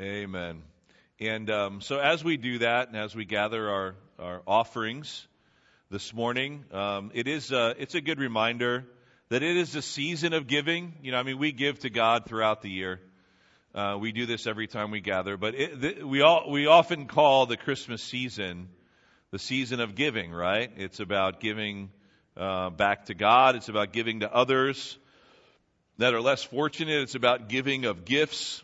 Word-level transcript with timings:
Amen. 0.00 0.62
And 1.20 1.50
um, 1.50 1.80
so, 1.82 1.98
as 1.98 2.24
we 2.24 2.38
do 2.38 2.60
that, 2.60 2.88
and 2.88 2.96
as 2.96 3.14
we 3.14 3.26
gather 3.26 3.68
our, 3.68 3.94
our 4.18 4.42
offerings 4.46 5.28
this 5.90 6.14
morning, 6.14 6.64
um, 6.72 7.10
it 7.12 7.28
is 7.28 7.52
a, 7.52 7.74
it's 7.78 7.94
a 7.94 8.00
good 8.00 8.18
reminder 8.18 8.86
that 9.28 9.42
it 9.42 9.54
is 9.58 9.76
a 9.76 9.82
season 9.82 10.32
of 10.32 10.46
giving. 10.46 10.94
You 11.02 11.12
know, 11.12 11.18
I 11.18 11.24
mean, 11.24 11.38
we 11.38 11.52
give 11.52 11.80
to 11.80 11.90
God 11.90 12.24
throughout 12.24 12.62
the 12.62 12.70
year. 12.70 13.00
Uh, 13.74 13.98
we 14.00 14.12
do 14.12 14.24
this 14.24 14.46
every 14.46 14.66
time 14.66 14.90
we 14.90 15.00
gather, 15.00 15.36
but 15.36 15.54
it, 15.54 15.78
th- 15.78 16.02
we 16.02 16.22
all 16.22 16.50
we 16.50 16.66
often 16.66 17.06
call 17.06 17.44
the 17.44 17.58
Christmas 17.58 18.02
season 18.02 18.70
the 19.30 19.38
season 19.38 19.80
of 19.80 19.94
giving, 19.94 20.32
right? 20.32 20.72
It's 20.78 21.00
about 21.00 21.38
giving 21.38 21.90
uh, 22.34 22.70
back 22.70 23.06
to 23.06 23.14
God. 23.14 23.56
It's 23.56 23.68
about 23.68 23.92
giving 23.92 24.20
to 24.20 24.34
others 24.34 24.96
that 25.98 26.14
are 26.14 26.20
less 26.22 26.42
fortunate. 26.42 27.02
It's 27.02 27.14
about 27.14 27.50
giving 27.50 27.84
of 27.84 28.06
gifts. 28.06 28.62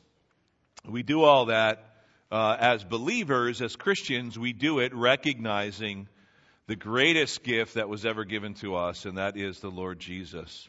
We 0.88 1.02
do 1.02 1.22
all 1.22 1.46
that 1.46 1.84
uh, 2.30 2.56
as 2.58 2.82
believers, 2.82 3.60
as 3.60 3.76
Christians. 3.76 4.38
We 4.38 4.52
do 4.52 4.78
it 4.78 4.94
recognizing 4.94 6.08
the 6.66 6.76
greatest 6.76 7.42
gift 7.42 7.74
that 7.74 7.88
was 7.88 8.06
ever 8.06 8.24
given 8.24 8.54
to 8.54 8.76
us, 8.76 9.04
and 9.04 9.18
that 9.18 9.36
is 9.36 9.60
the 9.60 9.70
Lord 9.70 9.98
Jesus. 9.98 10.68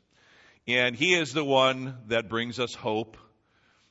And 0.67 0.95
He 0.95 1.13
is 1.13 1.33
the 1.33 1.43
one 1.43 1.95
that 2.07 2.27
brings 2.27 2.59
us 2.59 2.73
hope. 2.73 3.17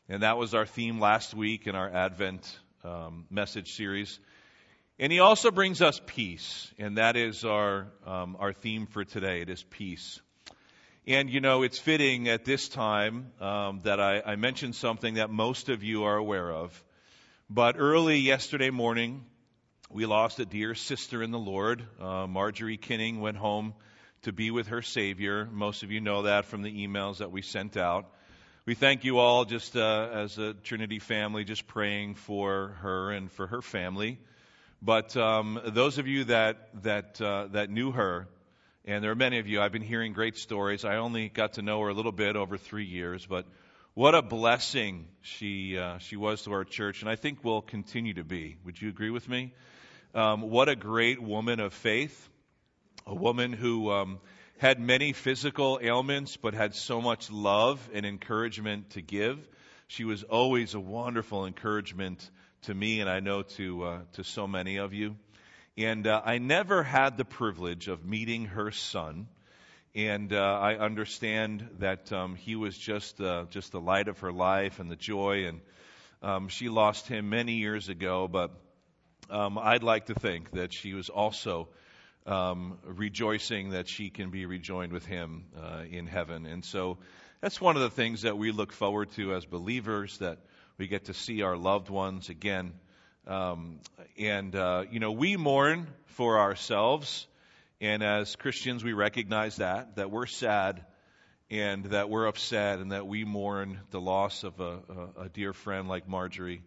And 0.09 0.23
that 0.23 0.39
was 0.39 0.55
our 0.55 0.67
theme 0.67 1.01
last 1.01 1.35
week 1.35 1.67
in 1.67 1.75
our 1.75 1.89
Advent 1.89 2.59
um, 2.85 3.27
message 3.31 3.73
series. 3.73 4.19
And 4.99 5.13
he 5.13 5.21
also 5.21 5.51
brings 5.51 5.81
us 5.81 6.01
peace, 6.07 6.73
and 6.79 6.97
that 6.97 7.17
is 7.17 7.45
our, 7.45 7.87
um, 8.05 8.37
our 8.41 8.53
theme 8.53 8.87
for 8.87 9.05
today. 9.05 9.43
It 9.43 9.49
is 9.49 9.63
peace. 9.63 10.21
And 11.09 11.31
you 11.31 11.41
know, 11.41 11.63
it's 11.63 11.79
fitting 11.79 12.29
at 12.29 12.45
this 12.45 12.69
time 12.69 13.33
um, 13.41 13.81
that 13.85 13.99
I, 13.99 14.21
I 14.21 14.37
mentioned 14.37 14.75
something 14.75 15.15
that 15.15 15.31
most 15.31 15.71
of 15.71 15.83
you 15.83 16.05
are 16.05 16.19
aware 16.19 16.53
of. 16.53 16.85
But 17.49 17.77
early 17.79 18.19
yesterday 18.19 18.69
morning, 18.69 19.25
we 19.91 20.05
lost 20.05 20.39
a 20.39 20.45
dear 20.45 20.75
sister 20.75 21.23
in 21.23 21.31
the 21.31 21.39
Lord. 21.39 21.83
Uh, 21.99 22.27
Marjorie 22.27 22.77
Kinning 22.77 23.21
went 23.21 23.39
home 23.39 23.73
to 24.25 24.33
be 24.33 24.51
with 24.51 24.67
her 24.67 24.83
Savior. 24.83 25.49
Most 25.51 25.83
of 25.83 25.91
you 25.91 26.03
know 26.03 26.25
that 26.25 26.45
from 26.45 26.61
the 26.61 26.87
emails 26.87 27.21
that 27.21 27.33
we 27.33 27.41
sent 27.41 27.79
out. 27.79 28.05
We 28.67 28.75
thank 28.75 29.05
you 29.05 29.17
all, 29.17 29.47
just 29.47 29.79
uh, 29.79 30.11
as 30.13 30.37
a 30.37 30.53
Trinity 30.53 30.99
family, 30.99 31.43
just 31.43 31.67
praying 31.67 32.17
for 32.17 32.77
her 32.83 33.13
and 33.13 33.33
for 33.33 33.47
her 33.47 33.63
family. 33.63 34.19
But 34.83 35.17
um, 35.17 35.59
those 35.65 35.97
of 35.97 36.07
you 36.07 36.25
that 36.25 36.83
that 36.83 37.19
uh, 37.19 37.47
that 37.53 37.71
knew 37.71 37.93
her, 37.93 38.29
and 38.89 39.05
there 39.05 39.11
are 39.11 39.15
many 39.15 39.39
of 39.39 39.47
you, 39.47 39.61
I've 39.61 39.71
been 39.71 39.83
hearing 39.83 40.15
great 40.15 40.39
stories. 40.39 40.83
I 40.83 40.97
only 40.97 41.29
got 41.29 41.53
to 41.55 41.63
know 41.63 41.79
her 41.83 41.89
a 41.91 41.93
little 41.93 42.11
bit 42.11 42.37
over 42.37 42.57
three 42.57 42.87
years, 42.87 43.27
but 43.27 43.45
what 43.93 44.15
a 44.15 44.23
blessing 44.23 45.09
she 45.21 45.77
uh, 45.77 45.99
she 45.99 46.17
was 46.17 46.45
to 46.45 46.53
our 46.53 46.65
church, 46.65 47.03
and 47.03 47.11
I 47.11 47.15
think 47.15 47.45
will 47.45 47.61
continue 47.61 48.15
to 48.15 48.25
be. 48.25 48.57
Would 48.65 48.81
you 48.81 48.89
agree 48.89 49.11
with 49.11 49.29
me? 49.29 49.53
Um, 50.15 50.41
what 50.41 50.71
a 50.71 50.75
great 50.75 51.23
woman 51.23 51.61
of 51.61 51.75
faith, 51.75 52.31
a 53.07 53.15
woman 53.15 53.53
who 53.53 53.91
um, 53.91 54.21
had 54.57 54.81
many 54.81 55.13
physical 55.13 55.79
ailments, 55.83 56.39
but 56.39 56.55
had 56.55 56.75
so 56.75 57.03
much 57.03 57.31
love 57.31 57.87
and 57.93 58.07
encouragement 58.07 58.89
to 58.93 59.03
give. 59.03 59.39
She 59.89 60.05
was 60.05 60.23
always 60.23 60.73
a 60.73 60.81
wonderful 60.81 61.45
encouragement 61.45 62.31
to 62.63 62.73
me, 62.73 63.03
and 63.03 63.11
I 63.11 63.21
know 63.21 63.43
to 63.43 63.85
uh, 63.85 63.99
to 64.15 64.25
so 64.25 64.47
many 64.47 64.79
of 64.79 64.95
you. 64.95 65.17
And 65.79 66.09
uh, 66.09 66.21
I 66.25 66.39
never 66.39 66.83
had 66.83 67.17
the 67.17 67.25
privilege 67.25 67.87
of 67.87 68.05
meeting 68.05 68.47
her 68.47 68.73
son, 68.73 69.29
and 69.95 70.33
uh, 70.33 70.59
I 70.61 70.75
understand 70.75 71.69
that 71.79 72.13
um, 72.13 72.35
he 72.35 72.57
was 72.57 72.77
just 72.77 73.21
uh, 73.21 73.45
just 73.51 73.71
the 73.71 73.81
light 73.81 74.09
of 74.09 74.19
her 74.19 74.33
life 74.33 74.81
and 74.81 74.91
the 74.91 74.97
joy. 74.97 75.47
And 75.47 75.61
um, 76.21 76.49
she 76.49 76.69
lost 76.69 77.07
him 77.07 77.29
many 77.29 77.53
years 77.53 77.89
ago, 77.89 78.27
but 78.27 78.51
um, 79.31 79.57
I'd 79.57 79.85
like 79.85 80.07
to 80.07 80.15
think 80.15 80.51
that 80.51 80.73
she 80.73 80.95
was 80.95 81.09
also. 81.09 81.69
Um, 82.27 82.77
rejoicing 82.85 83.71
that 83.71 83.89
she 83.89 84.11
can 84.11 84.29
be 84.29 84.45
rejoined 84.45 84.93
with 84.93 85.07
him 85.07 85.47
uh, 85.59 85.85
in 85.91 86.07
heaven. 86.07 86.45
And 86.45 86.63
so 86.63 86.99
that's 87.41 87.59
one 87.59 87.77
of 87.77 87.81
the 87.81 87.89
things 87.89 88.21
that 88.23 88.37
we 88.37 88.53
look 88.53 88.71
forward 88.71 89.13
to 89.13 89.33
as 89.33 89.47
believers 89.47 90.19
that 90.19 90.39
we 90.77 90.89
get 90.89 91.07
to 91.07 91.15
see 91.15 91.41
our 91.41 91.57
loved 91.57 91.89
ones 91.89 92.29
again. 92.29 92.75
Um, 93.29 93.81
and, 94.19 94.57
uh, 94.57 94.85
you 94.91 95.01
know, 95.01 95.13
we 95.13 95.37
mourn 95.37 95.87
for 96.07 96.41
ourselves. 96.41 97.27
And 97.79 98.03
as 98.03 98.35
Christians, 98.37 98.83
we 98.83 98.95
recognize 98.95 99.57
that, 99.57 99.97
that 99.97 100.11
we're 100.11 100.27
sad 100.27 100.85
and 101.51 101.85
that 101.87 102.09
we're 102.09 102.27
upset 102.27 102.79
and 102.79 102.93
that 102.93 103.07
we 103.07 103.25
mourn 103.25 103.81
the 103.91 104.01
loss 104.01 104.45
of 104.45 104.59
a, 104.61 104.79
a, 105.19 105.23
a 105.25 105.29
dear 105.29 105.53
friend 105.53 105.89
like 105.89 106.09
Marjorie. 106.09 106.63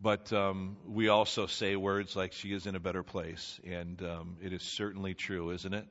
But 0.00 0.32
um, 0.32 0.76
we 0.86 1.08
also 1.08 1.46
say 1.46 1.74
words 1.74 2.14
like 2.14 2.32
she 2.32 2.52
is 2.52 2.66
in 2.66 2.76
a 2.76 2.80
better 2.80 3.02
place. 3.02 3.58
And 3.66 4.00
um, 4.02 4.36
it 4.40 4.52
is 4.52 4.62
certainly 4.62 5.14
true, 5.14 5.50
isn't 5.50 5.74
it? 5.74 5.86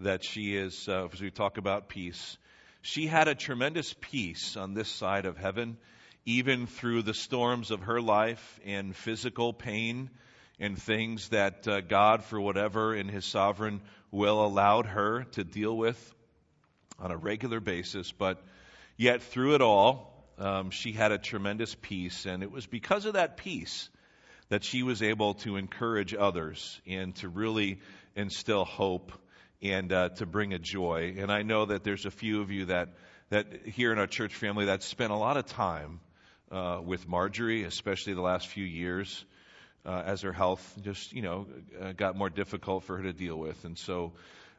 That 0.00 0.24
she 0.24 0.56
is, 0.56 0.88
uh, 0.88 1.08
as 1.10 1.22
we 1.22 1.30
talk 1.30 1.56
about 1.56 1.88
peace, 1.88 2.36
she 2.82 3.06
had 3.06 3.28
a 3.28 3.34
tremendous 3.34 3.94
peace 3.98 4.58
on 4.58 4.74
this 4.74 4.88
side 4.88 5.24
of 5.24 5.38
heaven 5.38 5.78
even 6.26 6.66
through 6.66 7.02
the 7.02 7.14
storms 7.14 7.70
of 7.70 7.82
her 7.82 8.00
life 8.00 8.60
and 8.64 8.96
physical 8.96 9.52
pain 9.52 10.10
and 10.58 10.80
things 10.80 11.28
that 11.30 11.66
uh, 11.68 11.80
God, 11.80 12.24
for 12.24 12.40
whatever 12.40 12.94
in 12.94 13.08
His 13.08 13.24
sovereign 13.24 13.80
will, 14.10 14.44
allowed 14.44 14.86
her 14.86 15.24
to 15.32 15.44
deal 15.44 15.76
with 15.76 16.14
on 16.98 17.10
a 17.10 17.16
regular 17.16 17.60
basis. 17.60 18.12
But 18.12 18.42
yet, 18.96 19.22
through 19.22 19.56
it 19.56 19.62
all, 19.62 20.24
um, 20.38 20.70
she 20.70 20.92
had 20.92 21.12
a 21.12 21.18
tremendous 21.18 21.74
peace, 21.74 22.26
and 22.26 22.42
it 22.42 22.50
was 22.50 22.66
because 22.66 23.04
of 23.04 23.14
that 23.14 23.36
peace 23.36 23.88
that 24.48 24.64
she 24.64 24.82
was 24.82 25.02
able 25.02 25.34
to 25.34 25.56
encourage 25.56 26.14
others 26.14 26.80
and 26.86 27.14
to 27.16 27.28
really 27.28 27.80
instill 28.14 28.64
hope 28.64 29.12
and 29.62 29.92
uh, 29.92 30.10
to 30.10 30.26
bring 30.26 30.52
a 30.52 30.58
joy. 30.58 31.16
And 31.18 31.32
I 31.32 31.42
know 31.42 31.66
that 31.66 31.82
there's 31.82 32.06
a 32.06 32.10
few 32.10 32.40
of 32.42 32.50
you 32.50 32.66
that 32.66 32.90
that 33.30 33.66
here 33.66 33.90
in 33.90 33.98
our 33.98 34.06
church 34.06 34.34
family 34.34 34.66
that 34.66 34.82
spent 34.82 35.10
a 35.10 35.16
lot 35.16 35.36
of 35.36 35.46
time 35.46 35.98
uh, 36.54 36.80
with 36.80 37.08
Marjorie, 37.08 37.64
especially 37.64 38.14
the 38.14 38.20
last 38.20 38.46
few 38.46 38.64
years, 38.64 39.24
uh, 39.84 40.02
as 40.06 40.22
her 40.22 40.32
health 40.32 40.78
just 40.82 41.12
you 41.12 41.22
know 41.22 41.46
uh, 41.82 41.92
got 41.92 42.16
more 42.16 42.30
difficult 42.30 42.84
for 42.84 42.96
her 42.96 43.02
to 43.02 43.12
deal 43.12 43.36
with, 43.36 43.64
and 43.64 43.76
so. 43.76 44.12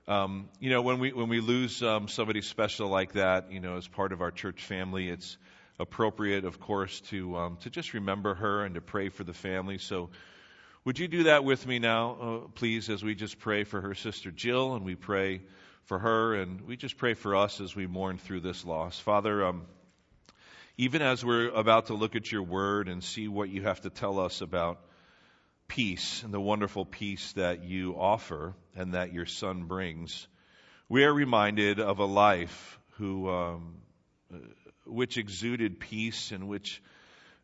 Um, 0.08 0.50
you 0.60 0.70
know, 0.70 0.84
when 0.84 1.00
we 1.00 1.14
when 1.14 1.30
we 1.30 1.42
lose 1.42 1.82
um, 1.82 2.08
somebody 2.08 2.44
special 2.44 2.90
like 2.90 3.14
that, 3.14 3.52
you 3.52 3.60
know, 3.60 3.78
as 3.78 3.88
part 3.88 4.12
of 4.12 4.22
our 4.22 4.30
church 4.30 4.64
family, 4.64 5.10
it's 5.10 5.36
appropriate, 5.80 6.46
of 6.46 6.60
course, 6.60 7.02
to 7.10 7.36
um, 7.36 7.58
to 7.62 7.72
just 7.72 7.96
remember 7.96 8.36
her 8.36 8.64
and 8.64 8.76
to 8.76 8.82
pray 8.82 9.10
for 9.10 9.24
the 9.24 9.34
family. 9.34 9.80
So, 9.80 10.12
would 10.84 11.00
you 11.00 11.08
do 11.08 11.24
that 11.24 11.44
with 11.44 11.66
me 11.66 11.80
now, 11.80 12.18
uh, 12.22 12.48
please, 12.54 12.88
as 12.92 13.04
we 13.04 13.16
just 13.16 13.40
pray 13.40 13.64
for 13.64 13.82
her 13.82 13.96
sister 13.96 14.30
Jill, 14.30 14.76
and 14.76 14.86
we 14.86 14.94
pray 14.94 15.42
for 15.86 15.98
her, 15.98 16.36
and 16.36 16.62
we 16.68 16.78
just 16.78 16.98
pray 16.98 17.16
for 17.16 17.36
us 17.36 17.60
as 17.60 17.76
we 17.76 17.88
mourn 17.88 18.20
through 18.20 18.42
this 18.42 18.64
loss. 18.64 19.00
Father, 19.00 19.44
um, 19.44 19.66
even 20.78 21.02
as 21.02 21.24
we're 21.24 21.50
about 21.50 21.86
to 21.86 21.94
look 21.94 22.16
at 22.16 22.32
your 22.32 22.44
word 22.44 22.90
and 22.90 23.04
see 23.04 23.28
what 23.28 23.50
you 23.50 23.64
have 23.64 23.80
to 23.82 23.90
tell 23.90 24.20
us 24.20 24.42
about 24.42 24.80
peace 25.68 26.22
and 26.24 26.34
the 26.34 26.40
wonderful 26.40 26.86
peace 26.86 27.32
that 27.34 27.64
you 27.64 27.96
offer 27.98 28.54
and 28.76 28.94
that 28.94 29.14
your 29.14 29.26
son 29.26 29.64
brings, 29.64 30.28
we 30.90 31.06
are 31.06 31.14
reminded 31.14 31.80
of 31.80 32.00
a 32.00 32.06
life 32.06 32.78
who, 32.98 33.30
um, 33.30 33.76
which 34.86 35.18
exuded 35.18 35.80
peace 35.80 36.32
and 36.32 36.50
which 36.50 36.82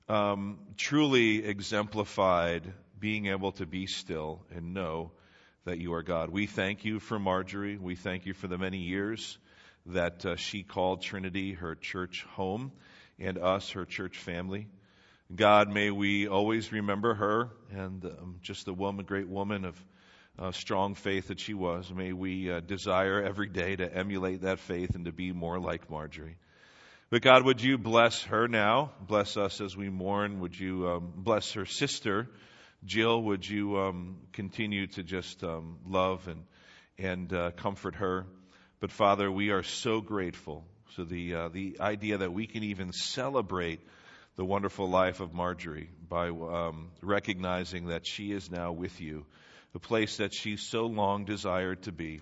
um, 0.09 0.59
truly 0.75 1.46
exemplified 1.46 2.74
being 3.00 3.28
able 3.28 3.53
to 3.53 3.66
be 3.66 3.88
still 3.88 4.42
and 4.53 4.74
know 4.74 5.12
that 5.63 5.78
you 5.78 5.94
are 5.94 6.03
God. 6.03 6.30
We 6.30 6.48
thank 6.48 6.84
you 6.84 7.00
for 7.00 7.18
Marjorie. 7.18 7.78
We 7.78 7.96
thank 7.96 8.25
you 8.25 8.34
for 8.34 8.48
the 8.48 8.58
many 8.58 8.80
years 8.80 9.38
that 9.86 10.25
uh, 10.25 10.36
she 10.36 10.63
called 10.63 11.02
Trinity 11.02 11.53
her 11.53 11.75
church 11.75 12.25
home 12.31 12.74
and 13.21 13.37
us, 13.37 13.71
her 13.71 13.85
church 13.85 14.17
family. 14.17 14.67
God, 15.33 15.69
may 15.69 15.91
we 15.91 16.27
always 16.27 16.71
remember 16.71 17.13
her 17.13 17.50
and 17.71 18.03
um, 18.03 18.35
just 18.41 18.65
the 18.65 18.73
woman, 18.73 19.06
great 19.06 19.29
woman 19.29 19.63
of 19.63 19.85
uh, 20.38 20.51
strong 20.51 20.95
faith 20.95 21.27
that 21.27 21.39
she 21.39 21.53
was. 21.53 21.91
May 21.94 22.12
we 22.12 22.51
uh, 22.51 22.59
desire 22.59 23.21
every 23.21 23.47
day 23.47 23.75
to 23.75 23.94
emulate 23.94 24.41
that 24.41 24.59
faith 24.59 24.95
and 24.95 25.06
to 25.06 25.12
be 25.12 25.31
more 25.31 25.59
like 25.59 25.89
Marjorie. 25.89 26.38
But 27.09 27.21
God, 27.21 27.45
would 27.45 27.62
you 27.62 27.77
bless 27.77 28.23
her 28.23 28.47
now? 28.47 28.91
Bless 29.06 29.38
us 29.38 29.62
as 29.62 29.75
we 29.75 29.89
mourn. 29.89 30.39
Would 30.39 30.57
you 30.59 30.88
um, 30.88 31.13
bless 31.15 31.53
her 31.53 31.65
sister, 31.65 32.27
Jill? 32.85 33.21
Would 33.24 33.47
you 33.47 33.77
um, 33.77 34.17
continue 34.33 34.88
to 34.88 35.03
just 35.03 35.44
um, 35.44 35.77
love 35.85 36.27
and 36.27 36.44
and 36.97 37.33
uh, 37.33 37.51
comfort 37.51 37.95
her? 37.95 38.25
But 38.79 38.91
Father, 38.91 39.31
we 39.31 39.50
are 39.50 39.63
so 39.63 40.01
grateful 40.01 40.65
so 40.95 41.03
the 41.03 41.35
uh, 41.35 41.49
the 41.49 41.77
idea 41.79 42.17
that 42.17 42.33
we 42.33 42.47
can 42.47 42.63
even 42.63 42.91
celebrate 42.91 43.79
the 44.35 44.45
wonderful 44.45 44.89
life 44.89 45.19
of 45.19 45.33
Marjorie 45.33 45.89
by 46.09 46.29
um, 46.29 46.89
recognizing 47.01 47.88
that 47.88 48.05
she 48.05 48.31
is 48.31 48.49
now 48.49 48.71
with 48.71 48.99
you, 48.99 49.25
the 49.73 49.79
place 49.79 50.17
that 50.17 50.33
she 50.33 50.57
so 50.57 50.85
long 50.85 51.25
desired 51.25 51.83
to 51.83 51.91
be. 51.91 52.21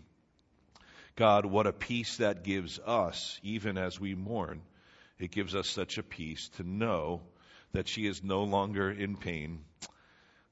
God, 1.16 1.46
what 1.46 1.68
a 1.68 1.74
peace 1.74 2.18
that 2.18 2.44
gives 2.44 2.80
us, 2.80 3.40
even 3.44 3.78
as 3.78 4.00
we 4.00 4.16
mourn. 4.16 4.62
It 5.20 5.32
gives 5.32 5.54
us 5.54 5.68
such 5.68 5.98
a 5.98 6.04
peace 6.04 6.50
to 6.58 6.64
know 6.64 7.22
that 7.74 7.88
she 7.88 8.08
is 8.08 8.24
no 8.24 8.44
longer 8.44 8.90
in 8.90 9.18
pain, 9.18 9.66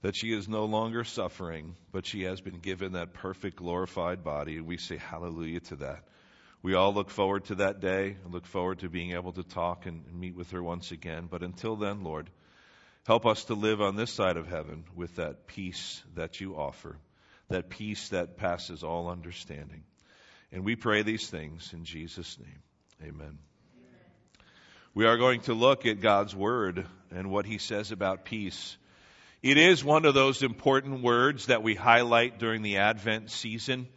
that 0.02 0.16
she 0.16 0.34
is 0.34 0.50
no 0.50 0.66
longer 0.66 1.04
suffering, 1.04 1.76
but 1.92 2.06
she 2.06 2.24
has 2.24 2.42
been 2.42 2.60
given 2.60 2.94
that 2.94 3.14
perfect 3.14 3.58
glorified 3.58 4.24
body. 4.24 4.58
And 4.58 4.66
we 4.66 4.78
say 4.78 4.98
hallelujah 4.98 5.62
to 5.62 5.76
that. 5.78 6.04
We 6.62 6.74
all 6.74 6.94
look 6.94 7.10
forward 7.10 7.46
to 7.46 7.56
that 7.56 7.80
day 7.80 8.18
look 8.30 8.46
forward 8.46 8.80
to 8.80 8.90
being 8.90 9.12
able 9.12 9.32
to 9.34 9.44
talk 9.44 9.86
and 9.86 10.04
meet 10.14 10.36
with 10.36 10.52
her 10.52 10.62
once 10.62 10.92
again. 10.92 11.28
But 11.30 11.44
until 11.44 11.76
then, 11.76 12.04
Lord, 12.04 12.30
help 13.06 13.26
us 13.26 13.46
to 13.46 13.54
live 13.54 13.82
on 13.82 13.96
this 13.96 14.12
side 14.12 14.38
of 14.38 14.48
heaven 14.48 14.86
with 14.96 15.16
that 15.16 15.48
peace 15.48 16.04
that 16.16 16.42
you 16.42 16.56
offer, 16.56 16.98
that 17.50 17.70
peace 17.70 18.10
that 18.10 18.38
passes 18.38 18.84
all 18.84 19.10
understanding. 19.10 19.84
And 20.52 20.66
we 20.66 20.76
pray 20.76 21.04
these 21.04 21.30
things 21.30 21.72
in 21.74 21.86
Jesus' 21.86 22.38
name. 22.40 23.10
Amen. 23.10 23.38
We 24.94 25.06
are 25.06 25.18
going 25.18 25.42
to 25.42 25.54
look 25.54 25.86
at 25.86 26.02
God's 26.02 26.36
Word 26.36 26.88
and 27.12 27.30
what 27.30 27.46
He 27.46 27.60
says 27.60 27.92
about 27.92 28.26
peace. 28.26 28.78
It 29.44 29.58
is 29.58 29.84
one 29.84 30.06
of 30.06 30.16
those 30.16 30.42
important 30.42 31.04
words 31.04 31.46
that 31.46 31.62
we 31.62 31.76
highlight 31.76 32.40
during 32.40 32.64
the 32.64 32.78
Advent 32.78 33.30
season. 33.30 33.88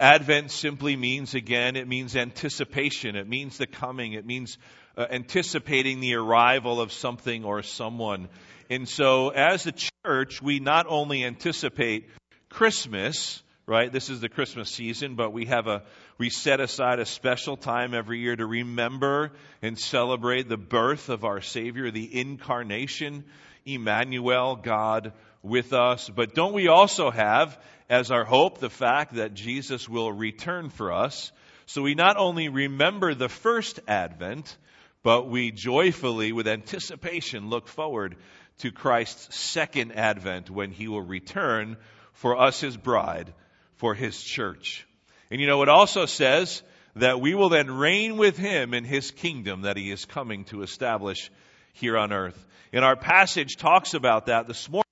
Advent 0.00 0.50
simply 0.50 0.96
means, 0.96 1.34
again, 1.34 1.76
it 1.76 1.86
means 1.86 2.16
anticipation. 2.16 3.16
It 3.16 3.28
means 3.28 3.58
the 3.58 3.66
coming. 3.66 4.14
It 4.14 4.26
means 4.26 4.58
uh, 4.96 5.06
anticipating 5.10 6.00
the 6.00 6.14
arrival 6.14 6.80
of 6.80 6.92
something 6.92 7.44
or 7.44 7.62
someone. 7.62 8.28
And 8.70 8.88
so, 8.88 9.28
as 9.28 9.66
a 9.66 9.72
church, 10.04 10.42
we 10.42 10.58
not 10.58 10.86
only 10.88 11.24
anticipate 11.24 12.08
Christmas, 12.48 13.42
right? 13.66 13.92
This 13.92 14.10
is 14.10 14.20
the 14.20 14.28
Christmas 14.28 14.70
season, 14.70 15.14
but 15.14 15.32
we 15.32 15.46
have 15.46 15.66
a, 15.66 15.82
we 16.18 16.28
set 16.28 16.60
aside 16.60 16.98
a 16.98 17.06
special 17.06 17.56
time 17.56 17.94
every 17.94 18.20
year 18.20 18.34
to 18.34 18.46
remember 18.46 19.32
and 19.62 19.78
celebrate 19.78 20.48
the 20.48 20.56
birth 20.56 21.08
of 21.08 21.24
our 21.24 21.40
Savior, 21.40 21.90
the 21.90 22.20
incarnation, 22.20 23.24
Emmanuel, 23.64 24.56
God 24.56 25.12
with 25.44 25.72
us. 25.72 26.08
But 26.08 26.34
don't 26.34 26.54
we 26.54 26.68
also 26.68 27.10
have 27.10 27.56
as 27.88 28.10
our 28.10 28.24
hope 28.24 28.58
the 28.58 28.70
fact 28.70 29.14
that 29.14 29.34
Jesus 29.34 29.88
will 29.88 30.10
return 30.10 30.70
for 30.70 30.92
us? 30.92 31.30
So 31.66 31.82
we 31.82 31.94
not 31.94 32.16
only 32.16 32.48
remember 32.48 33.14
the 33.14 33.28
first 33.28 33.78
advent, 33.86 34.56
but 35.02 35.28
we 35.28 35.52
joyfully, 35.52 36.32
with 36.32 36.48
anticipation, 36.48 37.50
look 37.50 37.68
forward 37.68 38.16
to 38.58 38.72
Christ's 38.72 39.36
second 39.36 39.92
advent 39.92 40.50
when 40.50 40.70
he 40.70 40.88
will 40.88 41.02
return 41.02 41.76
for 42.12 42.40
us, 42.40 42.60
his 42.60 42.76
bride, 42.76 43.32
for 43.76 43.94
his 43.94 44.20
church. 44.22 44.86
And 45.30 45.40
you 45.40 45.46
know, 45.46 45.62
it 45.62 45.68
also 45.68 46.06
says 46.06 46.62
that 46.96 47.20
we 47.20 47.34
will 47.34 47.48
then 47.48 47.70
reign 47.70 48.16
with 48.16 48.36
him 48.36 48.72
in 48.72 48.84
his 48.84 49.10
kingdom 49.10 49.62
that 49.62 49.76
he 49.76 49.90
is 49.90 50.04
coming 50.04 50.44
to 50.44 50.62
establish 50.62 51.30
here 51.72 51.98
on 51.98 52.12
earth. 52.12 52.46
And 52.72 52.84
our 52.84 52.96
passage 52.96 53.56
talks 53.56 53.94
about 53.94 54.26
that 54.26 54.46
this 54.46 54.68
morning. 54.68 54.83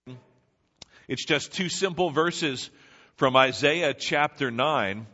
It's 1.12 1.26
just 1.26 1.52
two 1.52 1.68
simple 1.68 2.08
verses 2.08 2.70
from 3.16 3.36
Isaiah 3.36 3.92
chapter 3.92 4.50
9. 4.50 5.06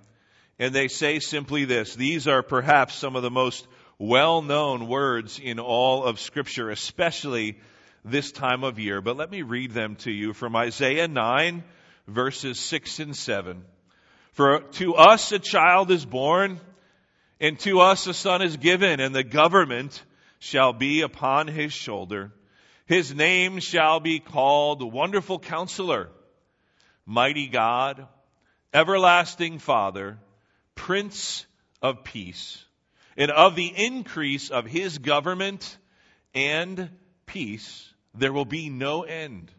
And 0.60 0.72
they 0.72 0.86
say 0.86 1.18
simply 1.18 1.64
this. 1.64 1.96
These 1.96 2.28
are 2.28 2.44
perhaps 2.44 2.94
some 2.94 3.16
of 3.16 3.24
the 3.24 3.32
most 3.32 3.66
well 3.98 4.40
known 4.40 4.86
words 4.86 5.40
in 5.42 5.58
all 5.58 6.04
of 6.04 6.20
Scripture, 6.20 6.70
especially 6.70 7.58
this 8.04 8.30
time 8.30 8.62
of 8.62 8.78
year. 8.78 9.00
But 9.00 9.16
let 9.16 9.28
me 9.28 9.42
read 9.42 9.72
them 9.72 9.96
to 9.96 10.12
you 10.12 10.34
from 10.34 10.54
Isaiah 10.54 11.08
9, 11.08 11.64
verses 12.06 12.60
6 12.60 13.00
and 13.00 13.16
7. 13.16 13.64
For 14.34 14.60
to 14.74 14.94
us 14.94 15.32
a 15.32 15.40
child 15.40 15.90
is 15.90 16.06
born, 16.06 16.60
and 17.40 17.58
to 17.58 17.80
us 17.80 18.06
a 18.06 18.14
son 18.14 18.40
is 18.40 18.56
given, 18.56 19.00
and 19.00 19.12
the 19.12 19.24
government 19.24 20.00
shall 20.38 20.72
be 20.72 21.00
upon 21.00 21.48
his 21.48 21.72
shoulder. 21.72 22.30
His 22.88 23.14
name 23.14 23.60
shall 23.60 24.00
be 24.00 24.18
called 24.18 24.82
Wonderful 24.82 25.40
Counselor, 25.40 26.08
Mighty 27.04 27.46
God, 27.46 28.08
Everlasting 28.72 29.58
Father, 29.58 30.18
Prince 30.74 31.44
of 31.82 32.02
Peace. 32.02 32.64
And 33.14 33.30
of 33.30 33.56
the 33.56 33.66
increase 33.66 34.48
of 34.48 34.64
his 34.64 34.96
government 34.96 35.76
and 36.32 36.88
peace, 37.26 37.92
there 38.14 38.32
will 38.32 38.46
be 38.46 38.70
no 38.70 39.02
end. 39.02 39.52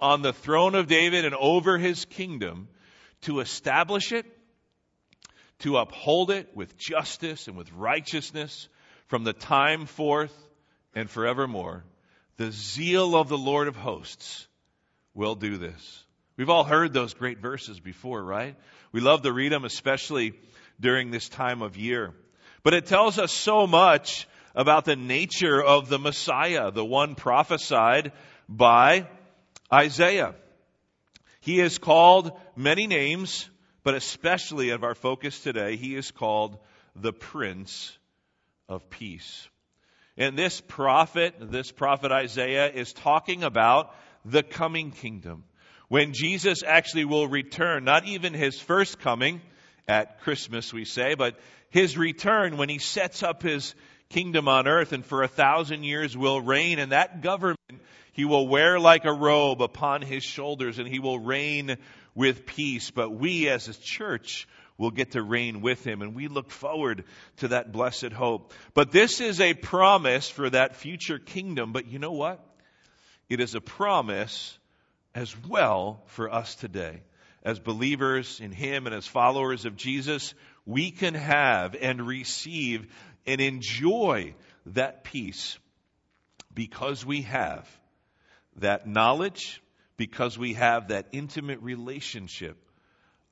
On 0.00 0.22
the 0.22 0.32
throne 0.32 0.76
of 0.76 0.86
David 0.86 1.24
and 1.24 1.34
over 1.34 1.76
his 1.76 2.04
kingdom, 2.04 2.68
to 3.22 3.40
establish 3.40 4.12
it, 4.12 4.26
to 5.58 5.76
uphold 5.76 6.30
it 6.30 6.54
with 6.54 6.78
justice 6.78 7.48
and 7.48 7.56
with 7.56 7.72
righteousness 7.72 8.68
from 9.08 9.24
the 9.24 9.32
time 9.32 9.86
forth 9.86 10.32
and 10.94 11.10
forevermore. 11.10 11.84
The 12.40 12.52
zeal 12.52 13.16
of 13.16 13.28
the 13.28 13.36
Lord 13.36 13.68
of 13.68 13.76
hosts 13.76 14.48
will 15.12 15.34
do 15.34 15.58
this. 15.58 16.04
We've 16.38 16.48
all 16.48 16.64
heard 16.64 16.94
those 16.94 17.12
great 17.12 17.38
verses 17.38 17.78
before, 17.78 18.24
right? 18.24 18.56
We 18.92 19.02
love 19.02 19.20
to 19.24 19.32
read 19.32 19.52
them, 19.52 19.66
especially 19.66 20.32
during 20.80 21.10
this 21.10 21.28
time 21.28 21.60
of 21.60 21.76
year. 21.76 22.14
But 22.62 22.72
it 22.72 22.86
tells 22.86 23.18
us 23.18 23.30
so 23.30 23.66
much 23.66 24.26
about 24.54 24.86
the 24.86 24.96
nature 24.96 25.62
of 25.62 25.90
the 25.90 25.98
Messiah, 25.98 26.70
the 26.70 26.82
one 26.82 27.14
prophesied 27.14 28.12
by 28.48 29.06
Isaiah. 29.70 30.34
He 31.42 31.60
is 31.60 31.76
called 31.76 32.32
many 32.56 32.86
names, 32.86 33.50
but 33.82 33.94
especially 33.94 34.70
of 34.70 34.82
our 34.82 34.94
focus 34.94 35.38
today, 35.40 35.76
he 35.76 35.94
is 35.94 36.10
called 36.10 36.56
the 36.96 37.12
Prince 37.12 37.98
of 38.66 38.88
Peace. 38.88 39.46
And 40.20 40.36
this 40.36 40.60
prophet, 40.60 41.34
this 41.40 41.72
prophet 41.72 42.12
Isaiah, 42.12 42.70
is 42.70 42.92
talking 42.92 43.42
about 43.42 43.94
the 44.26 44.42
coming 44.42 44.90
kingdom. 44.90 45.44
When 45.88 46.12
Jesus 46.12 46.62
actually 46.62 47.06
will 47.06 47.26
return, 47.26 47.84
not 47.84 48.04
even 48.04 48.34
his 48.34 48.60
first 48.60 48.98
coming 48.98 49.40
at 49.88 50.20
Christmas, 50.20 50.74
we 50.74 50.84
say, 50.84 51.14
but 51.14 51.36
his 51.70 51.96
return 51.96 52.58
when 52.58 52.68
he 52.68 52.78
sets 52.78 53.22
up 53.22 53.42
his 53.42 53.74
kingdom 54.10 54.46
on 54.46 54.68
earth 54.68 54.92
and 54.92 55.06
for 55.06 55.22
a 55.22 55.28
thousand 55.28 55.84
years 55.84 56.14
will 56.14 56.42
reign, 56.42 56.78
and 56.78 56.92
that 56.92 57.22
government 57.22 57.56
he 58.12 58.26
will 58.26 58.46
wear 58.46 58.78
like 58.78 59.06
a 59.06 59.12
robe 59.12 59.62
upon 59.62 60.02
his 60.02 60.22
shoulders 60.22 60.78
and 60.78 60.86
he 60.86 60.98
will 60.98 61.18
reign 61.18 61.78
with 62.14 62.44
peace. 62.44 62.90
But 62.90 63.10
we 63.10 63.48
as 63.48 63.68
a 63.68 63.74
church 63.74 64.46
will 64.80 64.90
get 64.90 65.10
to 65.10 65.22
reign 65.22 65.60
with 65.60 65.84
him 65.86 66.00
and 66.00 66.14
we 66.14 66.26
look 66.26 66.50
forward 66.50 67.04
to 67.36 67.48
that 67.48 67.70
blessed 67.70 68.12
hope. 68.12 68.54
But 68.72 68.90
this 68.90 69.20
is 69.20 69.38
a 69.38 69.52
promise 69.52 70.30
for 70.30 70.48
that 70.48 70.74
future 70.74 71.18
kingdom. 71.18 71.74
But 71.74 71.86
you 71.86 71.98
know 71.98 72.12
what? 72.12 72.42
It 73.28 73.40
is 73.40 73.54
a 73.54 73.60
promise 73.60 74.58
as 75.14 75.36
well 75.46 76.02
for 76.06 76.32
us 76.32 76.54
today. 76.54 77.02
As 77.42 77.58
believers 77.58 78.40
in 78.40 78.52
him 78.52 78.86
and 78.86 78.94
as 78.94 79.06
followers 79.06 79.66
of 79.66 79.76
Jesus, 79.76 80.32
we 80.64 80.90
can 80.90 81.12
have 81.12 81.76
and 81.78 82.06
receive 82.06 82.86
and 83.26 83.42
enjoy 83.42 84.34
that 84.64 85.04
peace 85.04 85.58
because 86.54 87.04
we 87.04 87.22
have 87.22 87.68
that 88.56 88.88
knowledge 88.88 89.62
because 89.98 90.38
we 90.38 90.54
have 90.54 90.88
that 90.88 91.08
intimate 91.12 91.60
relationship 91.60 92.56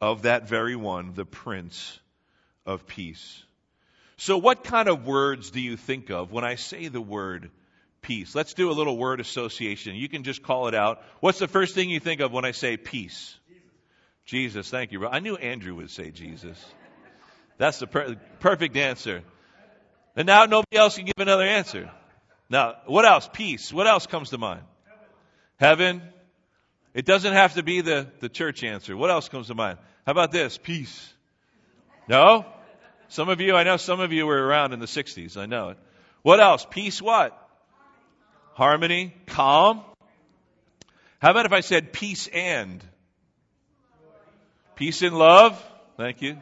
of 0.01 0.23
that 0.23 0.49
very 0.49 0.77
one, 0.77 1.15
the 1.15 1.25
Prince 1.25 1.99
of 2.67 2.87
Peace. 2.87 3.43
So, 4.17 4.39
what 4.39 4.65
kind 4.65 4.89
of 4.89 5.07
words 5.07 5.51
do 5.51 5.61
you 5.61 5.77
think 5.77 6.11
of 6.11 6.33
when 6.33 6.45
I 6.45 6.57
say 6.57 6.89
the 6.89 7.01
word 7.01 7.51
peace? 8.03 8.35
Let's 8.35 8.55
do 8.55 8.71
a 8.71 8.73
little 8.73 8.97
word 8.97 9.21
association. 9.21 9.95
You 9.95 10.09
can 10.09 10.25
just 10.25 10.43
call 10.43 10.67
it 10.69 10.75
out. 10.75 11.03
What's 11.21 11.39
the 11.39 11.49
first 11.49 11.75
thing 11.75 11.89
you 11.89 12.01
think 12.01 12.21
of 12.21 12.33
when 12.33 12.45
I 12.45 12.51
say 12.51 12.77
peace? 12.77 13.37
Jesus, 14.27 14.55
Jesus 14.55 14.71
thank 14.71 14.93
you. 14.93 15.07
I 15.07 15.21
knew 15.21 15.37
Andrew 15.37 15.77
would 15.77 15.91
say 15.91 16.11
Jesus. 16.11 16.63
That's 17.59 17.79
the 17.79 17.87
per- 17.87 18.17
perfect 18.41 18.77
answer. 18.77 19.23
And 20.17 20.27
now 20.27 20.47
nobody 20.47 20.77
else 20.77 20.97
can 20.97 21.05
give 21.05 21.15
another 21.19 21.45
answer. 21.45 21.91
Now, 22.51 22.77
what 22.87 23.05
else? 23.05 23.29
Peace. 23.33 23.73
What 23.73 23.87
else 23.87 24.07
comes 24.07 24.31
to 24.31 24.39
mind? 24.39 24.63
Heaven. 25.59 26.03
It 26.99 27.05
doesn't 27.05 27.33
have 27.33 27.55
to 27.55 27.63
be 27.63 27.81
the, 27.81 28.09
the 28.19 28.29
church 28.29 28.65
answer. 28.65 28.97
What 28.97 29.09
else 29.09 29.29
comes 29.29 29.47
to 29.47 29.55
mind? 29.55 29.79
How 30.05 30.11
about 30.11 30.33
this? 30.33 30.59
Peace. 30.59 31.09
No? 32.09 32.45
Some 33.07 33.29
of 33.29 33.41
you, 33.41 33.55
I 33.55 33.63
know 33.63 33.77
some 33.77 34.01
of 34.01 34.13
you 34.13 34.27
were 34.27 34.45
around 34.45 34.73
in 34.73 34.81
the 34.81 34.87
60s. 34.87 35.37
I 35.37 35.47
know 35.47 35.69
it. 35.69 35.79
What 36.23 36.41
else? 36.41 36.67
Peace 36.69 37.01
what? 37.01 37.41
Harmony. 38.55 39.15
Calm. 39.27 39.83
How 41.21 41.31
about 41.31 41.47
if 41.47 41.53
I 41.53 41.61
said 41.61 41.93
peace 41.93 42.27
and? 42.27 42.83
Peace 44.75 45.01
and 45.03 45.17
love. 45.17 45.65
Thank 45.97 46.21
you. 46.21 46.39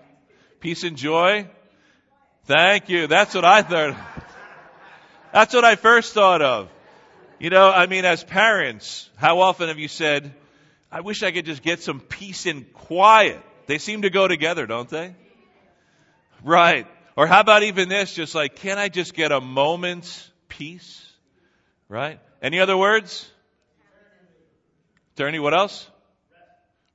Peace 0.61 0.85
and 0.85 0.97
joy. 0.97 1.51
Thank 2.47 2.89
you. 2.89 3.09
That's 3.09 3.35
what 3.35 3.45
I 3.45 3.61
thought. 3.61 3.95
That's 5.35 5.53
what 5.53 5.67
I 5.67 5.77
first 5.77 6.15
thought 6.15 6.41
of. 6.41 6.71
You 7.39 7.51
know, 7.51 7.71
I 7.71 7.89
mean, 7.89 8.07
as 8.07 8.25
parents, 8.25 9.11
how 9.17 9.41
often 9.41 9.69
have 9.69 9.79
you 9.79 9.89
said, 9.89 10.33
I 10.91 11.01
wish 11.01 11.23
I 11.23 11.33
could 11.33 11.45
just 11.45 11.63
get 11.63 11.83
some 11.83 12.01
peace 12.01 12.47
and 12.47 12.73
quiet? 12.73 13.41
They 13.67 13.79
seem 13.79 14.03
to 14.03 14.11
go 14.11 14.29
together, 14.29 14.67
don't 14.67 14.89
they? 14.89 15.15
Right. 16.45 16.87
Or 17.17 17.27
how 17.27 17.41
about 17.41 17.63
even 17.63 17.89
this? 17.89 18.15
Just 18.15 18.35
like, 18.35 18.57
can 18.57 18.79
I 18.79 18.89
just 18.89 19.15
get 19.15 19.33
a 19.33 19.41
moment's 19.41 20.31
peace? 20.49 21.03
Right? 21.89 22.21
Any 22.43 22.61
other 22.61 22.77
words? 22.77 23.29
Eternity, 25.15 25.39
what 25.39 25.55
else? 25.55 25.89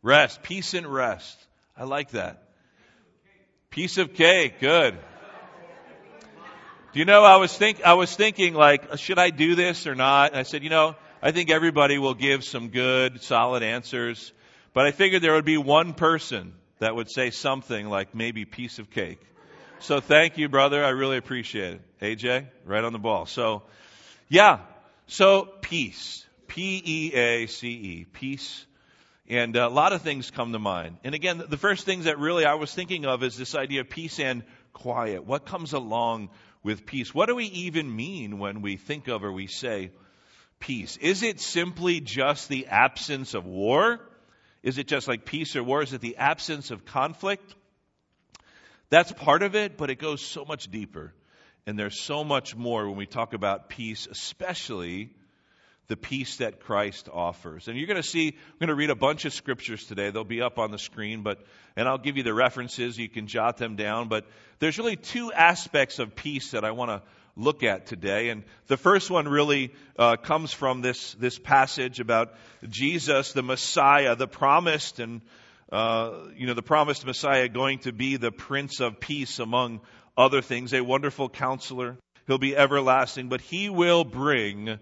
Rest. 0.01 0.43
Peace 0.43 0.73
and 0.73 0.87
rest. 0.87 1.37
I 1.75 1.83
like 1.83 2.11
that. 2.11 2.43
Piece 3.71 3.97
of 3.97 4.13
cake. 4.13 4.59
Good. 4.59 4.97
Do 6.93 6.99
you 6.99 7.05
know, 7.05 7.23
I 7.23 7.37
was 7.37 7.55
think, 7.55 7.81
I 7.83 7.93
was 7.93 8.13
thinking 8.13 8.53
like, 8.53 8.97
should 8.97 9.17
I 9.17 9.29
do 9.29 9.55
this 9.55 9.87
or 9.87 9.95
not? 9.95 10.31
And 10.31 10.39
I 10.39 10.43
said, 10.43 10.63
you 10.63 10.69
know, 10.69 10.95
I 11.23 11.31
think 11.31 11.51
everybody 11.51 11.99
will 11.99 12.15
give 12.15 12.43
some 12.43 12.69
good, 12.69 13.21
solid 13.21 13.61
answers. 13.61 14.33
But 14.73 14.87
I 14.87 14.91
figured 14.91 15.21
there 15.21 15.33
would 15.33 15.45
be 15.45 15.57
one 15.57 15.93
person 15.93 16.53
that 16.79 16.95
would 16.95 17.11
say 17.11 17.29
something 17.29 17.87
like 17.87 18.15
maybe 18.15 18.45
piece 18.45 18.79
of 18.79 18.89
cake. 18.89 19.21
So 19.79 19.99
thank 19.99 20.39
you, 20.39 20.49
brother. 20.49 20.83
I 20.83 20.89
really 20.89 21.17
appreciate 21.17 21.75
it. 21.75 21.81
AJ, 22.01 22.47
right 22.65 22.83
on 22.83 22.91
the 22.91 22.99
ball. 22.99 23.27
So, 23.27 23.61
yeah. 24.29 24.61
So 25.05 25.43
peace. 25.43 26.25
P-E-A-C-E. 26.47 28.05
Peace. 28.11 28.65
And 29.29 29.55
a 29.55 29.69
lot 29.69 29.93
of 29.93 30.01
things 30.01 30.31
come 30.31 30.53
to 30.53 30.59
mind. 30.59 30.97
And 31.03 31.13
again, 31.13 31.43
the 31.47 31.57
first 31.57 31.85
things 31.85 32.05
that 32.05 32.17
really 32.17 32.45
I 32.45 32.55
was 32.55 32.73
thinking 32.73 33.05
of 33.05 33.21
is 33.21 33.37
this 33.37 33.53
idea 33.53 33.81
of 33.81 33.89
peace 33.89 34.19
and 34.19 34.43
quiet. 34.73 35.23
What 35.23 35.45
comes 35.45 35.73
along 35.73 36.29
with 36.63 36.87
peace? 36.87 37.13
What 37.13 37.27
do 37.27 37.35
we 37.35 37.45
even 37.45 37.95
mean 37.95 38.39
when 38.39 38.63
we 38.63 38.77
think 38.77 39.07
of 39.07 39.23
or 39.23 39.31
we 39.31 39.45
say 39.45 39.91
peace? 40.61 40.97
Is 40.97 41.23
it 41.23 41.41
simply 41.41 41.99
just 41.99 42.47
the 42.47 42.67
absence 42.67 43.33
of 43.33 43.45
war? 43.45 43.99
Is 44.63 44.77
it 44.77 44.87
just 44.87 45.07
like 45.07 45.25
peace 45.25 45.55
or 45.55 45.63
war? 45.63 45.81
Is 45.81 45.91
it 45.91 46.01
the 46.01 46.17
absence 46.17 46.71
of 46.71 46.85
conflict? 46.85 47.55
That's 48.89 49.11
part 49.11 49.41
of 49.41 49.55
it, 49.55 49.77
but 49.77 49.89
it 49.89 49.99
goes 49.99 50.21
so 50.21 50.45
much 50.45 50.69
deeper. 50.71 51.13
And 51.65 51.77
there's 51.77 51.99
so 51.99 52.23
much 52.23 52.55
more 52.55 52.87
when 52.87 52.97
we 52.97 53.05
talk 53.05 53.33
about 53.33 53.69
peace, 53.69 54.07
especially 54.09 55.09
the 55.87 55.97
peace 55.97 56.37
that 56.37 56.61
Christ 56.61 57.09
offers. 57.11 57.67
And 57.67 57.77
you're 57.77 57.87
going 57.87 58.01
to 58.01 58.07
see, 58.07 58.29
I'm 58.29 58.57
going 58.59 58.69
to 58.69 58.75
read 58.75 58.89
a 58.89 58.95
bunch 58.95 59.25
of 59.25 59.33
scriptures 59.33 59.85
today. 59.85 60.09
They'll 60.09 60.23
be 60.23 60.41
up 60.41 60.57
on 60.57 60.71
the 60.71 60.79
screen, 60.79 61.21
but, 61.21 61.39
and 61.75 61.87
I'll 61.87 61.97
give 61.97 62.17
you 62.17 62.23
the 62.23 62.33
references. 62.33 62.97
You 62.97 63.09
can 63.09 63.27
jot 63.27 63.57
them 63.57 63.75
down. 63.75 64.07
But 64.07 64.25
there's 64.59 64.77
really 64.77 64.95
two 64.95 65.33
aspects 65.33 65.99
of 65.99 66.15
peace 66.15 66.51
that 66.51 66.63
I 66.63 66.71
want 66.71 66.91
to 66.91 67.01
look 67.35 67.63
at 67.63 67.85
today. 67.85 68.29
And 68.29 68.43
the 68.67 68.77
first 68.77 69.09
one 69.09 69.27
really 69.27 69.73
uh, 69.97 70.17
comes 70.17 70.53
from 70.53 70.81
this, 70.81 71.13
this 71.15 71.39
passage 71.39 71.99
about 71.99 72.33
Jesus, 72.69 73.33
the 73.33 73.43
Messiah, 73.43 74.15
the 74.15 74.27
promised 74.27 74.99
and 74.99 75.21
uh, 75.71 76.11
you 76.35 76.47
know, 76.47 76.53
the 76.53 76.61
promised 76.61 77.05
Messiah 77.05 77.47
going 77.47 77.79
to 77.79 77.93
be 77.93 78.17
the 78.17 78.31
Prince 78.31 78.81
of 78.81 78.99
Peace 78.99 79.39
among 79.39 79.79
other 80.17 80.41
things, 80.41 80.73
a 80.73 80.81
wonderful 80.81 81.29
counselor. 81.29 81.97
He'll 82.27 82.37
be 82.37 82.57
everlasting, 82.57 83.29
but 83.29 83.39
he 83.39 83.69
will 83.69 84.03
bring 84.03 84.79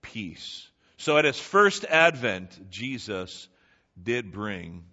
peace. 0.00 0.66
So 0.96 1.18
at 1.18 1.26
his 1.26 1.38
first 1.38 1.84
advent, 1.84 2.70
Jesus 2.70 3.48
did 4.02 4.32
bring 4.32 4.84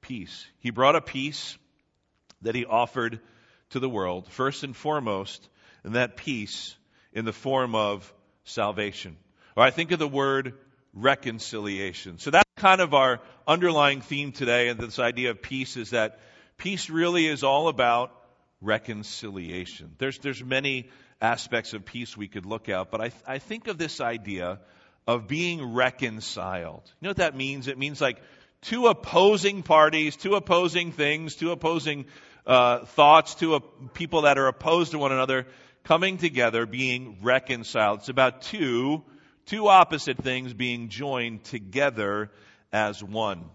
peace. 0.00 0.46
He 0.60 0.70
brought 0.70 0.96
a 0.96 1.02
peace 1.02 1.58
that 2.42 2.54
he 2.54 2.64
offered 2.64 3.20
to 3.70 3.80
the 3.80 3.88
world, 3.88 4.26
first 4.30 4.64
and 4.64 4.74
foremost, 4.74 5.46
and 5.84 5.94
that 5.94 6.16
peace 6.16 6.76
in 7.12 7.24
the 7.24 7.32
form 7.32 7.74
of 7.74 8.12
salvation. 8.44 9.16
Or 9.56 9.62
I 9.62 9.70
think 9.70 9.90
of 9.90 9.98
the 9.98 10.08
word 10.08 10.54
reconciliation. 10.94 12.18
So 12.18 12.30
that's 12.30 12.50
kind 12.56 12.80
of 12.80 12.94
our 12.94 13.20
underlying 13.46 14.00
theme 14.00 14.32
today, 14.32 14.68
and 14.68 14.78
this 14.78 14.98
idea 14.98 15.30
of 15.30 15.42
peace 15.42 15.76
is 15.76 15.90
that 15.90 16.20
peace 16.56 16.90
really 16.90 17.26
is 17.26 17.44
all 17.44 17.68
about 17.68 18.12
reconciliation. 18.60 19.94
There's, 19.98 20.18
there's 20.18 20.42
many 20.42 20.90
aspects 21.20 21.72
of 21.72 21.84
peace 21.84 22.16
we 22.16 22.28
could 22.28 22.46
look 22.46 22.68
at, 22.68 22.90
but 22.90 23.00
I, 23.00 23.10
I 23.26 23.38
think 23.38 23.68
of 23.68 23.78
this 23.78 24.00
idea 24.00 24.60
of 25.06 25.26
being 25.26 25.72
reconciled. 25.72 26.82
You 26.84 27.06
know 27.06 27.10
what 27.10 27.16
that 27.18 27.36
means? 27.36 27.68
It 27.68 27.78
means 27.78 28.00
like 28.00 28.20
two 28.62 28.88
opposing 28.88 29.62
parties, 29.62 30.16
two 30.16 30.34
opposing 30.34 30.92
things, 30.92 31.34
two 31.36 31.50
opposing 31.50 32.06
uh, 32.46 32.84
thoughts, 32.84 33.34
two 33.34 33.54
uh, 33.54 33.60
people 33.94 34.22
that 34.22 34.38
are 34.38 34.48
opposed 34.48 34.92
to 34.92 34.98
one 34.98 35.12
another 35.12 35.46
coming 35.88 36.18
together, 36.18 36.64
being 36.64 37.18
reconciled. 37.22 37.98
It's 37.98 38.08
about 38.08 38.42
two 38.42 39.02
Two 39.48 39.68
opposite 39.68 40.18
things 40.18 40.52
being 40.52 40.90
joined 40.90 41.42
together 41.44 42.30
as 42.70 43.02
one. 43.02 43.46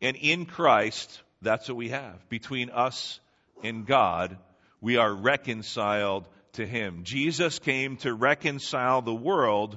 And 0.00 0.16
in 0.16 0.46
Christ, 0.46 1.20
that's 1.42 1.68
what 1.68 1.76
we 1.76 1.88
have. 1.88 2.28
Between 2.28 2.70
us 2.70 3.18
and 3.64 3.84
God, 3.84 4.38
we 4.80 4.96
are 4.96 5.12
reconciled 5.12 6.28
to 6.52 6.64
Him. 6.64 7.00
Jesus 7.02 7.58
came 7.58 7.96
to 7.98 8.14
reconcile 8.14 9.02
the 9.02 9.12
world, 9.12 9.76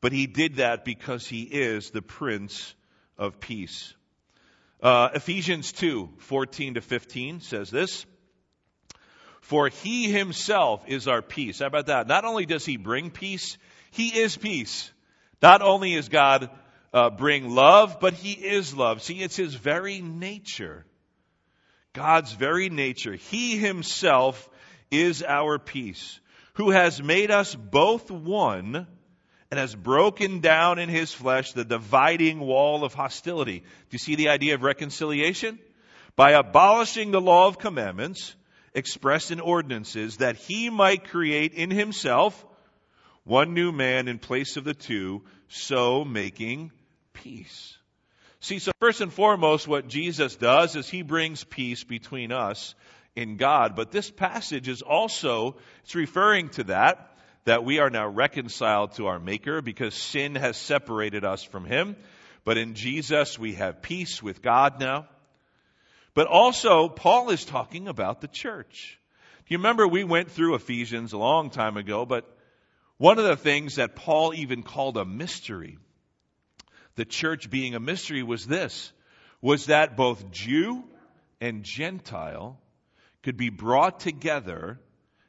but 0.00 0.12
He 0.12 0.26
did 0.26 0.56
that 0.56 0.86
because 0.86 1.26
He 1.26 1.42
is 1.42 1.90
the 1.90 2.00
Prince 2.00 2.74
of 3.18 3.38
Peace. 3.38 3.92
Uh, 4.82 5.10
Ephesians 5.14 5.72
2, 5.72 6.08
14 6.20 6.74
to 6.74 6.80
15 6.80 7.40
says 7.40 7.70
this. 7.70 8.06
For 9.40 9.68
He 9.68 10.10
Himself 10.10 10.82
is 10.86 11.08
our 11.08 11.22
peace. 11.22 11.58
How 11.60 11.66
about 11.66 11.86
that? 11.86 12.06
Not 12.06 12.24
only 12.24 12.46
does 12.46 12.64
He 12.64 12.76
bring 12.76 13.10
peace, 13.10 13.56
he 13.90 14.08
is 14.08 14.36
peace. 14.36 14.90
Not 15.42 15.62
only 15.62 15.94
is 15.94 16.08
God 16.08 16.50
uh, 16.92 17.10
bring 17.10 17.50
love, 17.54 17.98
but 18.00 18.14
He 18.14 18.32
is 18.32 18.74
love. 18.74 19.02
See, 19.02 19.20
it's 19.20 19.36
His 19.36 19.54
very 19.54 20.00
nature. 20.00 20.84
God's 21.92 22.32
very 22.32 22.68
nature. 22.68 23.14
He 23.14 23.56
Himself 23.56 24.48
is 24.90 25.22
our 25.22 25.58
peace, 25.58 26.20
who 26.54 26.70
has 26.70 27.02
made 27.02 27.30
us 27.30 27.54
both 27.54 28.10
one 28.10 28.86
and 29.50 29.58
has 29.58 29.74
broken 29.74 30.40
down 30.40 30.78
in 30.78 30.88
His 30.88 31.12
flesh 31.12 31.52
the 31.52 31.64
dividing 31.64 32.38
wall 32.38 32.84
of 32.84 32.94
hostility. 32.94 33.60
Do 33.60 33.66
you 33.90 33.98
see 33.98 34.14
the 34.14 34.28
idea 34.28 34.54
of 34.54 34.62
reconciliation? 34.62 35.58
By 36.14 36.32
abolishing 36.32 37.10
the 37.10 37.20
law 37.20 37.48
of 37.48 37.58
commandments 37.58 38.34
expressed 38.74 39.30
in 39.30 39.40
ordinances 39.40 40.18
that 40.18 40.36
He 40.36 40.70
might 40.70 41.08
create 41.08 41.54
in 41.54 41.70
Himself 41.70 42.44
one 43.24 43.54
new 43.54 43.72
man 43.72 44.08
in 44.08 44.18
place 44.18 44.56
of 44.56 44.64
the 44.64 44.74
two, 44.74 45.22
so 45.48 46.04
making 46.04 46.72
peace. 47.12 47.76
See, 48.40 48.58
so 48.58 48.72
first 48.80 49.02
and 49.02 49.12
foremost, 49.12 49.68
what 49.68 49.86
Jesus 49.86 50.36
does 50.36 50.74
is 50.74 50.88
he 50.88 51.02
brings 51.02 51.44
peace 51.44 51.84
between 51.84 52.32
us 52.32 52.74
and 53.14 53.38
God. 53.38 53.76
But 53.76 53.90
this 53.90 54.10
passage 54.10 54.66
is 54.66 54.80
also, 54.80 55.56
it's 55.84 55.94
referring 55.94 56.48
to 56.50 56.64
that, 56.64 57.16
that 57.44 57.64
we 57.64 57.80
are 57.80 57.90
now 57.90 58.06
reconciled 58.08 58.92
to 58.92 59.08
our 59.08 59.18
Maker 59.18 59.60
because 59.60 59.94
sin 59.94 60.34
has 60.34 60.56
separated 60.56 61.24
us 61.24 61.42
from 61.42 61.66
Him. 61.66 61.96
But 62.44 62.56
in 62.56 62.74
Jesus, 62.74 63.38
we 63.38 63.54
have 63.54 63.82
peace 63.82 64.22
with 64.22 64.40
God 64.40 64.80
now. 64.80 65.06
But 66.14 66.26
also, 66.26 66.88
Paul 66.88 67.30
is 67.30 67.44
talking 67.44 67.88
about 67.88 68.20
the 68.20 68.28
church. 68.28 68.98
Do 69.46 69.54
you 69.54 69.58
remember 69.58 69.86
we 69.86 70.04
went 70.04 70.30
through 70.30 70.54
Ephesians 70.54 71.12
a 71.12 71.18
long 71.18 71.50
time 71.50 71.76
ago, 71.76 72.04
but 72.04 72.24
one 72.96 73.18
of 73.18 73.24
the 73.24 73.36
things 73.36 73.76
that 73.76 73.96
Paul 73.96 74.34
even 74.34 74.62
called 74.62 74.96
a 74.96 75.04
mystery, 75.04 75.78
the 76.96 77.04
church 77.04 77.50
being 77.50 77.74
a 77.74 77.80
mystery, 77.80 78.22
was 78.22 78.46
this, 78.46 78.92
was 79.40 79.66
that 79.66 79.96
both 79.96 80.30
Jew 80.30 80.84
and 81.40 81.64
Gentile 81.64 82.60
could 83.22 83.36
be 83.36 83.48
brought 83.48 84.00
together 84.00 84.78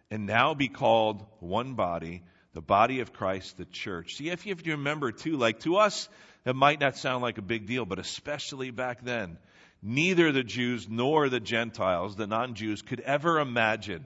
and 0.09 0.25
now 0.25 0.53
be 0.53 0.67
called 0.67 1.25
one 1.39 1.75
body, 1.75 2.23
the 2.53 2.61
body 2.61 2.99
of 2.99 3.13
Christ, 3.13 3.57
the 3.57 3.65
church. 3.65 4.15
See, 4.15 4.29
if 4.29 4.45
you, 4.45 4.51
if 4.51 4.65
you 4.65 4.73
remember 4.73 5.11
too, 5.11 5.37
like 5.37 5.59
to 5.61 5.77
us, 5.77 6.09
it 6.45 6.55
might 6.55 6.79
not 6.79 6.97
sound 6.97 7.21
like 7.21 7.37
a 7.37 7.43
big 7.43 7.67
deal, 7.67 7.85
but 7.85 7.99
especially 7.99 8.71
back 8.71 9.03
then, 9.03 9.37
neither 9.81 10.31
the 10.31 10.43
Jews 10.43 10.87
nor 10.89 11.29
the 11.29 11.39
Gentiles, 11.39 12.15
the 12.15 12.27
non-Jews, 12.27 12.81
could 12.81 12.99
ever 12.99 13.39
imagine 13.39 14.05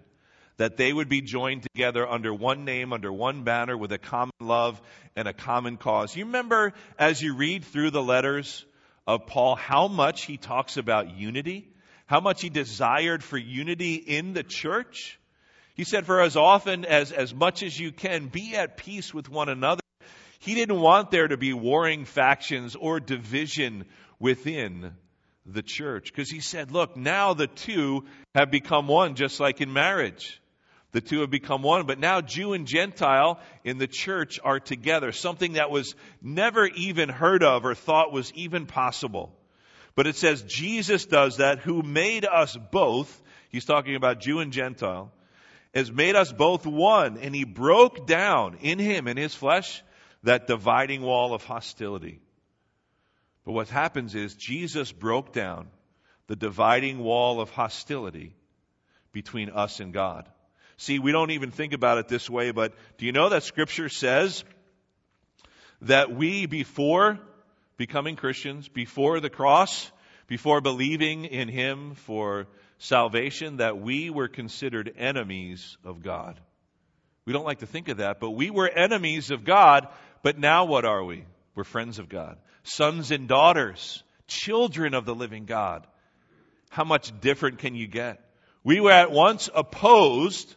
that 0.58 0.78
they 0.78 0.94
would 0.94 1.10
be 1.10 1.22
joined 1.22 1.64
together 1.64 2.08
under 2.08 2.34
one 2.34 2.64
name, 2.64 2.94
under 2.94 3.12
one 3.12 3.44
banner, 3.44 3.78
with 3.78 3.92
a 3.92 3.98
common 3.98 4.32
love 4.40 4.82
and 5.16 5.28
a 5.28 5.34
common 5.34 5.78
cause. 5.78 6.16
You 6.16 6.26
remember 6.26 6.74
as 6.98 7.22
you 7.22 7.36
read 7.36 7.66
through 7.66 7.92
the 7.92 8.04
letters 8.04 8.66
of 9.06 9.28
Paul 9.28 9.56
how 9.56 9.88
much 9.88 10.24
he 10.24 10.38
talks 10.38 10.78
about 10.78 11.18
unity, 11.18 11.68
how 12.06 12.22
much 12.22 12.42
he 12.42 12.50
desired 12.50 13.24
for 13.24 13.38
unity 13.38 13.96
in 13.96 14.34
the 14.34 14.44
church? 14.44 15.20
He 15.76 15.84
said, 15.84 16.06
for 16.06 16.22
as 16.22 16.38
often 16.38 16.86
as, 16.86 17.12
as 17.12 17.34
much 17.34 17.62
as 17.62 17.78
you 17.78 17.92
can, 17.92 18.28
be 18.28 18.56
at 18.56 18.78
peace 18.78 19.14
with 19.14 19.28
one 19.28 19.50
another. 19.50 19.82
He 20.40 20.56
didn't 20.56 20.80
want 20.80 21.12
there 21.12 21.28
to 21.28 21.38
be 21.38 21.52
warring 21.54 22.06
factions 22.06 22.76
or 22.76 23.00
division 23.00 23.86
within 24.20 24.94
the 25.46 25.62
church. 25.62 26.12
Because 26.12 26.30
he 26.30 26.40
said, 26.40 26.72
look, 26.72 26.98
now 26.98 27.34
the 27.34 27.48
two 27.48 28.06
have 28.34 28.52
become 28.52 28.88
one, 28.88 29.16
just 29.16 29.40
like 29.40 29.62
in 29.62 29.72
marriage. 29.72 30.42
The 30.92 31.02
two 31.02 31.22
have 31.22 31.30
become 31.30 31.62
one, 31.62 31.86
but 31.86 32.00
now 32.00 32.22
Jew 32.22 32.54
and 32.54 32.66
Gentile 32.66 33.40
in 33.66 33.78
the 33.78 33.88
church 33.88 34.40
are 34.42 34.62
together, 34.62 35.12
something 35.12 35.54
that 35.54 35.70
was 35.70 35.94
never 36.22 36.68
even 36.68 37.10
heard 37.10 37.44
of 37.44 37.66
or 37.66 37.76
thought 37.76 38.14
was 38.14 38.32
even 38.34 38.66
possible. 38.66 39.34
But 39.96 40.08
it 40.08 40.16
says 40.16 40.44
Jesus 40.44 41.06
does 41.06 41.38
that, 41.38 41.60
who 41.60 41.82
made 41.82 42.24
us 42.26 42.58
both, 42.72 43.22
he's 43.50 43.66
talking 43.66 43.96
about 43.96 44.22
Jew 44.22 44.40
and 44.40 44.54
Gentile, 44.54 45.12
has 45.74 45.92
made 45.92 46.16
us 46.16 46.32
both 46.32 46.66
one, 46.66 47.18
and 47.18 47.36
he 47.36 47.44
broke 47.44 48.08
down 48.08 48.60
in 48.62 48.80
him, 48.80 49.10
in 49.10 49.18
his 49.18 49.36
flesh, 49.36 49.84
that 50.24 50.48
dividing 50.48 51.02
wall 51.02 51.34
of 51.34 51.44
hostility. 51.44 52.22
But 53.46 53.54
what 53.54 53.70
happens 53.70 54.16
is 54.16 54.34
Jesus 54.34 54.92
broke 54.92 55.32
down 55.32 55.68
the 56.28 56.36
dividing 56.36 57.00
wall 57.00 57.40
of 57.40 57.52
hostility 57.52 58.36
between 59.12 59.50
us 59.52 59.80
and 59.80 59.94
God. 59.94 60.28
See, 60.78 61.00
we 61.00 61.12
don't 61.12 61.32
even 61.32 61.52
think 61.52 61.74
about 61.74 62.00
it 62.00 62.08
this 62.08 62.30
way, 62.30 62.52
but 62.52 62.74
do 62.98 63.06
you 63.06 63.12
know 63.12 63.30
that 63.30 63.44
Scripture 63.44 63.88
says 63.88 64.44
that 65.82 66.14
we, 66.14 66.48
before 66.48 67.20
becoming 67.78 68.16
Christians, 68.16 68.68
before 68.68 69.20
the 69.20 69.30
cross, 69.30 69.90
before 70.28 70.60
believing 70.60 71.26
in 71.26 71.48
Him 71.48 71.94
for 71.94 72.48
salvation, 72.80 73.58
that 73.58 73.80
we 73.80 74.10
were 74.10 74.28
considered 74.28 74.94
enemies 74.98 75.78
of 75.86 76.04
God? 76.04 76.40
We 77.26 77.34
don't 77.34 77.46
like 77.46 77.60
to 77.60 77.68
think 77.68 77.88
of 77.88 77.98
that, 77.98 78.20
but 78.20 78.32
we 78.32 78.50
were 78.50 78.68
enemies 78.68 79.32
of 79.32 79.46
God, 79.46 79.88
but 80.24 80.38
now 80.38 80.66
what 80.66 80.84
are 80.84 81.04
we? 81.04 81.24
We're 81.56 81.64
friends 81.64 82.00
of 82.00 82.10
God, 82.10 82.38
sons 82.66 83.12
and 83.12 83.28
daughters, 83.28 84.04
children 84.28 84.94
of 84.94 85.06
the 85.06 85.16
living 85.16 85.46
God. 85.46 85.88
How 86.70 86.84
much 86.84 87.18
different 87.22 87.60
can 87.60 87.76
you 87.76 87.88
get? 87.88 88.20
We 88.64 88.80
were 88.82 88.92
at 88.92 89.12
once 89.12 89.50
opposed, 89.54 90.54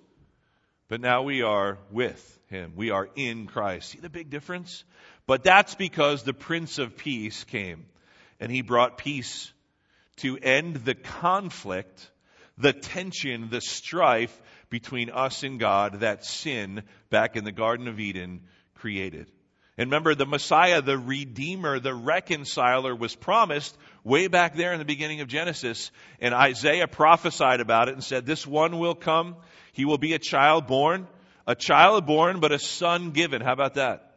but 0.88 1.00
now 1.00 1.22
we 1.22 1.42
are 1.42 1.78
with 1.90 2.40
Him. 2.48 2.72
We 2.74 2.90
are 2.90 3.08
in 3.14 3.46
Christ. 3.46 3.90
See 3.90 4.00
the 4.00 4.08
big 4.08 4.30
difference? 4.30 4.82
But 5.26 5.44
that's 5.44 5.74
because 5.74 6.22
the 6.22 6.32
Prince 6.32 6.78
of 6.78 6.96
Peace 6.96 7.44
came 7.44 7.86
and 8.40 8.50
He 8.50 8.62
brought 8.62 8.98
peace 8.98 9.52
to 10.16 10.38
end 10.38 10.76
the 10.76 10.94
conflict, 10.94 12.10
the 12.56 12.72
tension, 12.72 13.50
the 13.50 13.60
strife 13.60 14.40
between 14.70 15.10
us 15.10 15.42
and 15.42 15.60
God 15.60 16.00
that 16.00 16.24
sin 16.24 16.82
back 17.10 17.36
in 17.36 17.44
the 17.44 17.52
Garden 17.52 17.86
of 17.86 18.00
Eden 18.00 18.40
created. 18.74 19.30
And 19.78 19.92
remember, 19.92 20.16
the 20.16 20.26
Messiah, 20.26 20.82
the 20.82 20.98
Redeemer, 20.98 21.78
the 21.78 21.94
Reconciler 21.94 22.96
was 22.96 23.14
promised 23.14 23.78
way 24.02 24.26
back 24.26 24.56
there 24.56 24.72
in 24.72 24.80
the 24.80 24.84
beginning 24.84 25.20
of 25.20 25.28
Genesis. 25.28 25.92
And 26.20 26.34
Isaiah 26.34 26.88
prophesied 26.88 27.60
about 27.60 27.88
it 27.88 27.94
and 27.94 28.02
said, 28.02 28.26
This 28.26 28.44
one 28.44 28.80
will 28.80 28.96
come. 28.96 29.36
He 29.72 29.84
will 29.84 29.96
be 29.96 30.14
a 30.14 30.18
child 30.18 30.66
born, 30.66 31.06
a 31.46 31.54
child 31.54 32.06
born, 32.06 32.40
but 32.40 32.50
a 32.50 32.58
son 32.58 33.12
given. 33.12 33.40
How 33.40 33.52
about 33.52 33.74
that? 33.74 34.16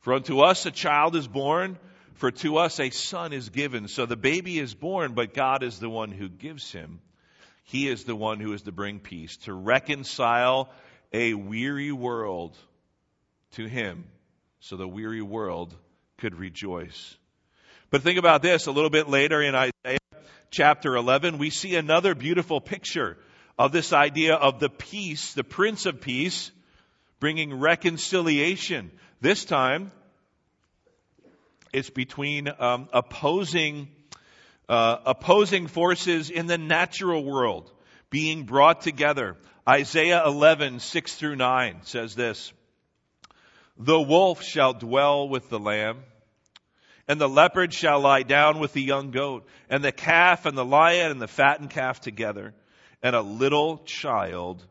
For 0.00 0.12
unto 0.12 0.40
us 0.40 0.66
a 0.66 0.72
child 0.72 1.14
is 1.14 1.28
born, 1.28 1.78
for 2.14 2.32
to 2.32 2.56
us 2.56 2.80
a 2.80 2.90
son 2.90 3.32
is 3.32 3.50
given. 3.50 3.86
So 3.86 4.06
the 4.06 4.16
baby 4.16 4.58
is 4.58 4.74
born, 4.74 5.14
but 5.14 5.34
God 5.34 5.62
is 5.62 5.78
the 5.78 5.88
one 5.88 6.10
who 6.10 6.28
gives 6.28 6.72
him. 6.72 6.98
He 7.62 7.86
is 7.86 8.04
the 8.04 8.16
one 8.16 8.40
who 8.40 8.52
is 8.54 8.62
to 8.62 8.72
bring 8.72 8.98
peace, 8.98 9.36
to 9.44 9.52
reconcile 9.52 10.70
a 11.12 11.34
weary 11.34 11.92
world 11.92 12.56
to 13.52 13.66
Him 13.66 14.04
so 14.60 14.76
the 14.76 14.88
weary 14.88 15.22
world 15.22 15.74
could 16.18 16.34
rejoice. 16.34 17.16
But 17.90 18.02
think 18.02 18.18
about 18.18 18.42
this 18.42 18.66
a 18.66 18.72
little 18.72 18.90
bit 18.90 19.08
later 19.08 19.40
in 19.40 19.54
Isaiah 19.54 19.98
chapter 20.50 20.96
11, 20.96 21.38
we 21.38 21.50
see 21.50 21.76
another 21.76 22.14
beautiful 22.14 22.60
picture 22.60 23.16
of 23.58 23.72
this 23.72 23.92
idea 23.92 24.34
of 24.34 24.60
the 24.60 24.68
peace, 24.68 25.34
the 25.34 25.44
Prince 25.44 25.86
of 25.86 26.00
Peace, 26.00 26.50
bringing 27.20 27.58
reconciliation. 27.58 28.90
This 29.20 29.44
time, 29.44 29.90
it's 31.72 31.90
between 31.90 32.48
um, 32.58 32.88
opposing 32.92 33.88
uh, 34.68 34.98
opposing 35.06 35.66
forces 35.66 36.28
in 36.28 36.46
the 36.46 36.58
natural 36.58 37.24
world 37.24 37.72
being 38.10 38.44
brought 38.44 38.82
together. 38.82 39.36
Isaiah 39.66 40.22
11, 40.26 40.80
6 40.80 41.14
through 41.14 41.36
9 41.36 41.80
says 41.82 42.14
this 42.14 42.52
The 43.78 44.00
wolf 44.00 44.42
shall 44.42 44.72
dwell 44.72 45.28
with 45.28 45.48
the 45.50 45.58
lamb, 45.58 46.02
and 47.06 47.20
the 47.20 47.28
leopard 47.28 47.72
shall 47.72 48.00
lie 48.00 48.24
down 48.24 48.58
with 48.58 48.72
the 48.72 48.82
young 48.82 49.12
goat, 49.12 49.46
and 49.70 49.84
the 49.84 49.92
calf 49.92 50.46
and 50.46 50.58
the 50.58 50.64
lion 50.64 51.12
and 51.12 51.22
the 51.22 51.28
fattened 51.28 51.70
calf 51.70 52.00
together, 52.00 52.54
and 53.02 53.14
a 53.14 53.22
little 53.22 53.78
child 53.78 54.64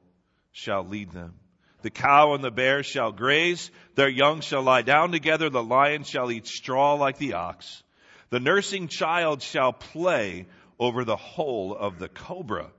shall 0.51 0.83
lead 0.83 1.11
them. 1.11 1.35
The 1.83 1.89
cow 1.89 2.33
and 2.33 2.43
the 2.43 2.51
bear 2.51 2.83
shall 2.83 3.13
graze, 3.13 3.71
their 3.95 4.09
young 4.09 4.41
shall 4.41 4.61
lie 4.61 4.81
down 4.81 5.13
together, 5.13 5.49
the 5.49 5.63
lion 5.63 6.03
shall 6.03 6.29
eat 6.29 6.45
straw 6.45 6.95
like 6.95 7.17
the 7.17 7.35
ox. 7.35 7.81
The 8.29 8.41
nursing 8.41 8.89
child 8.89 9.41
shall 9.41 9.71
play 9.71 10.47
over 10.77 11.05
the 11.05 11.15
hole 11.15 11.73
of 11.73 11.97
the 11.97 12.09
cobra. 12.09 12.69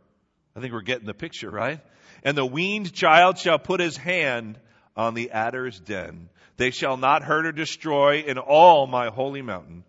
I 0.54 0.60
think 0.60 0.74
we're 0.74 0.82
getting 0.82 1.06
the 1.06 1.14
picture, 1.14 1.50
right? 1.50 1.80
And 2.22 2.36
the 2.36 2.44
weaned 2.44 2.92
child 2.92 3.38
shall 3.38 3.58
put 3.58 3.80
his 3.80 3.96
hand 3.96 4.58
on 4.98 5.14
the 5.14 5.30
adder's 5.30 5.78
den. 5.78 6.28
They 6.56 6.72
shall 6.72 6.96
not 6.96 7.22
hurt 7.22 7.46
or 7.46 7.52
destroy 7.52 8.24
in 8.26 8.36
all 8.36 8.88
my 8.88 9.08
holy 9.08 9.42
mountain, 9.42 9.84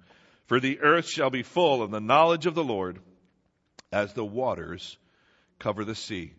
for 0.45 0.59
the 0.59 0.79
earth 0.79 1.09
shall 1.09 1.31
be 1.31 1.41
full 1.41 1.81
of 1.81 1.89
the 1.89 1.99
knowledge 1.99 2.45
of 2.45 2.53
the 2.53 2.63
Lord 2.63 2.99
as 3.91 4.13
the 4.13 4.23
waters 4.23 4.97
cover 5.57 5.83
the 5.83 5.95
sea. 5.95 6.33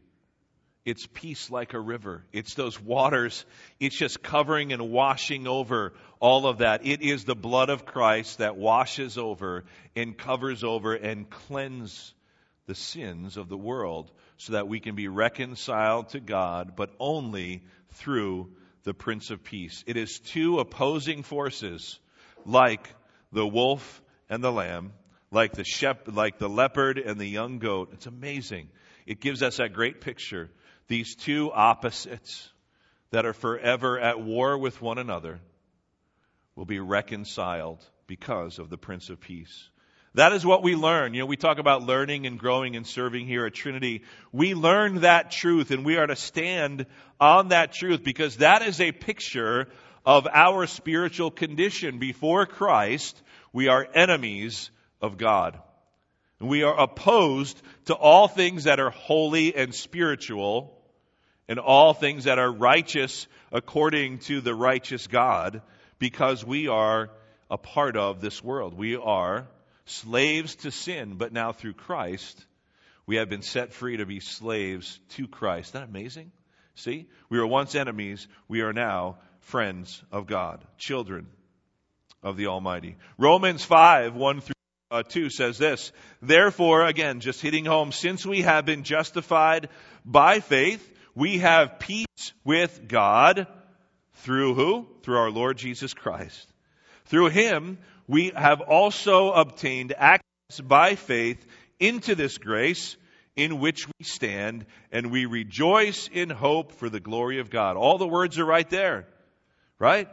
It's 0.85 1.06
peace 1.12 1.50
like 1.50 1.74
a 1.74 1.80
river. 1.80 2.24
It's 2.33 2.54
those 2.54 2.80
waters. 2.80 3.44
It's 3.80 3.98
just 3.98 4.22
covering 4.22 4.72
and 4.72 4.90
washing 4.90 5.46
over 5.46 5.92
all 6.20 6.46
of 6.46 6.59
that. 6.59 6.87
It 6.87 7.02
is 7.02 7.24
the 7.24 7.35
blood 7.35 7.68
of 7.68 7.85
Christ 7.85 8.38
that 8.38 8.56
washes 8.56 9.18
over 9.18 9.64
and 9.94 10.16
covers 10.16 10.64
over 10.64 10.94
and 10.94 11.28
cleanses 11.28 12.14
the 12.70 12.74
sins 12.76 13.37
of 13.37 13.48
the 13.48 13.59
world 13.59 14.12
so 14.37 14.52
that 14.52 14.68
we 14.68 14.78
can 14.78 14.94
be 14.94 15.09
reconciled 15.09 16.09
to 16.11 16.20
God, 16.20 16.76
but 16.76 16.94
only 17.00 17.64
through 17.94 18.52
the 18.85 18.94
Prince 18.94 19.33
of 19.33 19.42
Peace. 19.42 19.83
It 19.88 19.96
is 19.96 20.20
two 20.20 20.61
opposing 20.61 21.24
forces 21.24 21.98
like 22.46 22.88
the 23.33 23.44
wolf 23.44 24.00
and 24.28 24.40
the 24.40 24.52
lamb, 24.52 24.92
like 25.33 25.50
the 25.50 25.64
shep- 25.64 26.06
like 26.14 26.38
the 26.38 26.48
leopard 26.48 26.98
and 26.98 27.18
the 27.20 27.26
young 27.26 27.59
goat. 27.59 27.90
It's 27.92 28.06
amazing. 28.06 28.68
It 29.04 29.20
gives 29.20 29.42
us 29.42 29.56
that 29.56 29.72
great 29.72 30.00
picture 30.00 30.48
these 30.87 31.16
two 31.16 31.50
opposites 31.50 32.48
that 33.11 33.26
are 33.26 33.33
forever 33.33 33.98
at 33.98 34.20
war 34.20 34.56
with 34.56 34.80
one 34.80 34.98
another 34.98 35.40
will 36.54 36.66
be 36.66 36.78
reconciled 36.78 37.85
because 38.06 38.61
of 38.61 38.70
the 38.70 38.78
Prince 38.78 39.11
of 39.11 39.20
Peace. 39.20 39.68
That 40.14 40.32
is 40.32 40.44
what 40.44 40.64
we 40.64 40.74
learn. 40.74 41.14
You 41.14 41.20
know, 41.20 41.26
we 41.26 41.36
talk 41.36 41.58
about 41.58 41.82
learning 41.82 42.26
and 42.26 42.38
growing 42.38 42.74
and 42.74 42.84
serving 42.84 43.26
here 43.26 43.46
at 43.46 43.54
Trinity. 43.54 44.02
We 44.32 44.54
learn 44.54 45.02
that 45.02 45.30
truth 45.30 45.70
and 45.70 45.84
we 45.84 45.98
are 45.98 46.06
to 46.06 46.16
stand 46.16 46.86
on 47.20 47.48
that 47.48 47.72
truth 47.72 48.02
because 48.02 48.38
that 48.38 48.62
is 48.62 48.80
a 48.80 48.90
picture 48.90 49.68
of 50.04 50.26
our 50.32 50.66
spiritual 50.66 51.30
condition. 51.30 51.98
Before 51.98 52.44
Christ, 52.44 53.22
we 53.52 53.68
are 53.68 53.86
enemies 53.94 54.70
of 55.00 55.16
God. 55.16 55.60
We 56.40 56.64
are 56.64 56.78
opposed 56.78 57.60
to 57.84 57.94
all 57.94 58.26
things 58.26 58.64
that 58.64 58.80
are 58.80 58.90
holy 58.90 59.54
and 59.54 59.72
spiritual 59.72 60.76
and 61.48 61.60
all 61.60 61.94
things 61.94 62.24
that 62.24 62.38
are 62.38 62.50
righteous 62.50 63.28
according 63.52 64.18
to 64.20 64.40
the 64.40 64.54
righteous 64.54 65.06
God 65.06 65.62
because 66.00 66.44
we 66.44 66.66
are 66.66 67.10
a 67.48 67.58
part 67.58 67.96
of 67.96 68.20
this 68.20 68.42
world. 68.42 68.74
We 68.74 68.96
are 68.96 69.46
slaves 69.90 70.57
to 70.57 70.70
sin, 70.70 71.14
but 71.16 71.33
now 71.33 71.53
through 71.53 71.74
Christ, 71.74 72.44
we 73.07 73.16
have 73.16 73.29
been 73.29 73.42
set 73.42 73.72
free 73.72 73.96
to 73.96 74.07
be 74.07 74.20
slaves 74.20 74.98
to 75.11 75.26
Christ. 75.26 75.70
Isn't 75.70 75.81
that 75.81 75.88
amazing? 75.88 76.33
See? 76.74 77.09
We 77.29 77.38
were 77.38 77.46
once 77.46 77.74
enemies. 77.74 78.26
We 78.48 78.62
are 78.62 78.72
now 78.72 79.18
friends 79.40 80.03
of 80.12 80.26
God, 80.26 80.64
children 80.79 81.26
of 82.22 82.37
the 82.37 82.46
Almighty. 82.46 82.96
Romans 83.18 83.64
5, 83.64 84.14
1 84.14 84.40
through 84.40 84.55
uh, 84.90 85.03
2 85.03 85.31
says 85.31 85.59
this. 85.59 85.92
Therefore, 86.20 86.87
again, 86.87 87.20
just 87.20 87.40
hitting 87.40 87.64
home, 87.64 87.92
since 87.92 88.26
we 88.26 88.42
have 88.42 88.64
been 88.64 88.83
justified 88.83 89.68
by 90.05 90.40
faith, 90.40 90.87
we 91.14 91.38
have 91.38 91.79
peace 91.79 92.33
with 92.44 92.88
God 92.88 93.46
through 94.14 94.55
who? 94.55 94.88
Through 95.03 95.18
our 95.18 95.31
Lord 95.31 95.59
Jesus 95.59 95.94
Christ. 95.94 96.46
Through 97.07 97.29
him, 97.29 97.79
we 98.10 98.32
have 98.34 98.60
also 98.60 99.30
obtained 99.30 99.94
access 99.96 100.60
by 100.60 100.96
faith 100.96 101.46
into 101.78 102.16
this 102.16 102.38
grace 102.38 102.96
in 103.36 103.60
which 103.60 103.86
we 103.86 104.04
stand, 104.04 104.66
and 104.90 105.12
we 105.12 105.26
rejoice 105.26 106.08
in 106.12 106.28
hope 106.28 106.72
for 106.72 106.88
the 106.88 106.98
glory 106.98 107.38
of 107.38 107.50
God. 107.50 107.76
All 107.76 107.98
the 107.98 108.08
words 108.08 108.36
are 108.40 108.44
right 108.44 108.68
there, 108.68 109.06
right? 109.78 110.08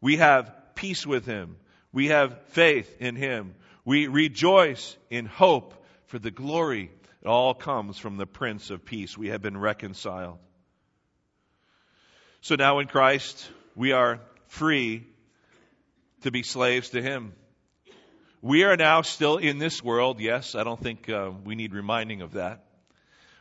We 0.00 0.16
have 0.16 0.50
peace 0.74 1.06
with 1.06 1.26
him. 1.26 1.56
We 1.92 2.06
have 2.06 2.40
faith 2.48 2.96
in 3.00 3.16
him. 3.16 3.54
We 3.84 4.06
rejoice 4.06 4.96
in 5.10 5.26
hope 5.26 5.74
for 6.06 6.18
the 6.18 6.30
glory 6.30 6.90
it 7.20 7.28
all 7.28 7.52
comes 7.52 7.98
from 7.98 8.16
the 8.16 8.26
Prince 8.26 8.70
of 8.70 8.86
Peace. 8.86 9.18
We 9.18 9.28
have 9.28 9.42
been 9.42 9.58
reconciled. 9.58 10.38
So 12.40 12.54
now 12.54 12.78
in 12.78 12.86
Christ, 12.86 13.50
we 13.74 13.92
are 13.92 14.20
free 14.46 15.04
to 16.22 16.30
be 16.30 16.42
slaves 16.42 16.90
to 16.90 17.02
Him. 17.02 17.32
We 18.42 18.64
are 18.64 18.76
now 18.76 19.02
still 19.02 19.38
in 19.38 19.58
this 19.58 19.82
world. 19.82 20.20
Yes, 20.20 20.54
I 20.54 20.64
don't 20.64 20.80
think 20.80 21.08
uh, 21.08 21.30
we 21.44 21.54
need 21.54 21.74
reminding 21.74 22.22
of 22.22 22.32
that. 22.32 22.62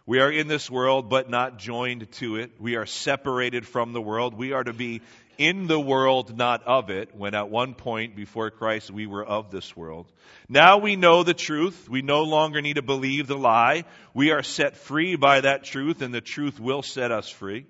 We 0.08 0.20
are 0.20 0.32
in 0.32 0.48
this 0.48 0.70
world, 0.70 1.10
but 1.10 1.30
not 1.30 1.58
joined 1.58 2.12
to 2.14 2.36
it. 2.36 2.52
We 2.60 2.76
are 2.76 2.86
separated 2.86 3.66
from 3.66 3.92
the 3.92 4.02
world. 4.02 4.36
We 4.36 4.52
are 4.52 4.64
to 4.64 4.74
be 4.74 5.02
in 5.38 5.68
the 5.68 5.80
world, 5.80 6.38
not 6.38 6.64
of 6.64 6.90
it, 6.90 7.16
when 7.16 7.34
at 7.34 7.50
one 7.50 7.74
point 7.74 8.16
before 8.16 8.52
Christ 8.52 8.92
we 8.92 9.08
were 9.08 9.26
of 9.26 9.52
this 9.52 9.76
world. 9.76 10.06
Now 10.48 10.78
we 10.78 10.96
know 10.96 11.24
the 11.24 11.34
truth. 11.34 11.90
We 11.90 12.02
no 12.02 12.24
longer 12.24 12.62
need 12.62 12.76
to 12.76 12.82
believe 12.82 13.28
the 13.28 13.38
lie. 13.38 13.86
We 14.14 14.32
are 14.32 14.44
set 14.44 14.78
free 14.78 15.16
by 15.16 15.42
that 15.42 15.64
truth, 15.64 16.02
and 16.02 16.14
the 16.14 16.22
truth 16.22 16.60
will 16.60 16.84
set 16.84 17.12
us 17.12 17.30
free. 17.30 17.66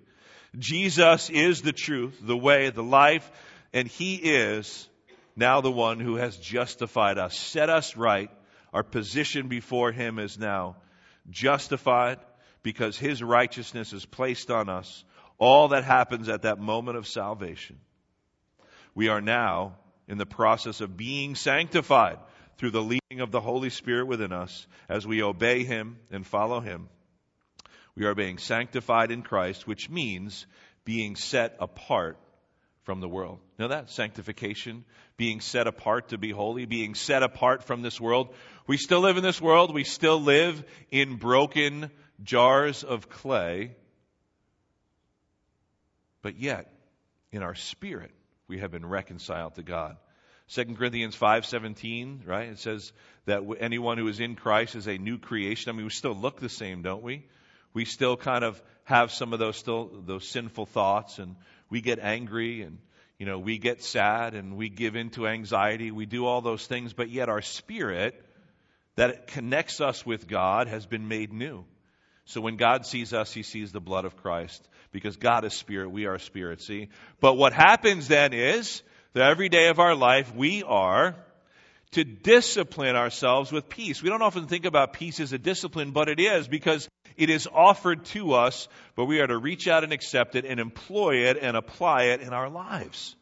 Jesus 0.58 1.30
is 1.30 1.62
the 1.62 1.74
truth, 1.74 2.18
the 2.22 2.38
way, 2.38 2.70
the 2.70 2.84
life, 2.84 3.30
and 3.74 3.88
He 3.88 4.16
is 4.16 4.88
now 5.36 5.62
the 5.62 5.72
one 5.72 6.00
who 6.00 6.16
has 6.16 6.38
justified 6.38 7.18
us, 7.18 7.38
set 7.38 7.70
us 7.70 7.96
right. 7.96 8.30
Our 8.74 8.84
position 8.84 9.48
before 9.48 9.92
Him 9.92 10.20
is 10.20 10.38
now 10.38 10.78
justified 11.30 12.20
because 12.64 12.98
His 12.98 13.24
righteousness 13.24 13.94
is 13.94 14.06
placed 14.06 14.52
on 14.52 14.70
us 14.70 15.04
all 15.38 15.70
that 15.70 15.84
happens 15.84 16.30
at 16.30 16.44
that 16.44 16.60
moment 16.60 16.98
of 16.98 17.08
salvation. 17.08 17.80
We 18.94 19.10
are 19.10 19.22
now 19.22 19.76
in 20.08 20.18
the 20.18 20.26
process 20.26 20.82
of 20.82 20.96
being 20.96 21.36
sanctified 21.36 22.20
through 22.58 22.72
the 22.72 22.82
leading 22.82 23.20
of 23.20 23.32
the 23.32 23.42
Holy 23.42 23.70
Spirit 23.70 24.08
within 24.08 24.32
us 24.32 24.66
as 24.88 25.06
we 25.06 25.22
obey 25.22 25.64
Him 25.64 25.98
and 26.12 26.26
follow 26.26 26.62
Him. 26.62 26.88
We 27.96 28.06
are 28.06 28.16
being 28.16 28.38
sanctified 28.38 29.12
in 29.12 29.22
Christ, 29.22 29.68
which 29.68 29.90
means 29.90 30.46
being 30.86 31.16
set 31.16 31.58
apart 31.60 32.18
from 32.86 33.02
the 33.02 33.10
world. 33.10 33.40
Know 33.60 33.68
that? 33.68 33.90
Sanctification, 33.90 34.86
being 35.18 35.42
set 35.42 35.68
apart 35.68 36.10
to 36.10 36.18
be 36.18 36.32
holy, 36.32 36.66
being 36.66 36.96
set 36.96 37.22
apart 37.22 37.64
from 37.64 37.82
this 37.82 38.00
world. 38.00 38.34
We 38.66 38.78
still 38.78 39.02
live 39.02 39.18
in 39.18 39.24
this 39.24 39.42
world. 39.42 39.74
We 39.74 39.84
still 39.84 40.22
live 40.22 40.64
in 40.90 41.18
broken 41.18 41.92
jars 42.24 42.84
of 42.84 43.10
clay 43.10 43.76
but 46.26 46.40
yet, 46.40 46.74
in 47.32 47.44
our 47.44 47.54
spirit, 47.54 48.10
we 48.48 48.58
have 48.58 48.72
been 48.72 48.84
reconciled 48.84 49.54
to 49.58 49.62
God. 49.62 49.96
2 50.48 50.76
Corinthians 50.76 51.16
5:17, 51.16 52.26
right? 52.26 52.50
It 52.50 52.58
says 52.58 52.94
that 53.26 53.44
anyone 53.60 54.00
who 54.00 54.08
is 54.08 54.20
in 54.20 54.34
Christ 54.34 54.74
is 54.74 54.88
a 54.88 54.98
new 54.98 55.20
creation. 55.20 55.70
I 55.70 55.74
mean, 55.74 55.84
we 55.86 55.92
still 55.92 56.16
look 56.16 56.40
the 56.40 56.50
same, 56.50 56.82
don't 56.82 57.04
we? 57.04 57.28
We 57.76 57.86
still 57.86 58.18
kind 58.18 58.44
of 58.44 58.60
have 58.86 59.12
some 59.12 59.34
of 59.34 59.40
those 59.40 59.56
still 59.56 60.02
those 60.04 60.28
sinful 60.28 60.66
thoughts 60.66 61.20
and 61.20 61.36
we 61.70 61.82
get 61.82 62.00
angry 62.00 62.62
and 62.62 62.78
you 63.18 63.26
know, 63.26 63.40
we 63.40 63.58
get 63.58 63.82
sad 63.82 64.34
and 64.34 64.58
we 64.58 64.68
give 64.68 64.96
into 64.96 65.26
anxiety. 65.26 65.90
We 65.92 66.06
do 66.06 66.26
all 66.26 66.42
those 66.42 66.68
things, 66.68 66.92
but 66.92 67.10
yet 67.10 67.30
our 67.30 67.42
spirit 67.42 68.22
that 68.96 69.28
connects 69.28 69.80
us 69.80 70.06
with 70.06 70.28
God 70.28 70.68
has 70.68 70.86
been 70.86 71.08
made 71.08 71.32
new. 71.32 71.64
So 72.26 72.42
when 72.42 72.58
God 72.58 72.86
sees 72.86 73.14
us, 73.14 73.32
he 73.32 73.44
sees 73.44 73.72
the 73.72 73.80
blood 73.80 74.06
of 74.06 74.18
Christ 74.18 74.68
because 74.92 75.16
God 75.16 75.46
is 75.46 75.54
spirit, 75.54 75.90
we 75.90 76.08
are 76.08 76.20
spirit, 76.20 76.62
see? 76.62 76.90
But 77.22 77.36
what 77.36 77.54
happens 77.54 78.08
then 78.08 78.34
is 78.34 78.82
that 79.14 79.30
every 79.30 79.50
day 79.50 79.68
of 79.68 79.80
our 79.80 79.96
life 79.96 80.34
we 80.36 80.64
are 80.64 81.16
to 81.92 82.04
discipline 82.04 82.96
ourselves 82.96 83.52
with 83.52 83.70
peace. 83.70 84.02
We 84.02 84.10
don't 84.10 84.22
often 84.22 84.48
think 84.48 84.66
about 84.66 84.94
peace 84.94 85.20
as 85.20 85.32
a 85.32 85.38
discipline, 85.38 85.92
but 85.92 86.10
it 86.10 86.20
is 86.20 86.48
because 86.48 86.90
it 87.18 87.30
is 87.30 87.48
offered 87.52 88.06
to 88.06 88.34
us, 88.34 88.68
but 88.96 89.06
we 89.06 89.20
are 89.20 89.28
to 89.28 89.38
reach 89.38 89.68
out 89.68 89.84
and 89.84 89.94
accept 89.94 90.36
it 90.36 90.46
and 90.46 90.60
employ 90.60 91.28
it 91.28 91.38
and 91.42 91.56
apply 91.56 92.06
it 92.06 92.22
in 92.22 92.34
our 92.34 92.50
lives. 92.50 93.16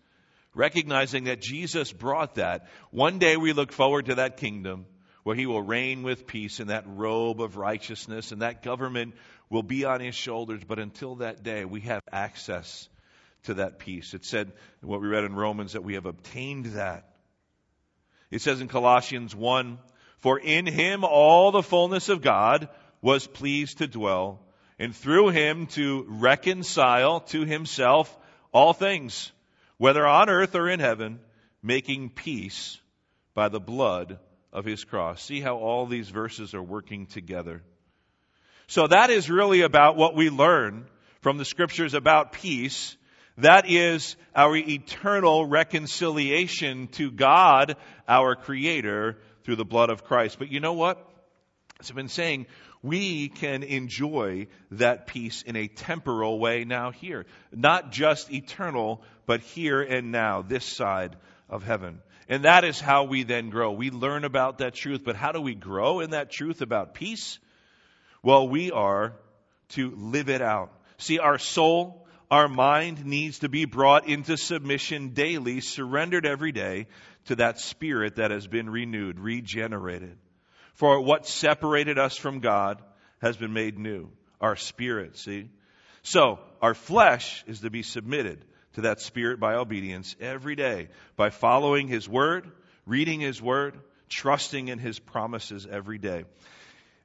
Recognizing 0.55 1.25
that 1.25 1.41
Jesus 1.41 1.91
brought 1.91 2.35
that. 2.35 2.67
One 2.91 3.19
day 3.19 3.37
we 3.37 3.53
look 3.53 3.71
forward 3.71 4.05
to 4.05 4.15
that 4.15 4.37
kingdom 4.37 4.85
where 5.23 5.35
he 5.35 5.45
will 5.45 5.61
reign 5.61 6.03
with 6.03 6.27
peace 6.27 6.59
in 6.59 6.67
that 6.67 6.83
robe 6.85 7.41
of 7.41 7.55
righteousness, 7.55 8.31
and 8.31 8.41
that 8.41 8.61
government 8.61 9.15
will 9.49 9.63
be 9.63 9.85
on 9.85 10.01
his 10.01 10.15
shoulders. 10.15 10.61
But 10.67 10.79
until 10.79 11.15
that 11.15 11.43
day, 11.43 11.65
we 11.65 11.81
have 11.81 12.03
access 12.11 12.89
to 13.43 13.55
that 13.55 13.79
peace. 13.79 14.13
It 14.13 14.25
said, 14.25 14.51
what 14.81 15.01
we 15.01 15.07
read 15.07 15.23
in 15.23 15.35
Romans, 15.35 15.73
that 15.73 15.83
we 15.83 15.93
have 15.93 16.05
obtained 16.05 16.65
that. 16.67 17.09
It 18.31 18.41
says 18.41 18.61
in 18.61 18.67
Colossians 18.67 19.35
1, 19.35 19.77
For 20.19 20.39
in 20.39 20.65
him 20.65 21.03
all 21.03 21.51
the 21.51 21.63
fullness 21.63 22.09
of 22.09 22.21
God 22.21 22.67
was 23.03 23.27
pleased 23.27 23.79
to 23.79 23.87
dwell, 23.87 24.39
and 24.79 24.95
through 24.95 25.27
him 25.27 25.67
to 25.67 26.05
reconcile 26.07 27.19
to 27.19 27.43
himself 27.43 28.17
all 28.53 28.71
things, 28.73 29.31
whether 29.77 30.07
on 30.07 30.29
earth 30.29 30.55
or 30.55 30.69
in 30.69 30.79
heaven, 30.79 31.19
making 31.61 32.09
peace 32.09 32.79
by 33.35 33.49
the 33.49 33.59
blood 33.59 34.19
of 34.53 34.63
his 34.63 34.85
cross. 34.85 35.21
See 35.21 35.41
how 35.41 35.57
all 35.57 35.85
these 35.85 36.07
verses 36.09 36.53
are 36.53 36.63
working 36.63 37.05
together. 37.05 37.61
So 38.67 38.87
that 38.87 39.09
is 39.09 39.29
really 39.29 39.61
about 39.61 39.97
what 39.97 40.15
we 40.15 40.29
learn 40.29 40.85
from 41.19 41.37
the 41.37 41.45
scriptures 41.45 41.93
about 41.93 42.31
peace. 42.31 42.95
That 43.37 43.69
is 43.69 44.15
our 44.33 44.55
eternal 44.55 45.45
reconciliation 45.45 46.87
to 46.93 47.11
God, 47.11 47.75
our 48.07 48.35
Creator, 48.35 49.17
through 49.43 49.57
the 49.57 49.65
blood 49.65 49.89
of 49.89 50.05
Christ. 50.05 50.39
But 50.39 50.51
you 50.51 50.61
know 50.61 50.73
what? 50.73 51.05
As 51.81 51.89
I've 51.89 51.97
been 51.97 52.07
saying, 52.07 52.45
we 52.83 53.29
can 53.29 53.63
enjoy 53.63 54.47
that 54.71 55.07
peace 55.07 55.41
in 55.41 55.55
a 55.55 55.67
temporal 55.69 56.37
way 56.37 56.65
now 56.65 56.91
here. 56.91 57.25
Not 57.51 57.91
just 57.91 58.31
eternal, 58.31 59.01
but 59.25 59.39
here 59.39 59.81
and 59.81 60.11
now, 60.11 60.41
this 60.41 60.65
side 60.65 61.15
of 61.49 61.63
heaven. 61.63 61.99
And 62.27 62.43
that 62.43 62.65
is 62.65 62.79
how 62.79 63.05
we 63.05 63.23
then 63.23 63.49
grow. 63.49 63.71
We 63.71 63.89
learn 63.89 64.25
about 64.25 64.57
that 64.57 64.73
truth, 64.73 65.03
but 65.05 65.15
how 65.15 65.31
do 65.31 65.41
we 65.41 65.55
grow 65.55 66.01
in 66.01 66.11
that 66.11 66.29
truth 66.29 66.61
about 66.61 66.93
peace? 66.93 67.39
Well, 68.21 68.47
we 68.47 68.71
are 68.71 69.13
to 69.69 69.91
live 69.95 70.29
it 70.29 70.41
out. 70.41 70.71
See, 70.97 71.19
our 71.19 71.37
soul, 71.37 72.05
our 72.29 72.49
mind 72.49 73.05
needs 73.05 73.39
to 73.39 73.49
be 73.49 73.65
brought 73.65 74.07
into 74.07 74.35
submission 74.37 75.09
daily, 75.09 75.61
surrendered 75.61 76.25
every 76.25 76.51
day 76.51 76.87
to 77.25 77.35
that 77.37 77.59
spirit 77.59 78.17
that 78.17 78.31
has 78.31 78.45
been 78.45 78.69
renewed, 78.69 79.19
regenerated. 79.19 80.17
For 80.73 80.99
what 81.01 81.27
separated 81.27 81.97
us 81.97 82.17
from 82.17 82.39
God 82.39 82.81
has 83.21 83.37
been 83.37 83.53
made 83.53 83.77
new. 83.77 84.09
Our 84.41 84.55
spirit, 84.55 85.17
see? 85.17 85.49
So, 86.01 86.39
our 86.61 86.73
flesh 86.73 87.43
is 87.47 87.61
to 87.61 87.69
be 87.69 87.83
submitted 87.83 88.43
to 88.73 88.81
that 88.81 88.99
Spirit 88.99 89.39
by 89.39 89.55
obedience 89.55 90.15
every 90.19 90.55
day, 90.55 90.89
by 91.15 91.29
following 91.29 91.87
His 91.87 92.09
Word, 92.09 92.51
reading 92.85 93.19
His 93.19 93.41
Word, 93.41 93.79
trusting 94.09 94.67
in 94.67 94.79
His 94.79 94.99
promises 94.99 95.67
every 95.69 95.97
day. 95.97 96.25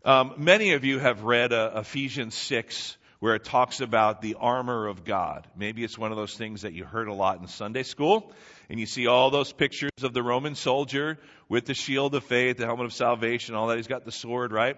Um, 0.04 0.34
many 0.38 0.72
of 0.72 0.84
you 0.84 0.98
have 0.98 1.22
read 1.22 1.52
uh, 1.52 1.72
Ephesians 1.76 2.34
6, 2.34 2.96
where 3.20 3.34
it 3.34 3.44
talks 3.44 3.80
about 3.80 4.22
the 4.22 4.36
armor 4.38 4.86
of 4.86 5.04
God. 5.04 5.46
Maybe 5.56 5.84
it's 5.84 5.98
one 5.98 6.10
of 6.10 6.16
those 6.16 6.34
things 6.34 6.62
that 6.62 6.72
you 6.72 6.84
heard 6.84 7.08
a 7.08 7.14
lot 7.14 7.40
in 7.40 7.46
Sunday 7.48 7.82
school, 7.82 8.32
and 8.70 8.78
you 8.78 8.86
see 8.86 9.06
all 9.06 9.30
those 9.30 9.52
pictures 9.52 9.90
of 10.02 10.12
the 10.12 10.22
Roman 10.22 10.54
soldier 10.54 11.18
with 11.48 11.64
the 11.64 11.74
shield 11.74 12.14
of 12.14 12.24
faith, 12.24 12.58
the 12.58 12.66
helmet 12.66 12.86
of 12.86 12.92
salvation, 12.92 13.54
all 13.54 13.68
that. 13.68 13.76
He's 13.76 13.86
got 13.86 14.04
the 14.04 14.12
sword, 14.12 14.52
right? 14.52 14.76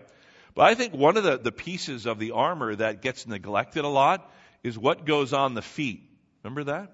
But 0.54 0.62
I 0.62 0.74
think 0.74 0.94
one 0.94 1.16
of 1.16 1.24
the, 1.24 1.38
the 1.38 1.52
pieces 1.52 2.06
of 2.06 2.18
the 2.18 2.32
armor 2.32 2.74
that 2.76 3.02
gets 3.02 3.26
neglected 3.26 3.84
a 3.84 3.88
lot 3.88 4.30
is 4.62 4.78
what 4.78 5.06
goes 5.06 5.32
on 5.32 5.54
the 5.54 5.62
feet. 5.62 6.08
Remember 6.42 6.64
that? 6.64 6.92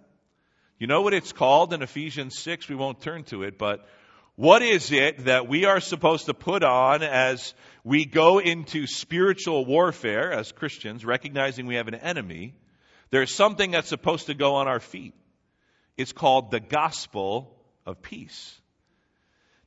You 0.78 0.86
know 0.86 1.02
what 1.02 1.14
it's 1.14 1.32
called 1.32 1.72
in 1.72 1.82
Ephesians 1.82 2.38
6? 2.38 2.68
We 2.68 2.76
won't 2.76 3.00
turn 3.00 3.24
to 3.24 3.42
it, 3.42 3.58
but 3.58 3.86
what 4.34 4.60
is 4.60 4.92
it 4.92 5.24
that 5.24 5.48
we 5.48 5.64
are 5.64 5.80
supposed 5.80 6.26
to 6.26 6.34
put 6.34 6.62
on 6.62 7.02
as 7.02 7.54
we 7.84 8.04
go 8.04 8.38
into 8.38 8.86
spiritual 8.86 9.64
warfare 9.64 10.32
as 10.32 10.52
Christians, 10.52 11.04
recognizing 11.04 11.66
we 11.66 11.76
have 11.76 11.88
an 11.88 11.94
enemy? 11.94 12.54
There's 13.10 13.34
something 13.34 13.70
that's 13.70 13.88
supposed 13.88 14.26
to 14.26 14.34
go 14.34 14.56
on 14.56 14.68
our 14.68 14.80
feet. 14.80 15.14
It's 15.96 16.12
called 16.12 16.50
the 16.50 16.60
gospel 16.60 17.56
of 17.84 18.02
peace. 18.02 18.60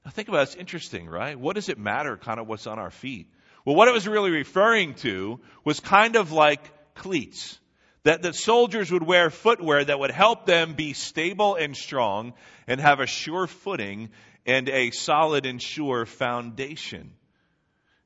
Now 0.05 0.11
think 0.11 0.27
about 0.27 0.39
it, 0.39 0.43
it's 0.43 0.55
interesting, 0.55 1.07
right? 1.07 1.39
What 1.39 1.55
does 1.55 1.69
it 1.69 1.77
matter 1.77 2.17
kind 2.17 2.39
of 2.39 2.47
what's 2.47 2.67
on 2.67 2.79
our 2.79 2.91
feet? 2.91 3.27
Well, 3.65 3.75
what 3.75 3.87
it 3.87 3.93
was 3.93 4.07
really 4.07 4.31
referring 4.31 4.93
to 4.95 5.39
was 5.63 5.79
kind 5.79 6.15
of 6.15 6.31
like 6.31 6.95
cleats 6.95 7.59
that 8.03 8.21
the 8.21 8.33
soldiers 8.33 8.91
would 8.91 9.03
wear 9.03 9.29
footwear 9.29 9.83
that 9.83 9.99
would 9.99 10.11
help 10.11 10.45
them 10.45 10.73
be 10.73 10.93
stable 10.93 11.55
and 11.55 11.75
strong 11.75 12.33
and 12.67 12.79
have 12.79 12.99
a 12.99 13.07
sure 13.07 13.45
footing 13.47 14.09
and 14.45 14.69
a 14.69 14.91
solid 14.91 15.45
and 15.45 15.61
sure 15.61 16.05
foundation. 16.05 17.11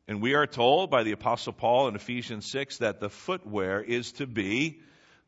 And 0.07 0.21
we 0.21 0.33
are 0.33 0.47
told 0.47 0.89
by 0.89 1.03
the 1.03 1.12
Apostle 1.12 1.53
Paul 1.53 1.88
in 1.88 1.95
Ephesians 1.95 2.49
6 2.51 2.79
that 2.79 2.99
the 2.99 3.09
footwear 3.09 3.81
is 3.81 4.12
to 4.13 4.27
be 4.27 4.81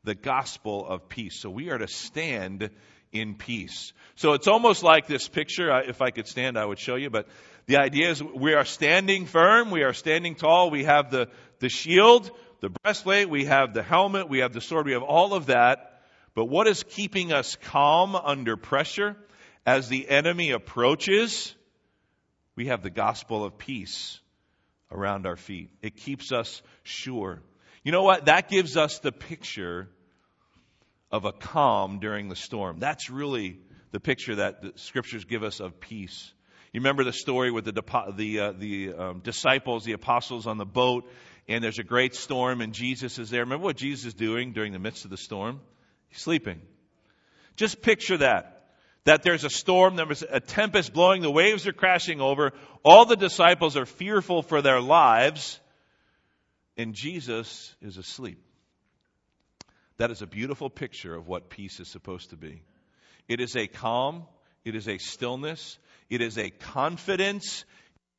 the 0.06 0.15
gospel 0.15 0.88
of 0.88 1.10
peace. 1.10 1.39
So 1.39 1.50
we 1.50 1.70
are 1.70 1.78
to 1.78 1.88
stand 1.88 2.70
in 3.12 3.36
peace. 3.36 3.94
So 4.15 4.34
it's 4.34 4.48
almost 4.48 4.84
like 4.84 5.08
this 5.08 5.28
picture. 5.28 5.70
If 5.82 6.02
I 6.02 6.12
could 6.12 6.28
stand, 6.28 6.58
I 6.58 6.65
would 6.65 6.80
show 6.80 6.96
you. 6.96 7.10
But 7.10 7.28
the 7.65 7.78
idea 7.78 8.12
is 8.12 8.22
we 8.22 8.54
are 8.54 8.65
standing 8.65 9.26
firm. 9.26 9.72
We 9.72 9.84
are 9.84 9.94
standing 9.94 10.36
tall. 10.36 10.70
We 10.70 10.84
have 10.86 11.12
the, 11.12 11.30
the 11.60 11.70
shield 11.70 12.32
the 12.65 12.72
breastplate, 12.82 13.30
we 13.30 13.46
have 13.46 13.76
the 13.76 13.84
helmet, 13.84 14.28
we 14.28 14.39
have 14.39 14.52
the 14.52 14.60
sword, 14.60 14.88
we 14.88 14.94
have 14.94 15.04
all 15.04 15.34
of 15.34 15.48
that. 15.48 16.02
But 16.34 16.46
what 16.46 16.68
is 16.68 16.82
keeping 16.82 17.32
us 17.32 17.56
calm 17.56 18.15
under 18.15 18.58
pressure 18.58 19.15
as 19.68 19.88
the 19.88 20.10
enemy 20.10 20.50
approaches? 20.50 21.54
We 22.56 22.68
have 22.68 22.82
the 22.82 22.89
gospel 22.89 23.44
of 23.44 23.60
peace 23.60 24.20
around 24.91 25.28
our 25.28 25.36
feet. 25.36 25.70
It 25.84 25.98
keeps 25.98 26.32
us 26.32 26.62
sure. 26.84 27.41
You 27.84 27.91
know 27.91 28.02
what? 28.02 28.26
That 28.26 28.50
gives 28.50 28.78
us 28.78 28.98
the 28.98 29.12
picture 29.12 29.88
of 31.15 31.23
a 31.23 31.32
calm 31.32 31.99
during 31.99 32.28
the 32.28 32.36
storm. 32.36 32.78
That's 32.80 33.10
really 33.10 33.58
the 33.91 34.01
picture 34.01 34.36
that 34.36 34.62
the 34.62 34.73
scriptures 34.75 35.23
give 35.23 35.43
us 35.43 35.62
of 35.62 35.80
peace. 35.80 36.34
You 36.73 36.82
remember 36.82 37.06
the 37.06 37.13
story 37.13 37.51
with 37.51 37.63
the, 37.63 38.12
the, 38.17 38.39
uh, 38.39 38.51
the 38.51 38.93
um, 38.93 39.19
disciples, 39.21 39.86
the 39.86 39.93
apostles 39.93 40.45
on 40.45 40.58
the 40.58 40.65
boat, 40.65 41.10
and 41.47 41.63
there's 41.63 41.80
a 41.80 41.84
great 41.84 42.15
storm, 42.15 42.60
and 42.60 42.73
Jesus 42.73 43.17
is 43.17 43.30
there. 43.30 43.43
Remember 43.43 43.63
what 43.63 43.78
Jesus 43.78 44.08
is 44.08 44.13
doing 44.13 44.51
during 44.51 44.73
the 44.73 44.80
midst 44.80 45.06
of 45.06 45.12
the 45.12 45.15
storm? 45.15 45.62
He's 46.10 46.19
sleeping. 46.19 46.62
Just 47.56 47.82
picture 47.82 48.17
that. 48.17 48.51
That 49.06 49.23
there's 49.23 49.45
a 49.45 49.49
storm, 49.49 49.95
there's 49.95 50.25
a 50.30 50.41
tempest 50.41 50.91
blowing, 50.91 51.21
the 51.21 51.32
waves 51.32 51.65
are 51.65 51.71
crashing 51.71 52.19
over, 52.19 52.51
all 52.84 53.06
the 53.06 53.15
disciples 53.15 53.78
are 53.78 53.86
fearful 53.86 54.41
for 54.41 54.62
their 54.62 54.82
lives, 54.82 55.62
and 56.75 56.93
Jesus 56.93 57.73
is 57.82 57.95
asleep. 57.95 58.44
That 59.97 60.12
is 60.12 60.21
a 60.21 60.27
beautiful 60.27 60.69
picture 60.69 61.15
of 61.15 61.27
what 61.27 61.49
peace 61.49 61.79
is 61.79 61.88
supposed 61.88 62.31
to 62.31 62.38
be. 62.38 62.62
It 63.27 63.39
is 63.39 63.55
a 63.55 63.67
calm, 63.67 64.25
it 64.63 64.75
is 64.75 64.88
a 64.88 64.97
stillness, 64.97 65.77
it 66.10 66.21
is 66.21 66.38
a 66.38 66.49
confidence 66.49 67.65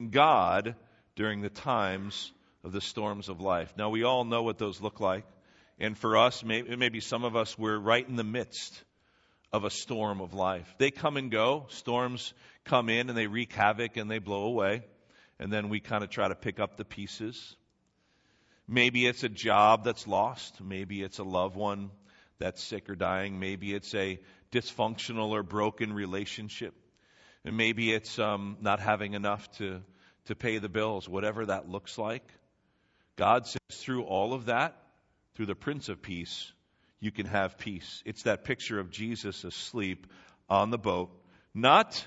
in 0.01 0.11
God 0.11 0.75
during 1.15 1.43
the 1.43 1.51
times 1.51 2.33
of 2.65 2.73
the 2.73 2.81
storms 2.81 3.29
of 3.29 3.41
life. 3.41 3.73
Now, 3.77 3.91
we 3.91 4.05
all 4.05 4.25
know 4.25 4.43
what 4.43 4.59
those 4.59 4.81
look 4.81 5.01
like. 5.01 5.25
And 5.79 5.97
for 5.97 6.17
us, 6.17 6.43
maybe, 6.43 7.01
some 7.01 7.25
of 7.25 7.37
us, 7.37 7.59
we're 7.59 7.79
right 7.79 8.07
in 8.09 8.17
the 8.17 8.25
midst 8.25 8.83
of 9.53 9.65
a 9.65 9.71
storm 9.71 10.21
of 10.21 10.33
life. 10.33 10.75
They 10.79 10.91
come 10.91 11.17
and 11.17 11.31
go. 11.31 11.67
Storms 11.69 12.33
come 12.65 12.89
in 12.89 13.09
and 13.09 13.17
they 13.17 13.27
wreak 13.27 13.53
havoc 13.53 13.97
and 13.97 14.11
they 14.11 14.19
blow 14.19 14.45
away. 14.45 14.83
And 15.39 15.53
then 15.53 15.69
we 15.69 15.81
kind 15.81 16.03
of 16.03 16.11
try 16.11 16.29
to 16.29 16.35
pick 16.35 16.59
up 16.59 16.77
the 16.77 16.85
pieces. 16.85 17.57
Maybe 18.69 19.07
it's 19.07 19.23
a 19.23 19.29
job 19.29 19.85
that's 19.85 20.07
lost. 20.07 20.61
Maybe 20.61 21.03
it's 21.03 21.19
a 21.19 21.25
loved 21.25 21.57
one 21.57 21.91
that's 22.39 22.63
sick 22.63 22.91
or 22.91 22.97
dying. 22.97 23.39
Maybe 23.39 23.75
it's 23.75 23.95
a 23.95 24.19
dysfunctional 24.53 25.31
or 25.31 25.43
broken 25.43 25.93
relationship. 25.93 26.75
And 27.45 27.57
maybe 27.57 27.93
it's 27.93 28.19
um, 28.19 28.57
not 28.61 28.81
having 28.81 29.15
enough 29.15 29.51
to, 29.59 29.83
to 30.27 30.35
pay 30.35 30.59
the 30.59 30.69
bills, 30.69 31.09
whatever 31.09 31.47
that 31.47 31.69
looks 31.69 31.97
like. 31.97 32.25
God 33.17 33.47
says 33.47 33.61
through 33.73 34.03
all 34.03 34.35
of 34.35 34.47
that, 34.47 34.77
through 35.35 35.47
the 35.47 35.55
Prince 35.55 35.89
of 35.89 36.03
Peace, 36.03 36.53
you 36.99 37.11
can 37.11 37.27
have 37.27 37.59
peace. 37.59 38.03
It's 38.05 38.25
that 38.25 38.45
picture 38.45 38.81
of 38.81 38.91
Jesus 38.91 39.45
asleep 39.45 40.07
on 40.49 40.71
the 40.71 40.79
boat. 40.79 41.11
Not 41.55 42.07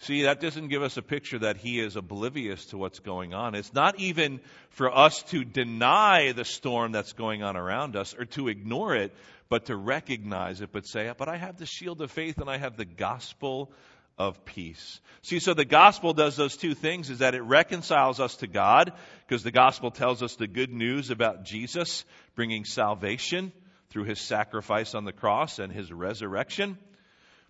See, 0.00 0.22
that 0.22 0.40
doesn't 0.40 0.68
give 0.68 0.82
us 0.82 0.96
a 0.96 1.02
picture 1.02 1.40
that 1.40 1.58
he 1.58 1.78
is 1.78 1.94
oblivious 1.94 2.64
to 2.66 2.78
what's 2.78 3.00
going 3.00 3.34
on. 3.34 3.54
It's 3.54 3.74
not 3.74 4.00
even 4.00 4.40
for 4.70 4.90
us 4.90 5.22
to 5.24 5.44
deny 5.44 6.32
the 6.32 6.46
storm 6.46 6.92
that's 6.92 7.12
going 7.12 7.42
on 7.42 7.54
around 7.54 7.96
us 7.96 8.14
or 8.18 8.24
to 8.24 8.48
ignore 8.48 8.96
it, 8.96 9.14
but 9.50 9.66
to 9.66 9.76
recognize 9.76 10.62
it, 10.62 10.70
but 10.72 10.86
say, 10.86 11.12
but 11.18 11.28
I 11.28 11.36
have 11.36 11.58
the 11.58 11.66
shield 11.66 12.00
of 12.00 12.10
faith 12.10 12.38
and 12.38 12.48
I 12.48 12.56
have 12.56 12.78
the 12.78 12.86
gospel 12.86 13.70
of 14.16 14.42
peace. 14.46 15.00
See, 15.20 15.38
so 15.38 15.52
the 15.52 15.66
gospel 15.66 16.14
does 16.14 16.34
those 16.34 16.56
two 16.56 16.74
things 16.74 17.10
is 17.10 17.18
that 17.18 17.34
it 17.34 17.42
reconciles 17.42 18.20
us 18.20 18.36
to 18.36 18.46
God 18.46 18.94
because 19.26 19.42
the 19.42 19.50
gospel 19.50 19.90
tells 19.90 20.22
us 20.22 20.34
the 20.36 20.46
good 20.46 20.72
news 20.72 21.10
about 21.10 21.44
Jesus 21.44 22.06
bringing 22.34 22.64
salvation 22.64 23.52
through 23.90 24.04
his 24.04 24.20
sacrifice 24.20 24.94
on 24.94 25.04
the 25.04 25.12
cross 25.12 25.58
and 25.58 25.70
his 25.70 25.92
resurrection. 25.92 26.78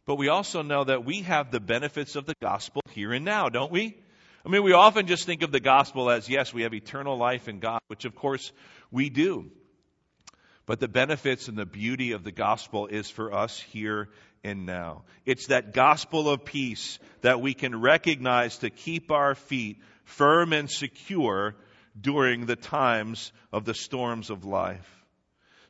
But 0.06 0.16
we 0.16 0.28
also 0.28 0.62
know 0.62 0.84
that 0.84 1.04
we 1.04 1.22
have 1.22 1.50
the 1.50 1.60
benefits 1.60 2.16
of 2.16 2.26
the 2.26 2.34
gospel 2.40 2.82
here 2.90 3.12
and 3.12 3.24
now, 3.24 3.48
don't 3.48 3.70
we? 3.70 3.96
I 4.44 4.48
mean, 4.48 4.62
we 4.62 4.72
often 4.72 5.06
just 5.06 5.26
think 5.26 5.42
of 5.42 5.52
the 5.52 5.60
gospel 5.60 6.10
as, 6.10 6.28
yes, 6.28 6.54
we 6.54 6.62
have 6.62 6.72
eternal 6.72 7.16
life 7.16 7.48
in 7.48 7.60
God, 7.60 7.80
which 7.88 8.06
of 8.06 8.14
course 8.14 8.52
we 8.90 9.10
do. 9.10 9.50
But 10.64 10.80
the 10.80 10.88
benefits 10.88 11.48
and 11.48 11.58
the 11.58 11.66
beauty 11.66 12.12
of 12.12 12.24
the 12.24 12.32
gospel 12.32 12.86
is 12.86 13.10
for 13.10 13.34
us 13.34 13.60
here 13.60 14.08
and 14.42 14.64
now. 14.64 15.02
It's 15.26 15.48
that 15.48 15.74
gospel 15.74 16.30
of 16.30 16.44
peace 16.44 16.98
that 17.20 17.40
we 17.40 17.54
can 17.54 17.80
recognize 17.80 18.58
to 18.58 18.70
keep 18.70 19.10
our 19.10 19.34
feet 19.34 19.78
firm 20.04 20.52
and 20.52 20.70
secure 20.70 21.56
during 22.00 22.46
the 22.46 22.56
times 22.56 23.32
of 23.52 23.64
the 23.64 23.74
storms 23.74 24.30
of 24.30 24.44
life. 24.44 24.88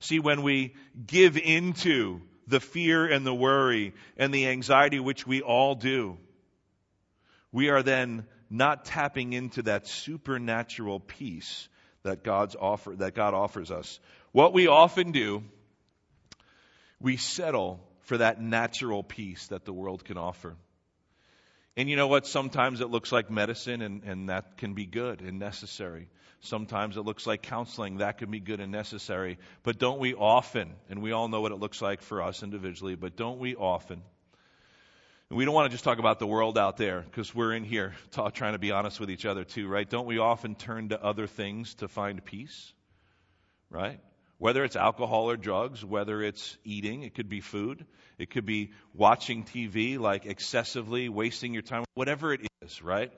See, 0.00 0.20
when 0.20 0.42
we 0.42 0.74
give 1.06 1.36
into 1.36 2.22
the 2.50 2.60
fear 2.60 3.06
and 3.06 3.26
the 3.26 3.34
worry 3.34 3.94
and 4.16 4.32
the 4.34 4.48
anxiety 4.48 5.00
which 5.00 5.26
we 5.26 5.40
all 5.40 5.74
do, 5.74 6.18
we 7.52 7.70
are 7.70 7.82
then 7.82 8.26
not 8.50 8.84
tapping 8.84 9.32
into 9.32 9.62
that 9.62 9.86
supernatural 9.86 11.00
peace 11.00 11.68
that 12.02 12.24
God's 12.24 12.56
offer 12.56 12.94
that 12.96 13.14
God 13.14 13.34
offers 13.34 13.70
us. 13.70 14.00
What 14.32 14.52
we 14.52 14.66
often 14.66 15.12
do, 15.12 15.42
we 17.00 17.16
settle 17.16 17.80
for 18.02 18.18
that 18.18 18.40
natural 18.40 19.02
peace 19.02 19.46
that 19.48 19.64
the 19.64 19.72
world 19.72 20.04
can 20.04 20.18
offer. 20.18 20.56
And 21.76 21.88
you 21.88 21.96
know 21.96 22.08
what? 22.08 22.26
Sometimes 22.26 22.80
it 22.80 22.90
looks 22.90 23.12
like 23.12 23.30
medicine, 23.30 23.80
and, 23.80 24.02
and 24.02 24.28
that 24.28 24.56
can 24.56 24.74
be 24.74 24.86
good 24.86 25.20
and 25.20 25.38
necessary. 25.38 26.08
Sometimes 26.40 26.96
it 26.96 27.02
looks 27.02 27.26
like 27.26 27.42
counseling. 27.42 27.98
That 27.98 28.18
can 28.18 28.30
be 28.30 28.40
good 28.40 28.60
and 28.60 28.72
necessary. 28.72 29.38
But 29.62 29.78
don't 29.78 29.98
we 29.98 30.14
often, 30.14 30.72
and 30.88 31.02
we 31.02 31.12
all 31.12 31.28
know 31.28 31.40
what 31.40 31.52
it 31.52 31.58
looks 31.58 31.82
like 31.82 32.00
for 32.00 32.22
us 32.22 32.42
individually, 32.42 32.94
but 32.94 33.16
don't 33.16 33.38
we 33.38 33.54
often, 33.56 34.02
and 35.30 35.36
we 35.36 35.44
don't 35.44 35.54
want 35.54 35.66
to 35.66 35.70
just 35.70 35.84
talk 35.84 35.98
about 35.98 36.18
the 36.18 36.26
world 36.26 36.58
out 36.58 36.76
there 36.76 37.02
because 37.02 37.32
we're 37.32 37.52
in 37.52 37.62
here 37.62 37.94
talk, 38.10 38.34
trying 38.34 38.54
to 38.54 38.58
be 38.58 38.72
honest 38.72 38.98
with 38.98 39.10
each 39.10 39.24
other 39.24 39.44
too, 39.44 39.68
right? 39.68 39.88
Don't 39.88 40.06
we 40.06 40.18
often 40.18 40.56
turn 40.56 40.88
to 40.88 41.02
other 41.02 41.26
things 41.26 41.74
to 41.76 41.88
find 41.88 42.24
peace, 42.24 42.72
right? 43.70 44.00
Whether 44.38 44.64
it's 44.64 44.74
alcohol 44.76 45.30
or 45.30 45.36
drugs, 45.36 45.84
whether 45.84 46.22
it's 46.22 46.56
eating, 46.64 47.02
it 47.02 47.14
could 47.14 47.28
be 47.28 47.40
food, 47.40 47.84
it 48.18 48.30
could 48.30 48.46
be 48.46 48.72
watching 48.94 49.44
TV, 49.44 49.98
like 49.98 50.26
excessively 50.26 51.08
wasting 51.08 51.52
your 51.52 51.62
time, 51.62 51.84
whatever 51.94 52.32
it 52.32 52.40
is, 52.62 52.82
right? 52.82 53.12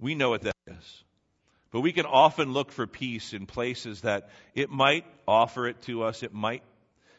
We 0.00 0.14
know 0.14 0.30
what 0.30 0.42
that 0.42 0.56
is. 0.66 1.04
But 1.70 1.80
we 1.80 1.92
can 1.92 2.06
often 2.06 2.52
look 2.52 2.72
for 2.72 2.86
peace 2.86 3.32
in 3.32 3.46
places 3.46 4.00
that 4.00 4.30
it 4.54 4.70
might 4.70 5.04
offer 5.26 5.68
it 5.68 5.80
to 5.82 6.02
us, 6.02 6.22
it 6.22 6.32
might 6.32 6.62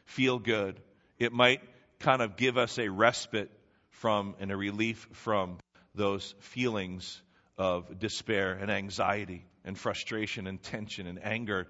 feel 0.06 0.40
good, 0.40 0.80
it 1.20 1.32
might 1.32 1.62
kind 2.00 2.22
of 2.22 2.36
give 2.36 2.58
us 2.58 2.78
a 2.78 2.90
respite 2.90 3.52
from 3.90 4.36
and 4.40 4.52
a 4.52 4.58
relief 4.58 5.08
from 5.14 5.58
those 5.96 6.34
feelings 6.40 7.22
of 7.58 8.00
despair 8.00 8.54
and 8.54 8.72
anxiety 8.72 9.46
and 9.64 9.78
frustration 9.78 10.48
and 10.48 10.62
tension 10.62 11.08
and 11.08 11.24
anger. 11.24 11.68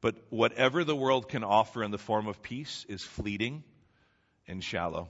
But 0.00 0.16
whatever 0.30 0.84
the 0.84 0.96
world 0.96 1.28
can 1.28 1.44
offer 1.44 1.82
in 1.82 1.90
the 1.90 1.98
form 1.98 2.28
of 2.28 2.42
peace 2.42 2.86
is 2.88 3.02
fleeting 3.02 3.62
and 4.48 4.62
shallow 4.62 5.08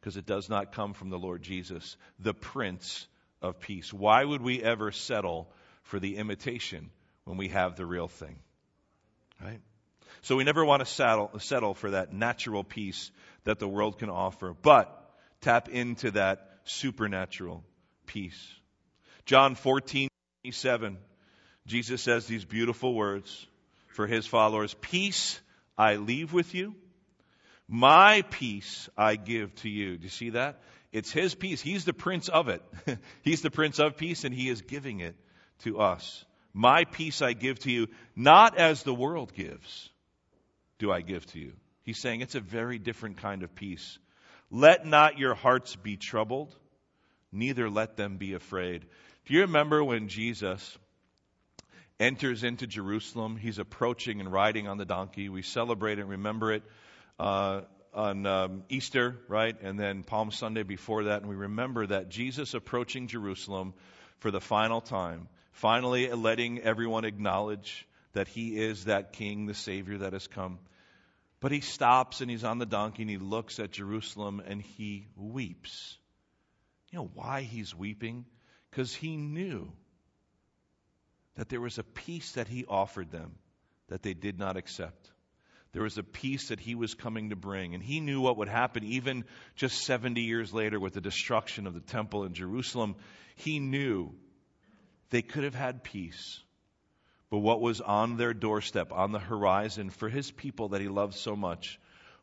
because 0.00 0.16
it 0.16 0.26
does 0.26 0.48
not 0.48 0.72
come 0.72 0.94
from 0.94 1.10
the 1.10 1.18
Lord 1.18 1.42
Jesus, 1.42 1.96
the 2.18 2.34
Prince 2.34 3.06
of 3.40 3.60
Peace. 3.60 3.92
Why 3.92 4.24
would 4.24 4.42
we 4.42 4.62
ever 4.62 4.92
settle 4.92 5.48
for 5.82 5.98
the 5.98 6.16
imitation 6.16 6.90
when 7.24 7.36
we 7.36 7.48
have 7.48 7.76
the 7.76 7.86
real 7.86 8.08
thing. 8.08 8.36
Right? 9.42 9.60
So 10.22 10.36
we 10.36 10.44
never 10.44 10.64
want 10.64 10.80
to 10.80 10.86
settle, 10.86 11.30
settle 11.38 11.74
for 11.74 11.90
that 11.90 12.12
natural 12.12 12.64
peace 12.64 13.10
that 13.44 13.58
the 13.58 13.68
world 13.68 13.98
can 13.98 14.10
offer, 14.10 14.54
but 14.62 15.10
tap 15.40 15.68
into 15.68 16.12
that 16.12 16.48
supernatural 16.64 17.64
peace. 18.06 18.54
John 19.24 19.54
14, 19.54 20.08
27, 20.44 20.98
Jesus 21.66 22.02
says 22.02 22.26
these 22.26 22.44
beautiful 22.44 22.94
words 22.94 23.46
for 23.88 24.06
his 24.06 24.26
followers 24.26 24.74
Peace 24.80 25.40
I 25.76 25.96
leave 25.96 26.32
with 26.32 26.54
you, 26.54 26.74
my 27.68 28.22
peace 28.30 28.88
I 28.96 29.16
give 29.16 29.54
to 29.56 29.68
you. 29.68 29.96
Do 29.96 30.04
you 30.04 30.10
see 30.10 30.30
that? 30.30 30.60
It's 30.92 31.10
his 31.10 31.34
peace. 31.34 31.60
He's 31.60 31.84
the 31.84 31.94
prince 31.94 32.28
of 32.28 32.48
it. 32.48 32.62
He's 33.22 33.40
the 33.40 33.50
prince 33.50 33.78
of 33.78 33.96
peace, 33.96 34.24
and 34.24 34.34
he 34.34 34.50
is 34.50 34.60
giving 34.60 35.00
it 35.00 35.16
to 35.62 35.80
us. 35.80 36.24
My 36.54 36.84
peace 36.84 37.22
I 37.22 37.32
give 37.32 37.58
to 37.60 37.70
you, 37.70 37.88
not 38.14 38.58
as 38.58 38.82
the 38.82 38.94
world 38.94 39.32
gives, 39.34 39.90
do 40.78 40.92
I 40.92 41.00
give 41.00 41.24
to 41.26 41.38
you. 41.38 41.52
He's 41.82 41.98
saying 41.98 42.20
it's 42.20 42.34
a 42.34 42.40
very 42.40 42.78
different 42.78 43.18
kind 43.18 43.42
of 43.42 43.54
peace. 43.54 43.98
Let 44.50 44.86
not 44.86 45.18
your 45.18 45.34
hearts 45.34 45.76
be 45.76 45.96
troubled, 45.96 46.54
neither 47.32 47.70
let 47.70 47.96
them 47.96 48.18
be 48.18 48.34
afraid. 48.34 48.84
Do 49.24 49.34
you 49.34 49.42
remember 49.42 49.82
when 49.82 50.08
Jesus 50.08 50.76
enters 51.98 52.44
into 52.44 52.66
Jerusalem? 52.66 53.36
He's 53.36 53.58
approaching 53.58 54.20
and 54.20 54.30
riding 54.30 54.68
on 54.68 54.76
the 54.76 54.84
donkey. 54.84 55.28
We 55.28 55.42
celebrate 55.42 55.98
and 55.98 56.10
remember 56.10 56.52
it 56.52 56.62
uh, 57.18 57.62
on 57.94 58.26
um, 58.26 58.64
Easter, 58.68 59.16
right? 59.28 59.56
And 59.62 59.78
then 59.78 60.02
Palm 60.02 60.30
Sunday 60.32 60.64
before 60.64 61.04
that. 61.04 61.22
And 61.22 61.30
we 61.30 61.36
remember 61.36 61.86
that 61.86 62.08
Jesus 62.08 62.54
approaching 62.54 63.06
Jerusalem 63.06 63.74
for 64.18 64.30
the 64.30 64.40
final 64.40 64.80
time 64.80 65.28
finally 65.52 66.08
letting 66.08 66.60
everyone 66.60 67.04
acknowledge 67.04 67.86
that 68.12 68.28
he 68.28 68.58
is 68.58 68.84
that 68.84 69.12
king, 69.12 69.46
the 69.46 69.54
Savior 69.54 69.98
that 69.98 70.12
has 70.12 70.26
come. 70.26 70.58
But 71.40 71.52
he 71.52 71.60
stops 71.60 72.20
and 72.20 72.30
he's 72.30 72.44
on 72.44 72.58
the 72.58 72.66
donkey 72.66 73.02
and 73.02 73.10
he 73.10 73.18
looks 73.18 73.58
at 73.58 73.72
Jerusalem 73.72 74.42
and 74.46 74.62
he 74.62 75.08
weeps. 75.16 75.96
You 76.90 77.00
know 77.00 77.10
why 77.14 77.42
he's 77.42 77.74
weeping? 77.74 78.26
Because 78.70 78.94
he 78.94 79.16
knew 79.16 79.72
that 81.36 81.48
there 81.48 81.60
was 81.60 81.78
a 81.78 81.82
peace 81.82 82.32
that 82.32 82.48
he 82.48 82.64
offered 82.66 83.10
them 83.10 83.32
that 83.88 84.02
they 84.02 84.14
did 84.14 84.38
not 84.38 84.56
accept. 84.56 85.10
There 85.72 85.82
was 85.82 85.96
a 85.96 86.02
peace 86.02 86.48
that 86.48 86.60
he 86.60 86.74
was 86.74 86.94
coming 86.94 87.30
to 87.30 87.36
bring. 87.36 87.74
And 87.74 87.82
he 87.82 88.00
knew 88.00 88.20
what 88.20 88.36
would 88.36 88.48
happen 88.48 88.84
even 88.84 89.24
just 89.56 89.84
70 89.84 90.20
years 90.20 90.52
later 90.52 90.78
with 90.78 90.92
the 90.92 91.00
destruction 91.00 91.66
of 91.66 91.74
the 91.74 91.80
temple 91.80 92.24
in 92.24 92.34
Jerusalem. 92.34 92.94
He 93.36 93.58
knew 93.58 94.14
they 95.12 95.22
could 95.22 95.44
have 95.44 95.54
had 95.54 95.84
peace. 95.84 96.40
But 97.30 97.38
what 97.38 97.60
was 97.60 97.80
on 97.80 98.16
their 98.16 98.34
doorstep, 98.34 98.92
on 98.92 99.12
the 99.12 99.18
horizon 99.18 99.90
for 99.90 100.08
his 100.08 100.30
people 100.30 100.70
that 100.70 100.80
he 100.80 100.88
loved 100.88 101.14
so 101.14 101.36
much, 101.36 101.78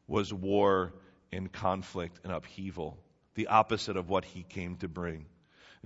was 0.07 0.33
war 0.33 0.93
and 1.31 1.51
conflict 1.51 2.19
and 2.23 2.33
upheaval, 2.33 2.97
the 3.35 3.47
opposite 3.47 3.95
of 3.95 4.09
what 4.09 4.25
he 4.25 4.43
came 4.43 4.75
to 4.77 4.87
bring. 4.87 5.25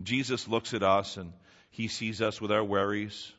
Jesus 0.02 0.48
looks 0.48 0.74
at 0.74 0.82
us 0.82 1.18
and 1.18 1.34
he 1.72 1.90
sees 1.90 2.22
us 2.22 2.40
with 2.40 2.52
our 2.52 2.64
worries 2.64 3.32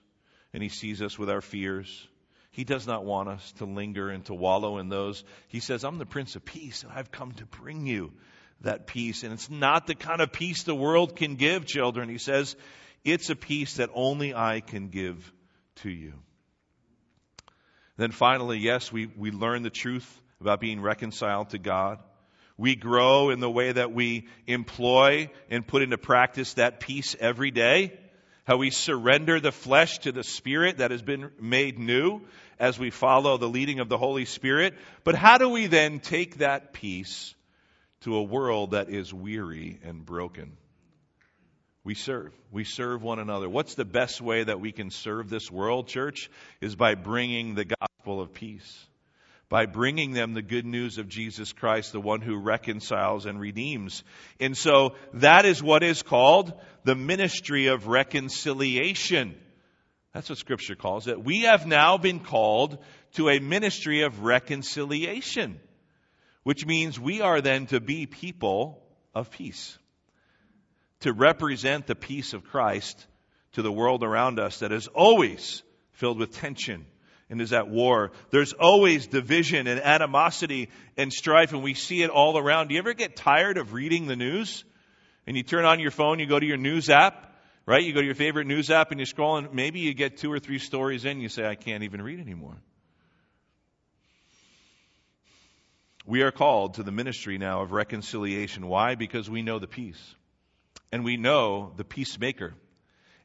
and 0.52 0.62
he 0.62 0.68
sees 0.68 1.00
us 1.00 1.18
with 1.18 1.30
our 1.30 1.40
fears. 1.40 2.06
He 2.50 2.64
does 2.64 2.86
not 2.86 3.04
want 3.04 3.30
us 3.30 3.52
to 3.58 3.64
linger 3.64 4.10
and 4.10 4.24
to 4.26 4.34
wallow 4.34 4.78
in 4.78 4.88
those. 4.88 5.24
He 5.48 5.60
says, 5.60 5.84
I'm 5.84 5.98
the 5.98 6.06
Prince 6.06 6.36
of 6.36 6.44
Peace, 6.44 6.82
and 6.82 6.92
I've 6.92 7.10
come 7.10 7.32
to 7.32 7.46
bring 7.46 7.86
you 7.86 8.12
that 8.60 8.86
peace. 8.86 9.24
And 9.24 9.32
it's 9.32 9.50
not 9.50 9.86
the 9.86 9.94
kind 9.94 10.20
of 10.20 10.32
peace 10.32 10.62
the 10.62 10.74
world 10.74 11.16
can 11.16 11.34
give, 11.34 11.66
children. 11.66 12.08
He 12.08 12.18
says, 12.18 12.54
it's 13.04 13.30
a 13.30 13.36
peace 13.36 13.74
that 13.76 13.90
only 13.94 14.34
I 14.34 14.60
can 14.60 14.88
give 14.88 15.32
to 15.76 15.90
you. 15.90 16.14
Then 17.96 18.10
finally, 18.10 18.58
yes, 18.58 18.90
we, 18.90 19.06
we 19.06 19.30
learn 19.30 19.62
the 19.62 19.70
truth 19.70 20.20
about 20.40 20.60
being 20.60 20.80
reconciled 20.80 21.50
to 21.50 21.58
God. 21.58 21.98
We 22.56 22.76
grow 22.76 23.30
in 23.30 23.40
the 23.40 23.50
way 23.50 23.72
that 23.72 23.92
we 23.92 24.28
employ 24.46 25.30
and 25.50 25.66
put 25.66 25.82
into 25.82 25.98
practice 25.98 26.54
that 26.54 26.80
peace 26.80 27.16
every 27.18 27.50
day. 27.50 27.98
How 28.44 28.58
we 28.58 28.70
surrender 28.70 29.40
the 29.40 29.52
flesh 29.52 29.98
to 30.00 30.12
the 30.12 30.22
spirit 30.22 30.78
that 30.78 30.90
has 30.90 31.02
been 31.02 31.30
made 31.40 31.78
new 31.78 32.20
as 32.58 32.78
we 32.78 32.90
follow 32.90 33.36
the 33.36 33.48
leading 33.48 33.80
of 33.80 33.88
the 33.88 33.98
Holy 33.98 34.24
Spirit. 34.24 34.74
But 35.02 35.14
how 35.14 35.38
do 35.38 35.48
we 35.48 35.66
then 35.66 35.98
take 35.98 36.38
that 36.38 36.72
peace 36.72 37.34
to 38.02 38.16
a 38.16 38.22
world 38.22 38.72
that 38.72 38.90
is 38.90 39.14
weary 39.14 39.80
and 39.82 40.04
broken? 40.04 40.56
We 41.84 41.94
serve. 41.94 42.32
We 42.50 42.64
serve 42.64 43.02
one 43.02 43.18
another. 43.18 43.48
What's 43.48 43.74
the 43.74 43.84
best 43.84 44.22
way 44.22 44.42
that 44.42 44.58
we 44.58 44.72
can 44.72 44.90
serve 44.90 45.28
this 45.28 45.50
world, 45.50 45.86
church? 45.86 46.30
Is 46.62 46.74
by 46.74 46.94
bringing 46.94 47.54
the 47.54 47.66
gospel 47.66 48.22
of 48.22 48.32
peace. 48.32 48.86
By 49.50 49.66
bringing 49.66 50.12
them 50.12 50.32
the 50.32 50.42
good 50.42 50.64
news 50.64 50.96
of 50.96 51.08
Jesus 51.08 51.52
Christ, 51.52 51.92
the 51.92 52.00
one 52.00 52.22
who 52.22 52.38
reconciles 52.38 53.26
and 53.26 53.38
redeems. 53.38 54.02
And 54.40 54.56
so 54.56 54.94
that 55.12 55.44
is 55.44 55.62
what 55.62 55.82
is 55.82 56.02
called 56.02 56.54
the 56.84 56.94
ministry 56.94 57.66
of 57.66 57.86
reconciliation. 57.86 59.36
That's 60.14 60.30
what 60.30 60.38
Scripture 60.38 60.76
calls 60.76 61.06
it. 61.06 61.22
We 61.22 61.42
have 61.42 61.66
now 61.66 61.98
been 61.98 62.20
called 62.20 62.78
to 63.14 63.28
a 63.28 63.40
ministry 63.40 64.02
of 64.02 64.20
reconciliation, 64.20 65.60
which 66.44 66.64
means 66.64 66.98
we 66.98 67.20
are 67.20 67.42
then 67.42 67.66
to 67.66 67.80
be 67.80 68.06
people 68.06 68.82
of 69.14 69.30
peace, 69.30 69.76
to 71.04 71.12
represent 71.12 71.86
the 71.86 71.94
peace 71.94 72.32
of 72.32 72.44
Christ 72.44 73.06
to 73.52 73.60
the 73.60 73.70
world 73.70 74.02
around 74.02 74.40
us 74.40 74.60
that 74.60 74.72
is 74.72 74.88
always 74.88 75.62
filled 75.92 76.18
with 76.18 76.32
tension 76.32 76.86
and 77.28 77.42
is 77.42 77.52
at 77.52 77.68
war. 77.68 78.12
There's 78.30 78.54
always 78.54 79.06
division 79.06 79.66
and 79.66 79.80
animosity 79.80 80.70
and 80.96 81.12
strife, 81.12 81.52
and 81.52 81.62
we 81.62 81.74
see 81.74 82.02
it 82.02 82.08
all 82.08 82.38
around. 82.38 82.68
Do 82.68 82.74
you 82.74 82.80
ever 82.80 82.94
get 82.94 83.16
tired 83.16 83.58
of 83.58 83.74
reading 83.74 84.06
the 84.06 84.16
news? 84.16 84.64
And 85.26 85.36
you 85.36 85.42
turn 85.42 85.66
on 85.66 85.78
your 85.78 85.90
phone, 85.90 86.20
you 86.20 86.26
go 86.26 86.40
to 86.40 86.46
your 86.46 86.56
news 86.56 86.88
app, 86.88 87.34
right? 87.66 87.82
You 87.82 87.92
go 87.92 88.00
to 88.00 88.06
your 88.06 88.14
favorite 88.14 88.46
news 88.46 88.70
app 88.70 88.90
and 88.90 88.98
you 88.98 89.04
scroll, 89.04 89.36
and 89.36 89.52
maybe 89.52 89.80
you 89.80 89.92
get 89.92 90.16
two 90.16 90.32
or 90.32 90.38
three 90.38 90.58
stories 90.58 91.04
in, 91.04 91.20
you 91.20 91.28
say, 91.28 91.46
I 91.46 91.54
can't 91.54 91.82
even 91.82 92.00
read 92.00 92.18
anymore. 92.18 92.56
We 96.06 96.22
are 96.22 96.32
called 96.32 96.74
to 96.74 96.82
the 96.82 96.92
ministry 96.92 97.36
now 97.36 97.60
of 97.60 97.72
reconciliation. 97.72 98.66
Why? 98.66 98.94
Because 98.94 99.28
we 99.28 99.42
know 99.42 99.58
the 99.58 99.66
peace. 99.66 100.14
And 100.94 101.02
we 101.02 101.16
know 101.16 101.72
the 101.76 101.82
peacemaker. 101.82 102.54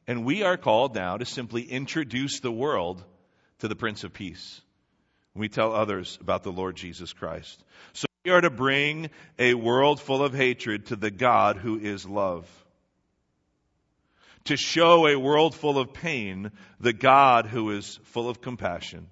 And 0.08 0.24
we 0.24 0.42
are 0.42 0.56
called 0.56 0.96
now 0.96 1.16
to 1.18 1.24
simply 1.24 1.62
introduce 1.62 2.40
the 2.40 2.50
world 2.50 3.04
to 3.60 3.68
the 3.68 3.76
Prince 3.76 4.02
of 4.02 4.12
Peace. 4.12 4.60
We 5.36 5.48
tell 5.48 5.72
others 5.72 6.18
about 6.20 6.42
the 6.42 6.50
Lord 6.50 6.74
Jesus 6.74 7.12
Christ. 7.12 7.62
So 7.92 8.06
we 8.24 8.32
are 8.32 8.40
to 8.40 8.50
bring 8.50 9.10
a 9.38 9.54
world 9.54 10.00
full 10.00 10.24
of 10.24 10.34
hatred 10.34 10.86
to 10.86 10.96
the 10.96 11.12
God 11.12 11.58
who 11.58 11.78
is 11.78 12.04
love 12.04 12.44
to 14.46 14.56
show 14.56 15.06
a 15.06 15.16
world 15.16 15.54
full 15.54 15.78
of 15.78 15.92
pain 15.92 16.50
the 16.80 16.92
God 16.92 17.46
who 17.46 17.70
is 17.70 18.00
full 18.02 18.28
of 18.28 18.40
compassion. 18.40 19.06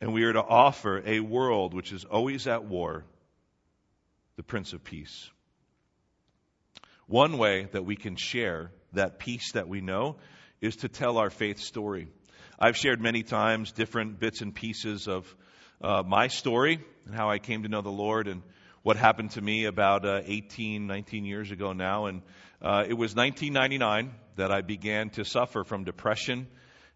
And 0.00 0.12
we 0.12 0.24
are 0.24 0.32
to 0.32 0.42
offer 0.42 1.00
a 1.06 1.20
world 1.20 1.72
which 1.72 1.92
is 1.92 2.04
always 2.04 2.48
at 2.48 2.64
war 2.64 3.04
the 4.34 4.42
Prince 4.42 4.72
of 4.72 4.82
Peace. 4.82 5.30
One 7.10 7.38
way 7.38 7.66
that 7.72 7.84
we 7.84 7.96
can 7.96 8.14
share 8.14 8.70
that 8.92 9.18
peace 9.18 9.50
that 9.54 9.66
we 9.66 9.80
know 9.80 10.14
is 10.60 10.76
to 10.76 10.88
tell 10.88 11.18
our 11.18 11.28
faith 11.28 11.58
story. 11.58 12.06
I've 12.56 12.76
shared 12.76 13.00
many 13.00 13.24
times 13.24 13.72
different 13.72 14.20
bits 14.20 14.42
and 14.42 14.54
pieces 14.54 15.08
of 15.08 15.34
uh, 15.82 16.04
my 16.06 16.28
story 16.28 16.78
and 17.06 17.12
how 17.12 17.28
I 17.28 17.40
came 17.40 17.64
to 17.64 17.68
know 17.68 17.82
the 17.82 17.90
Lord 17.90 18.28
and 18.28 18.42
what 18.84 18.96
happened 18.96 19.32
to 19.32 19.40
me 19.40 19.64
about 19.64 20.06
uh, 20.06 20.20
18, 20.24 20.86
19 20.86 21.24
years 21.24 21.50
ago 21.50 21.72
now. 21.72 22.06
And 22.06 22.22
uh, 22.62 22.84
it 22.88 22.94
was 22.94 23.16
1999 23.16 24.12
that 24.36 24.52
I 24.52 24.60
began 24.60 25.10
to 25.10 25.24
suffer 25.24 25.64
from 25.64 25.82
depression 25.82 26.46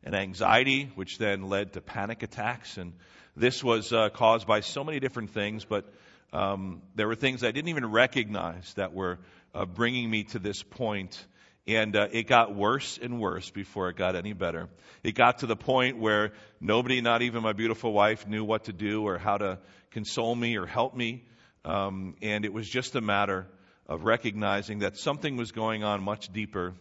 and 0.04 0.14
anxiety, 0.14 0.92
which 0.94 1.18
then 1.18 1.48
led 1.48 1.72
to 1.72 1.80
panic 1.80 2.22
attacks. 2.22 2.76
And 2.78 2.92
this 3.34 3.64
was 3.64 3.92
uh, 3.92 4.10
caused 4.10 4.46
by 4.46 4.60
so 4.60 4.84
many 4.84 5.00
different 5.00 5.30
things, 5.30 5.64
but 5.64 5.92
um, 6.32 6.82
there 6.94 7.08
were 7.08 7.16
things 7.16 7.42
I 7.42 7.50
didn't 7.50 7.68
even 7.68 7.90
recognize 7.90 8.74
that 8.74 8.92
were 8.92 9.18
uh, 9.54 9.64
bringing 9.64 10.10
me 10.10 10.24
to 10.24 10.38
this 10.38 10.62
point. 10.62 11.24
And 11.66 11.96
uh, 11.96 12.08
it 12.12 12.24
got 12.24 12.54
worse 12.54 12.98
and 13.00 13.18
worse 13.18 13.48
before 13.50 13.88
it 13.88 13.96
got 13.96 14.16
any 14.16 14.34
better. 14.34 14.68
It 15.02 15.14
got 15.14 15.38
to 15.38 15.46
the 15.46 15.56
point 15.56 15.98
where 15.98 16.32
nobody, 16.60 17.00
not 17.00 17.22
even 17.22 17.42
my 17.42 17.54
beautiful 17.54 17.92
wife, 17.92 18.26
knew 18.26 18.44
what 18.44 18.64
to 18.64 18.72
do 18.72 19.06
or 19.06 19.16
how 19.16 19.38
to 19.38 19.58
console 19.90 20.34
me 20.34 20.56
or 20.56 20.66
help 20.66 20.94
me. 20.94 21.24
Um, 21.64 22.16
and 22.20 22.44
it 22.44 22.52
was 22.52 22.68
just 22.68 22.96
a 22.96 23.00
matter 23.00 23.46
of 23.86 24.04
recognizing 24.04 24.80
that 24.80 24.98
something 24.98 25.36
was 25.36 25.52
going 25.52 25.84
on 25.84 26.02
much 26.02 26.32
deeper 26.32 26.74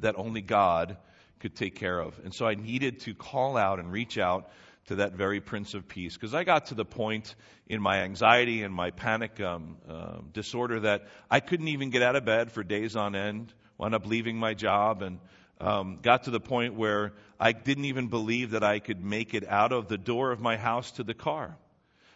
that 0.00 0.16
only 0.16 0.40
God 0.40 0.96
could 1.40 1.54
take 1.54 1.76
care 1.76 2.00
of. 2.00 2.18
And 2.24 2.34
so 2.34 2.46
I 2.46 2.54
needed 2.54 3.00
to 3.00 3.14
call 3.14 3.56
out 3.56 3.78
and 3.78 3.92
reach 3.92 4.18
out 4.18 4.48
to 4.86 4.96
that 4.96 5.12
very 5.12 5.40
Prince 5.40 5.74
of 5.74 5.88
Peace 5.88 6.14
because 6.14 6.34
I 6.34 6.44
got 6.44 6.66
to 6.66 6.74
the 6.74 6.84
point 6.84 7.34
in 7.66 7.80
my 7.80 8.02
anxiety 8.02 8.62
and 8.62 8.74
my 8.74 8.90
panic 8.90 9.40
um, 9.40 9.78
uh, 9.88 10.18
disorder 10.32 10.80
that 10.80 11.08
I 11.30 11.40
couldn't 11.40 11.68
even 11.68 11.90
get 11.90 12.02
out 12.02 12.16
of 12.16 12.24
bed 12.24 12.52
for 12.52 12.62
days 12.62 12.96
on 12.96 13.14
end. 13.14 13.52
Wound 13.78 13.94
up 13.94 14.06
leaving 14.06 14.36
my 14.36 14.54
job 14.54 15.02
and 15.02 15.18
um, 15.60 15.98
got 16.02 16.24
to 16.24 16.30
the 16.30 16.40
point 16.40 16.74
where 16.74 17.12
I 17.40 17.52
didn't 17.52 17.86
even 17.86 18.08
believe 18.08 18.50
that 18.50 18.62
I 18.62 18.78
could 18.78 19.02
make 19.02 19.34
it 19.34 19.48
out 19.48 19.72
of 19.72 19.88
the 19.88 19.98
door 19.98 20.30
of 20.30 20.40
my 20.40 20.56
house 20.56 20.92
to 20.92 21.02
the 21.02 21.14
car 21.14 21.56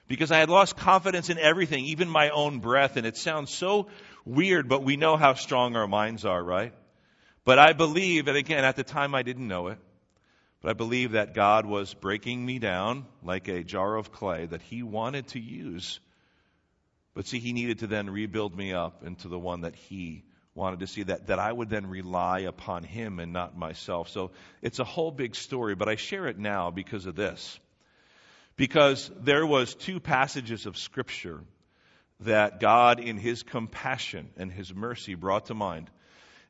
because 0.09 0.31
I 0.31 0.39
had 0.39 0.51
lost 0.51 0.77
confidence 0.77 1.31
in 1.31 1.39
everything, 1.39 1.85
even 1.87 2.09
my 2.09 2.31
own 2.31 2.61
breath. 2.61 2.97
And 2.97 3.07
it 3.07 3.17
sounds 3.17 3.53
so 3.53 3.89
weird, 4.25 4.69
but 4.69 4.83
we 4.83 4.97
know 4.97 5.17
how 5.17 5.35
strong 5.35 5.77
our 5.77 5.87
minds 5.87 6.25
are, 6.25 6.43
right? 6.43 6.73
But 7.45 7.59
I 7.59 7.73
believe, 7.73 8.29
and 8.29 8.37
again, 8.37 8.65
at 8.65 8.77
the 8.77 8.85
time 8.85 9.15
I 9.15 9.23
didn't 9.23 9.49
know 9.49 9.69
it, 9.69 9.79
but 10.61 10.71
I 10.71 10.73
believe 10.73 11.13
that 11.13 11.35
God 11.35 11.67
was 11.67 11.95
breaking 11.95 12.45
me 12.45 12.59
down 12.59 13.07
like 13.23 13.49
a 13.49 13.63
jar 13.63 13.97
of 13.97 14.11
clay 14.11 14.47
that 14.47 14.63
He 14.63 14.83
wanted 14.83 15.29
to 15.29 15.41
use. 15.41 16.01
But 17.15 17.27
see, 17.27 17.39
He 17.39 17.53
needed 17.53 17.81
to 17.81 17.87
then 17.87 18.11
rebuild 18.11 18.57
me 18.57 18.73
up 18.73 19.05
into 19.05 19.29
the 19.29 19.39
one 19.39 19.63
that 19.63 19.77
He 19.77 20.25
wanted 20.55 20.81
to 20.81 20.87
see, 20.89 21.05
that, 21.05 21.29
that 21.29 21.39
I 21.39 21.53
would 21.53 21.71
then 21.71 21.87
rely 21.87 22.41
upon 22.41 22.83
Him 22.83 23.21
and 23.21 23.33
not 23.33 23.57
myself. 23.57 24.09
So 24.09 24.33
it's 24.61 24.81
a 24.81 24.85
whole 24.85 25.13
big 25.13 25.37
story, 25.37 25.75
but 25.75 25.89
I 25.89 25.95
share 25.95 26.27
it 26.27 26.39
now 26.39 26.71
because 26.71 27.07
of 27.07 27.15
this. 27.15 27.59
Because 28.57 29.09
there 29.21 29.47
was 29.47 29.75
two 29.75 30.01
passages 30.01 30.67
of 30.67 30.77
Scripture 30.77 31.45
that 32.21 32.59
God, 32.59 32.99
in 32.99 33.17
His 33.17 33.45
compassion 33.45 34.31
and 34.37 34.51
His 34.51 34.75
mercy, 34.75 35.15
brought 35.15 35.47
to 35.47 35.55
mind 35.55 35.89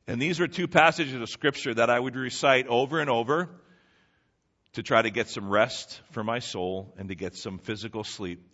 and 0.09 0.19
these 0.19 0.39
were 0.39 0.47
two 0.47 0.67
passages 0.67 1.21
of 1.21 1.29
scripture 1.29 1.71
that 1.71 1.91
I 1.91 1.99
would 1.99 2.15
recite 2.15 2.65
over 2.65 2.99
and 2.99 3.11
over 3.11 3.47
to 4.73 4.83
try 4.83 5.01
to 5.01 5.09
get 5.09 5.29
some 5.29 5.49
rest 5.49 6.01
for 6.11 6.23
my 6.23 6.39
soul 6.39 6.93
and 6.97 7.09
to 7.09 7.15
get 7.15 7.35
some 7.35 7.57
physical 7.57 8.03
sleep. 8.03 8.45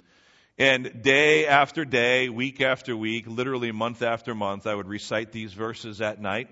And 0.58 1.02
day 1.02 1.48
after 1.48 1.84
day, 1.84 2.30
week 2.30 2.62
after 2.62 2.96
week, 2.96 3.26
literally 3.28 3.74
month 3.74 4.02
after 4.02 4.34
month, 4.34 4.68
I 4.68 4.74
would 4.74 4.88
recite 4.88 5.34
these 5.34 5.52
verses 5.52 6.00
at 6.00 6.22
night 6.22 6.50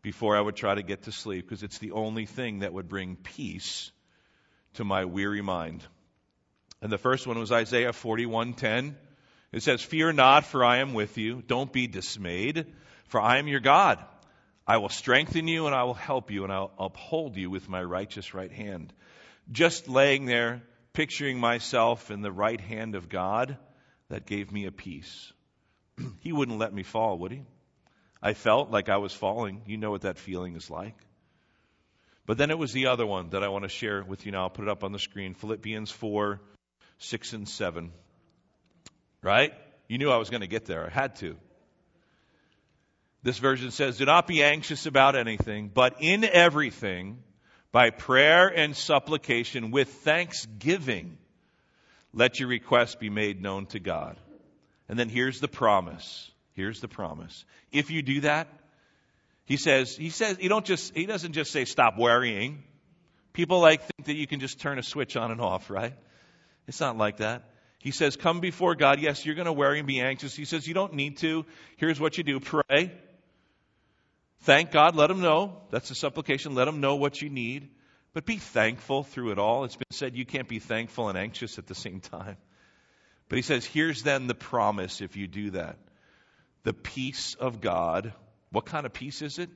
before 0.00 0.36
I 0.36 0.40
would 0.40 0.56
try 0.56 0.74
to 0.74 0.82
get 0.82 1.02
to 1.02 1.12
sleep 1.12 1.46
because 1.46 1.62
it's 1.62 1.78
the 1.78 1.92
only 1.92 2.24
thing 2.24 2.60
that 2.60 2.72
would 2.72 2.88
bring 2.88 3.16
peace 3.16 3.90
to 4.74 4.84
my 4.84 5.04
weary 5.04 5.42
mind. 5.42 5.84
And 6.80 6.90
the 6.90 6.98
first 6.98 7.26
one 7.26 7.38
was 7.38 7.52
Isaiah 7.52 7.92
41:10. 7.92 8.96
It 9.52 9.62
says, 9.62 9.82
"Fear 9.82 10.14
not, 10.14 10.44
for 10.44 10.64
I 10.64 10.78
am 10.78 10.94
with 10.94 11.16
you. 11.18 11.42
Don't 11.46 11.72
be 11.72 11.86
dismayed, 11.86 12.66
for 13.08 13.20
I 13.20 13.38
am 13.38 13.46
your 13.48 13.60
God. 13.60 14.04
I 14.66 14.78
will 14.78 14.88
strengthen 14.88 15.46
you 15.46 15.66
and 15.66 15.74
I 15.74 15.84
will 15.84 15.94
help 15.94 16.30
you 16.30 16.44
and 16.44 16.52
I'll 16.52 16.72
uphold 16.78 17.36
you 17.36 17.50
with 17.50 17.68
my 17.68 17.82
righteous 17.82 18.32
right 18.32 18.52
hand. 18.52 18.92
Just 19.52 19.88
laying 19.88 20.24
there, 20.24 20.62
picturing 20.94 21.38
myself 21.38 22.10
in 22.10 22.22
the 22.22 22.32
right 22.32 22.60
hand 22.60 22.94
of 22.94 23.08
God 23.08 23.58
that 24.08 24.26
gave 24.26 24.50
me 24.50 24.64
a 24.64 24.72
peace. 24.72 25.32
he 26.20 26.32
wouldn't 26.32 26.58
let 26.58 26.72
me 26.72 26.82
fall, 26.82 27.18
would 27.18 27.32
he? 27.32 27.42
I 28.22 28.32
felt 28.32 28.70
like 28.70 28.88
I 28.88 28.96
was 28.96 29.12
falling. 29.12 29.62
You 29.66 29.76
know 29.76 29.90
what 29.90 30.02
that 30.02 30.18
feeling 30.18 30.56
is 30.56 30.70
like. 30.70 30.96
But 32.26 32.38
then 32.38 32.50
it 32.50 32.58
was 32.58 32.72
the 32.72 32.86
other 32.86 33.04
one 33.04 33.30
that 33.30 33.42
I 33.42 33.48
want 33.48 33.64
to 33.64 33.68
share 33.68 34.02
with 34.02 34.24
you 34.24 34.32
now. 34.32 34.44
I'll 34.44 34.50
put 34.50 34.62
it 34.62 34.70
up 34.70 34.82
on 34.82 34.92
the 34.92 34.98
screen 34.98 35.34
Philippians 35.34 35.90
4, 35.90 36.40
6, 36.98 37.32
and 37.34 37.46
7. 37.46 37.92
Right? 39.22 39.52
You 39.88 39.98
knew 39.98 40.10
I 40.10 40.16
was 40.16 40.30
going 40.30 40.40
to 40.40 40.46
get 40.46 40.64
there. 40.64 40.86
I 40.86 40.88
had 40.88 41.16
to. 41.16 41.36
This 43.24 43.38
version 43.38 43.70
says, 43.70 43.96
Do 43.96 44.04
not 44.04 44.26
be 44.26 44.42
anxious 44.42 44.84
about 44.84 45.16
anything, 45.16 45.70
but 45.72 45.96
in 45.98 46.24
everything, 46.24 47.22
by 47.72 47.88
prayer 47.88 48.48
and 48.48 48.76
supplication, 48.76 49.70
with 49.70 49.88
thanksgiving, 49.88 51.16
let 52.12 52.38
your 52.38 52.50
requests 52.50 52.94
be 52.94 53.08
made 53.08 53.42
known 53.42 53.64
to 53.66 53.80
God. 53.80 54.18
And 54.90 54.98
then 54.98 55.08
here's 55.08 55.40
the 55.40 55.48
promise. 55.48 56.30
Here's 56.52 56.80
the 56.80 56.86
promise. 56.86 57.46
If 57.72 57.90
you 57.90 58.02
do 58.02 58.20
that, 58.20 58.46
he 59.46 59.56
says, 59.56 59.96
he 59.96 60.10
says, 60.10 60.36
you 60.38 60.50
don't 60.50 60.64
just, 60.64 60.94
he 60.94 61.06
doesn't 61.06 61.32
just 61.32 61.50
say 61.50 61.64
stop 61.64 61.96
worrying. 61.98 62.62
People 63.32 63.60
like 63.60 63.80
think 63.80 64.06
that 64.06 64.14
you 64.14 64.26
can 64.26 64.38
just 64.38 64.60
turn 64.60 64.78
a 64.78 64.82
switch 64.82 65.16
on 65.16 65.30
and 65.30 65.40
off, 65.40 65.70
right? 65.70 65.94
It's 66.68 66.78
not 66.78 66.98
like 66.98 67.16
that. 67.16 67.42
He 67.78 67.90
says, 67.90 68.16
come 68.16 68.40
before 68.40 68.74
God. 68.74 69.00
Yes, 69.00 69.24
you're 69.24 69.34
going 69.34 69.46
to 69.46 69.52
worry 69.52 69.78
and 69.78 69.88
be 69.88 70.00
anxious. 70.00 70.34
He 70.34 70.44
says, 70.44 70.66
you 70.66 70.74
don't 70.74 70.92
need 70.92 71.16
to. 71.18 71.44
Here's 71.76 71.98
what 71.98 72.18
you 72.18 72.24
do. 72.24 72.38
Pray. 72.38 72.92
Thank 74.44 74.72
God. 74.72 74.94
Let 74.94 75.10
him 75.10 75.22
know. 75.22 75.56
That's 75.70 75.90
a 75.90 75.94
supplication. 75.94 76.54
Let 76.54 76.68
him 76.68 76.80
know 76.80 76.96
what 76.96 77.20
you 77.22 77.30
need. 77.30 77.70
But 78.12 78.26
be 78.26 78.36
thankful 78.36 79.02
through 79.02 79.32
it 79.32 79.38
all. 79.38 79.64
It's 79.64 79.76
been 79.76 79.86
said 79.90 80.14
you 80.14 80.26
can't 80.26 80.46
be 80.46 80.58
thankful 80.58 81.08
and 81.08 81.16
anxious 81.16 81.58
at 81.58 81.66
the 81.66 81.74
same 81.74 82.00
time. 82.00 82.36
But 83.30 83.36
he 83.36 83.42
says, 83.42 83.64
here's 83.64 84.02
then 84.02 84.26
the 84.26 84.34
promise 84.34 85.00
if 85.00 85.16
you 85.16 85.26
do 85.26 85.52
that. 85.52 85.78
The 86.64 86.74
peace 86.74 87.34
of 87.40 87.62
God. 87.62 88.12
What 88.50 88.66
kind 88.66 88.84
of 88.84 88.92
peace 88.92 89.22
is 89.22 89.38
it? 89.38 89.48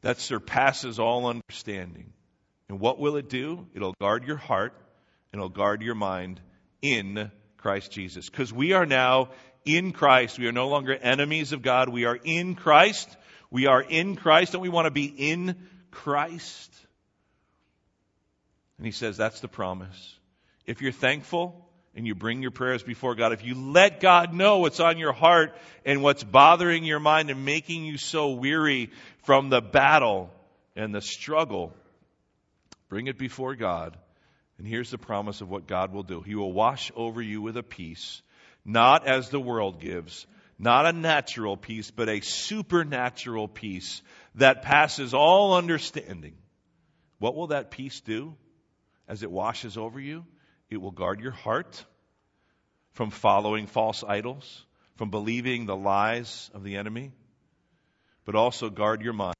That 0.00 0.18
surpasses 0.18 0.98
all 0.98 1.26
understanding. 1.26 2.12
And 2.68 2.80
what 2.80 2.98
will 2.98 3.16
it 3.16 3.28
do? 3.28 3.68
It'll 3.74 3.94
guard 4.00 4.26
your 4.26 4.36
heart 4.36 4.74
and 5.32 5.38
it'll 5.38 5.50
guard 5.50 5.82
your 5.82 5.94
mind 5.94 6.40
in 6.82 7.30
Christ 7.58 7.92
Jesus. 7.92 8.28
Because 8.28 8.52
we 8.52 8.72
are 8.72 8.86
now 8.86 9.30
in 9.64 9.92
Christ. 9.92 10.36
We 10.36 10.48
are 10.48 10.52
no 10.52 10.66
longer 10.66 10.94
enemies 10.94 11.52
of 11.52 11.62
God. 11.62 11.88
We 11.88 12.06
are 12.06 12.18
in 12.24 12.56
Christ. 12.56 13.08
We 13.52 13.66
are 13.66 13.80
in 13.80 14.16
Christ, 14.16 14.54
and 14.54 14.62
we 14.62 14.68
want 14.68 14.86
to 14.86 14.90
be 14.90 15.04
in 15.04 15.54
Christ. 15.92 16.74
And 18.78 18.86
he 18.86 18.92
says 18.92 19.16
that's 19.16 19.38
the 19.38 19.46
promise. 19.46 20.18
If 20.66 20.82
you're 20.82 20.90
thankful 20.90 21.68
and 21.94 22.04
you 22.04 22.16
bring 22.16 22.42
your 22.42 22.50
prayers 22.50 22.82
before 22.82 23.14
God, 23.14 23.32
if 23.32 23.44
you 23.44 23.54
let 23.54 24.00
God 24.00 24.34
know 24.34 24.58
what's 24.58 24.80
on 24.80 24.98
your 24.98 25.12
heart 25.12 25.54
and 25.84 26.02
what's 26.02 26.24
bothering 26.24 26.82
your 26.82 26.98
mind 26.98 27.30
and 27.30 27.44
making 27.44 27.84
you 27.84 27.98
so 27.98 28.30
weary 28.32 28.90
from 29.24 29.50
the 29.50 29.60
battle 29.60 30.30
and 30.74 30.92
the 30.92 31.00
struggle, 31.00 31.72
bring 32.88 33.06
it 33.06 33.18
before 33.18 33.54
God 33.54 33.96
and 34.62 34.70
here's 34.70 34.92
the 34.92 34.98
promise 34.98 35.40
of 35.40 35.50
what 35.50 35.66
God 35.66 35.92
will 35.92 36.04
do 36.04 36.20
He 36.20 36.36
will 36.36 36.52
wash 36.52 36.92
over 36.94 37.20
you 37.20 37.42
with 37.42 37.56
a 37.56 37.64
peace, 37.64 38.22
not 38.64 39.08
as 39.08 39.28
the 39.28 39.40
world 39.40 39.80
gives, 39.80 40.24
not 40.58 40.86
a 40.86 40.92
natural 40.92 41.56
peace, 41.56 41.90
but 41.90 42.08
a 42.08 42.20
supernatural 42.20 43.48
peace 43.48 44.02
that 44.36 44.62
passes 44.62 45.14
all 45.14 45.54
understanding. 45.54 46.34
What 47.18 47.34
will 47.34 47.48
that 47.48 47.70
peace 47.70 48.00
do 48.00 48.34
as 49.08 49.22
it 49.22 49.30
washes 49.30 49.76
over 49.76 50.00
you? 50.00 50.24
It 50.70 50.78
will 50.78 50.90
guard 50.90 51.20
your 51.20 51.32
heart 51.32 51.84
from 52.92 53.10
following 53.10 53.66
false 53.66 54.04
idols, 54.06 54.64
from 54.96 55.10
believing 55.10 55.66
the 55.66 55.76
lies 55.76 56.50
of 56.54 56.64
the 56.64 56.76
enemy, 56.76 57.12
but 58.24 58.34
also 58.34 58.70
guard 58.70 59.02
your 59.02 59.12
mind 59.12 59.34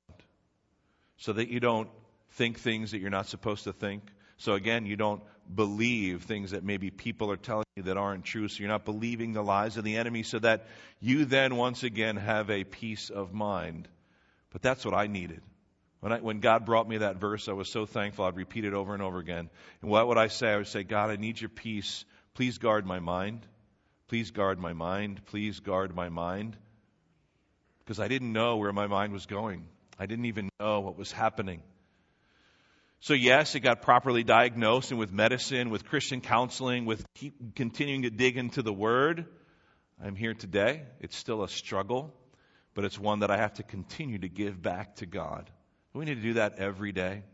so 1.18 1.32
that 1.32 1.48
you 1.48 1.60
don't 1.60 1.88
think 2.32 2.58
things 2.58 2.90
that 2.90 2.98
you're 2.98 3.10
not 3.10 3.28
supposed 3.28 3.64
to 3.64 3.72
think, 3.72 4.02
so 4.42 4.54
again, 4.54 4.86
you 4.86 4.96
don't 4.96 5.22
believe 5.54 6.24
things 6.24 6.50
that 6.50 6.64
maybe 6.64 6.90
people 6.90 7.30
are 7.30 7.36
telling 7.36 7.64
you 7.76 7.84
that 7.84 7.96
aren't 7.96 8.24
true. 8.24 8.48
So 8.48 8.58
you're 8.58 8.68
not 8.68 8.84
believing 8.84 9.34
the 9.34 9.42
lies 9.42 9.76
of 9.76 9.84
the 9.84 9.98
enemy 9.98 10.24
so 10.24 10.40
that 10.40 10.66
you 10.98 11.26
then 11.26 11.54
once 11.54 11.84
again 11.84 12.16
have 12.16 12.50
a 12.50 12.64
peace 12.64 13.08
of 13.08 13.32
mind. 13.32 13.86
But 14.50 14.60
that's 14.60 14.84
what 14.84 14.94
I 14.94 15.06
needed. 15.06 15.42
When, 16.00 16.12
I, 16.12 16.18
when 16.18 16.40
God 16.40 16.64
brought 16.64 16.88
me 16.88 16.98
that 16.98 17.18
verse, 17.18 17.48
I 17.48 17.52
was 17.52 17.70
so 17.70 17.86
thankful. 17.86 18.24
I'd 18.24 18.34
repeat 18.34 18.64
it 18.64 18.74
over 18.74 18.94
and 18.94 19.02
over 19.02 19.18
again. 19.18 19.48
And 19.80 19.90
what 19.92 20.08
would 20.08 20.18
I 20.18 20.26
say? 20.26 20.48
I 20.48 20.56
would 20.56 20.66
say, 20.66 20.82
God, 20.82 21.10
I 21.10 21.16
need 21.16 21.40
your 21.40 21.48
peace. 21.48 22.04
Please 22.34 22.58
guard 22.58 22.84
my 22.84 22.98
mind. 22.98 23.46
Please 24.08 24.32
guard 24.32 24.58
my 24.58 24.72
mind. 24.72 25.24
Please 25.26 25.60
guard 25.60 25.94
my 25.94 26.08
mind. 26.08 26.56
Because 27.84 28.00
I 28.00 28.08
didn't 28.08 28.32
know 28.32 28.56
where 28.56 28.72
my 28.72 28.88
mind 28.88 29.12
was 29.12 29.26
going. 29.26 29.68
I 30.00 30.06
didn't 30.06 30.24
even 30.24 30.48
know 30.58 30.80
what 30.80 30.98
was 30.98 31.12
happening. 31.12 31.62
So, 33.04 33.14
yes, 33.14 33.56
it 33.56 33.60
got 33.60 33.82
properly 33.82 34.22
diagnosed 34.22 34.92
and 34.92 35.00
with 35.00 35.12
medicine, 35.12 35.70
with 35.70 35.84
Christian 35.84 36.20
counseling, 36.20 36.84
with 36.84 37.04
keep 37.14 37.56
continuing 37.56 38.02
to 38.02 38.10
dig 38.10 38.36
into 38.36 38.62
the 38.62 38.72
Word. 38.72 39.26
I'm 40.00 40.14
here 40.14 40.34
today. 40.34 40.84
It's 41.00 41.16
still 41.16 41.42
a 41.42 41.48
struggle, 41.48 42.14
but 42.74 42.84
it's 42.84 42.96
one 42.96 43.18
that 43.18 43.30
I 43.32 43.38
have 43.38 43.54
to 43.54 43.64
continue 43.64 44.20
to 44.20 44.28
give 44.28 44.62
back 44.62 44.94
to 44.96 45.06
God. 45.06 45.50
We 45.92 46.04
need 46.04 46.14
to 46.14 46.22
do 46.22 46.34
that 46.34 46.60
every 46.60 46.92
day 46.92 47.24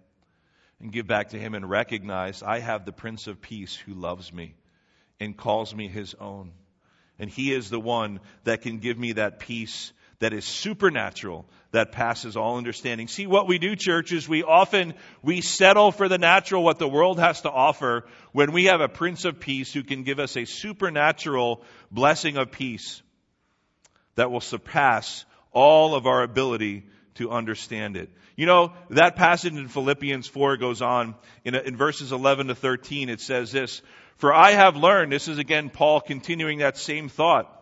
and 0.81 0.91
give 0.91 1.07
back 1.07 1.31
to 1.31 1.39
Him 1.39 1.55
and 1.55 1.69
recognize 1.69 2.43
I 2.43 2.61
have 2.61 2.87
the 2.87 2.93
Prince 2.93 3.27
of 3.27 3.43
Peace 3.43 3.77
who 3.77 3.93
loves 3.93 4.33
me 4.33 4.55
and 5.21 5.37
calls 5.37 5.75
me 5.75 5.87
His 5.87 6.15
own. 6.19 6.53
And 7.19 7.29
He 7.29 7.53
is 7.53 7.69
the 7.69 7.79
one 7.79 8.21
that 8.45 8.63
can 8.63 8.79
give 8.79 8.99
me 8.99 9.13
that 9.13 9.39
peace 9.39 9.93
that 10.21 10.33
is 10.33 10.45
supernatural, 10.45 11.49
that 11.71 11.93
passes 11.93 12.37
all 12.37 12.57
understanding. 12.57 13.09
See 13.09 13.27
what 13.27 13.47
we 13.47 13.59
do, 13.59 13.77
churches, 13.77 14.29
we 14.29 14.43
often, 14.43 14.95
we 15.23 15.41
settle 15.41 15.93
for 15.93 16.09
the 16.09 16.19
natural, 16.19 16.65
what 16.65 16.79
the 16.79 16.89
world 16.89 17.21
has 17.21 17.43
to 17.43 17.51
offer, 17.51 18.05
when 18.33 18.53
we 18.53 18.65
have 18.65 18.81
a 18.81 18.89
Prince 18.89 19.25
of 19.25 19.39
Peace 19.39 19.73
who 19.73 19.85
can 19.85 20.03
give 20.03 20.19
us 20.19 20.37
a 20.37 20.45
supernatural 20.45 21.63
blessing 21.91 22.37
of 22.37 22.51
peace 22.51 23.03
that 24.17 24.31
will 24.31 24.41
surpass 24.41 25.25
all 25.53 25.95
of 25.95 26.07
our 26.07 26.23
ability 26.23 26.87
to 27.15 27.31
understand 27.31 27.97
it. 27.97 28.11
You 28.37 28.47
know, 28.47 28.73
that 28.91 29.17
passage 29.17 29.53
in 29.53 29.69
Philippians 29.69 30.29
4 30.29 30.57
goes 30.57 30.83
on 30.83 31.15
in, 31.45 31.55
in 31.55 31.77
verses 31.77 32.13
11 32.13 32.49
to 32.49 32.55
13. 32.55 33.09
It 33.09 33.21
says 33.21 33.53
this, 33.53 33.83
For 34.17 34.33
I 34.33 34.53
have 34.53 34.77
learned, 34.77 35.13
this 35.13 35.29
is 35.29 35.39
again 35.39 35.71
Paul 35.71 36.01
continuing 36.01 36.59
that 36.59 36.77
same 36.77 37.09
thought. 37.09 37.58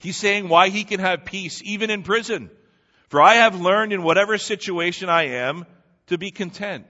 He's 0.00 0.16
saying 0.16 0.48
why 0.48 0.68
he 0.68 0.84
can 0.84 1.00
have 1.00 1.24
peace 1.24 1.60
even 1.64 1.90
in 1.90 2.02
prison. 2.02 2.50
For 3.08 3.20
I 3.20 3.34
have 3.34 3.60
learned 3.60 3.92
in 3.92 4.02
whatever 4.02 4.38
situation 4.38 5.08
I 5.08 5.28
am 5.28 5.64
to 6.08 6.18
be 6.18 6.30
content. 6.30 6.86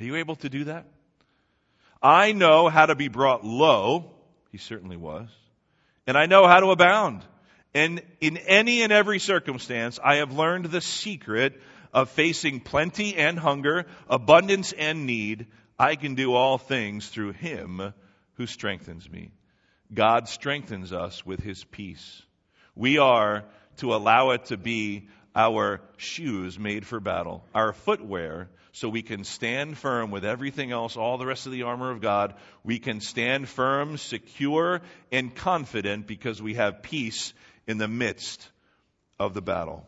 Are 0.00 0.04
you 0.04 0.16
able 0.16 0.36
to 0.36 0.48
do 0.48 0.64
that? 0.64 0.86
I 2.02 2.32
know 2.32 2.68
how 2.68 2.86
to 2.86 2.94
be 2.94 3.08
brought 3.08 3.44
low. 3.44 4.10
He 4.50 4.58
certainly 4.58 4.96
was. 4.96 5.28
And 6.06 6.18
I 6.18 6.26
know 6.26 6.46
how 6.48 6.60
to 6.60 6.72
abound. 6.72 7.24
And 7.74 8.02
in 8.20 8.36
any 8.36 8.82
and 8.82 8.92
every 8.92 9.18
circumstance, 9.18 9.98
I 10.02 10.16
have 10.16 10.32
learned 10.32 10.66
the 10.66 10.80
secret 10.80 11.60
of 11.92 12.10
facing 12.10 12.60
plenty 12.60 13.14
and 13.16 13.38
hunger, 13.38 13.86
abundance 14.08 14.72
and 14.72 15.06
need. 15.06 15.46
I 15.78 15.96
can 15.96 16.14
do 16.14 16.34
all 16.34 16.58
things 16.58 17.08
through 17.08 17.32
him 17.32 17.94
who 18.34 18.46
strengthens 18.46 19.08
me. 19.08 19.30
God 19.92 20.28
strengthens 20.28 20.92
us 20.92 21.24
with 21.24 21.40
his 21.40 21.64
peace. 21.64 22.22
We 22.74 22.98
are 22.98 23.44
to 23.78 23.94
allow 23.94 24.30
it 24.30 24.46
to 24.46 24.56
be 24.56 25.08
our 25.34 25.80
shoes 25.96 26.58
made 26.58 26.86
for 26.86 27.00
battle, 27.00 27.44
our 27.54 27.72
footwear, 27.72 28.48
so 28.72 28.88
we 28.88 29.02
can 29.02 29.24
stand 29.24 29.76
firm 29.76 30.10
with 30.10 30.24
everything 30.24 30.72
else, 30.72 30.96
all 30.96 31.18
the 31.18 31.26
rest 31.26 31.46
of 31.46 31.52
the 31.52 31.64
armor 31.64 31.90
of 31.90 32.00
God. 32.00 32.34
We 32.64 32.78
can 32.78 33.00
stand 33.00 33.48
firm, 33.48 33.98
secure, 33.98 34.80
and 35.10 35.34
confident 35.34 36.06
because 36.06 36.40
we 36.40 36.54
have 36.54 36.82
peace 36.82 37.34
in 37.66 37.78
the 37.78 37.88
midst 37.88 38.50
of 39.18 39.34
the 39.34 39.42
battle. 39.42 39.86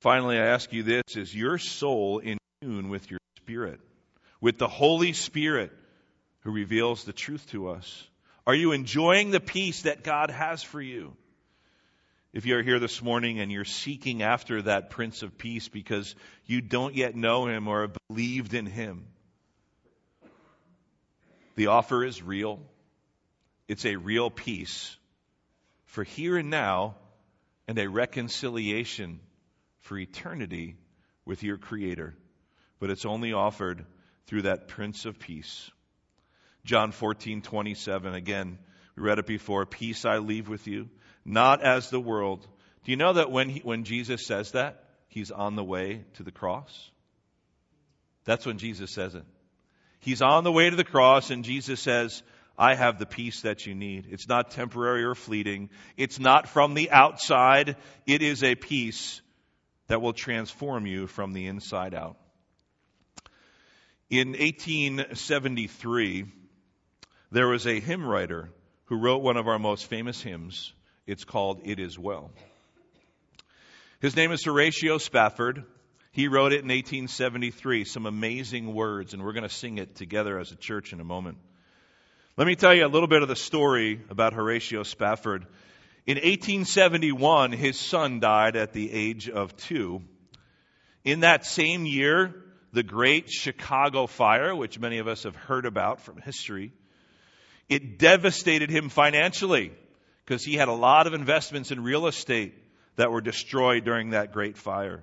Finally, 0.00 0.38
I 0.38 0.46
ask 0.46 0.72
you 0.72 0.82
this 0.82 1.16
is 1.16 1.34
your 1.34 1.58
soul 1.58 2.18
in 2.18 2.38
tune 2.60 2.88
with 2.88 3.10
your 3.10 3.20
spirit, 3.36 3.80
with 4.40 4.58
the 4.58 4.68
Holy 4.68 5.12
Spirit? 5.12 5.72
Who 6.44 6.52
reveals 6.52 7.04
the 7.04 7.12
truth 7.12 7.46
to 7.50 7.68
us? 7.68 8.06
Are 8.46 8.54
you 8.54 8.72
enjoying 8.72 9.30
the 9.30 9.40
peace 9.40 9.82
that 9.82 10.04
God 10.04 10.30
has 10.30 10.62
for 10.62 10.80
you? 10.80 11.16
If 12.32 12.46
you're 12.46 12.62
here 12.62 12.78
this 12.78 13.00
morning 13.00 13.40
and 13.40 13.50
you're 13.50 13.64
seeking 13.64 14.22
after 14.22 14.62
that 14.62 14.90
Prince 14.90 15.22
of 15.22 15.38
Peace 15.38 15.68
because 15.68 16.14
you 16.46 16.60
don't 16.60 16.94
yet 16.94 17.14
know 17.14 17.46
him 17.46 17.68
or 17.68 17.82
have 17.82 17.96
believed 18.08 18.54
in 18.54 18.66
him, 18.66 19.06
the 21.54 21.68
offer 21.68 22.04
is 22.04 22.22
real. 22.22 22.60
It's 23.68 23.86
a 23.86 23.96
real 23.96 24.30
peace 24.30 24.96
for 25.86 26.04
here 26.04 26.36
and 26.36 26.50
now 26.50 26.96
and 27.68 27.78
a 27.78 27.88
reconciliation 27.88 29.20
for 29.78 29.96
eternity 29.96 30.76
with 31.24 31.42
your 31.42 31.56
Creator. 31.56 32.14
But 32.80 32.90
it's 32.90 33.06
only 33.06 33.32
offered 33.32 33.86
through 34.26 34.42
that 34.42 34.68
Prince 34.68 35.04
of 35.04 35.18
Peace. 35.18 35.70
John 36.64 36.92
14, 36.92 37.42
27, 37.42 38.14
again, 38.14 38.58
we 38.96 39.02
read 39.02 39.18
it 39.18 39.26
before. 39.26 39.66
Peace 39.66 40.04
I 40.04 40.18
leave 40.18 40.48
with 40.48 40.66
you, 40.66 40.88
not 41.24 41.62
as 41.62 41.90
the 41.90 42.00
world. 42.00 42.46
Do 42.84 42.90
you 42.90 42.96
know 42.96 43.12
that 43.14 43.30
when, 43.30 43.48
he, 43.48 43.60
when 43.60 43.84
Jesus 43.84 44.26
says 44.26 44.52
that, 44.52 44.84
he's 45.08 45.30
on 45.30 45.56
the 45.56 45.64
way 45.64 46.04
to 46.14 46.22
the 46.22 46.32
cross? 46.32 46.90
That's 48.24 48.46
when 48.46 48.58
Jesus 48.58 48.90
says 48.92 49.14
it. 49.14 49.24
He's 50.00 50.22
on 50.22 50.44
the 50.44 50.52
way 50.52 50.68
to 50.70 50.76
the 50.76 50.84
cross, 50.84 51.30
and 51.30 51.44
Jesus 51.44 51.80
says, 51.80 52.22
I 52.56 52.74
have 52.74 52.98
the 52.98 53.06
peace 53.06 53.42
that 53.42 53.66
you 53.66 53.74
need. 53.74 54.06
It's 54.10 54.28
not 54.28 54.50
temporary 54.52 55.04
or 55.04 55.14
fleeting. 55.14 55.70
It's 55.96 56.18
not 56.20 56.48
from 56.48 56.74
the 56.74 56.90
outside. 56.90 57.76
It 58.06 58.22
is 58.22 58.42
a 58.44 58.54
peace 58.54 59.20
that 59.88 60.00
will 60.00 60.12
transform 60.12 60.86
you 60.86 61.06
from 61.06 61.32
the 61.32 61.46
inside 61.46 61.94
out. 61.94 62.16
In 64.08 64.28
1873, 64.32 66.26
there 67.34 67.48
was 67.48 67.66
a 67.66 67.80
hymn 67.80 68.06
writer 68.06 68.48
who 68.84 68.96
wrote 68.96 69.20
one 69.20 69.36
of 69.36 69.48
our 69.48 69.58
most 69.58 69.86
famous 69.86 70.22
hymns. 70.22 70.72
It's 71.04 71.24
called 71.24 71.62
It 71.64 71.80
Is 71.80 71.98
Well. 71.98 72.30
His 74.00 74.14
name 74.14 74.30
is 74.30 74.44
Horatio 74.44 74.98
Spafford. 74.98 75.64
He 76.12 76.28
wrote 76.28 76.52
it 76.52 76.62
in 76.62 76.68
1873. 76.68 77.86
Some 77.86 78.06
amazing 78.06 78.72
words, 78.72 79.14
and 79.14 79.24
we're 79.24 79.32
going 79.32 79.42
to 79.42 79.48
sing 79.48 79.78
it 79.78 79.96
together 79.96 80.38
as 80.38 80.52
a 80.52 80.56
church 80.56 80.92
in 80.92 81.00
a 81.00 81.04
moment. 81.04 81.38
Let 82.36 82.46
me 82.46 82.54
tell 82.54 82.72
you 82.72 82.86
a 82.86 82.88
little 82.88 83.08
bit 83.08 83.22
of 83.22 83.28
the 83.28 83.34
story 83.34 84.00
about 84.10 84.32
Horatio 84.32 84.84
Spafford. 84.84 85.44
In 86.06 86.18
1871, 86.18 87.50
his 87.50 87.76
son 87.76 88.20
died 88.20 88.54
at 88.54 88.72
the 88.72 88.92
age 88.92 89.28
of 89.28 89.56
two. 89.56 90.02
In 91.02 91.20
that 91.20 91.44
same 91.44 91.84
year, 91.84 92.32
the 92.72 92.84
Great 92.84 93.28
Chicago 93.28 94.06
Fire, 94.06 94.54
which 94.54 94.78
many 94.78 94.98
of 94.98 95.08
us 95.08 95.24
have 95.24 95.34
heard 95.34 95.66
about 95.66 96.00
from 96.00 96.18
history, 96.18 96.72
it 97.68 97.98
devastated 97.98 98.70
him 98.70 98.88
financially 98.88 99.72
because 100.24 100.44
he 100.44 100.54
had 100.54 100.68
a 100.68 100.72
lot 100.72 101.06
of 101.06 101.14
investments 101.14 101.70
in 101.70 101.82
real 101.82 102.06
estate 102.06 102.54
that 102.96 103.10
were 103.10 103.20
destroyed 103.20 103.84
during 103.84 104.10
that 104.10 104.32
great 104.32 104.56
fire. 104.56 105.02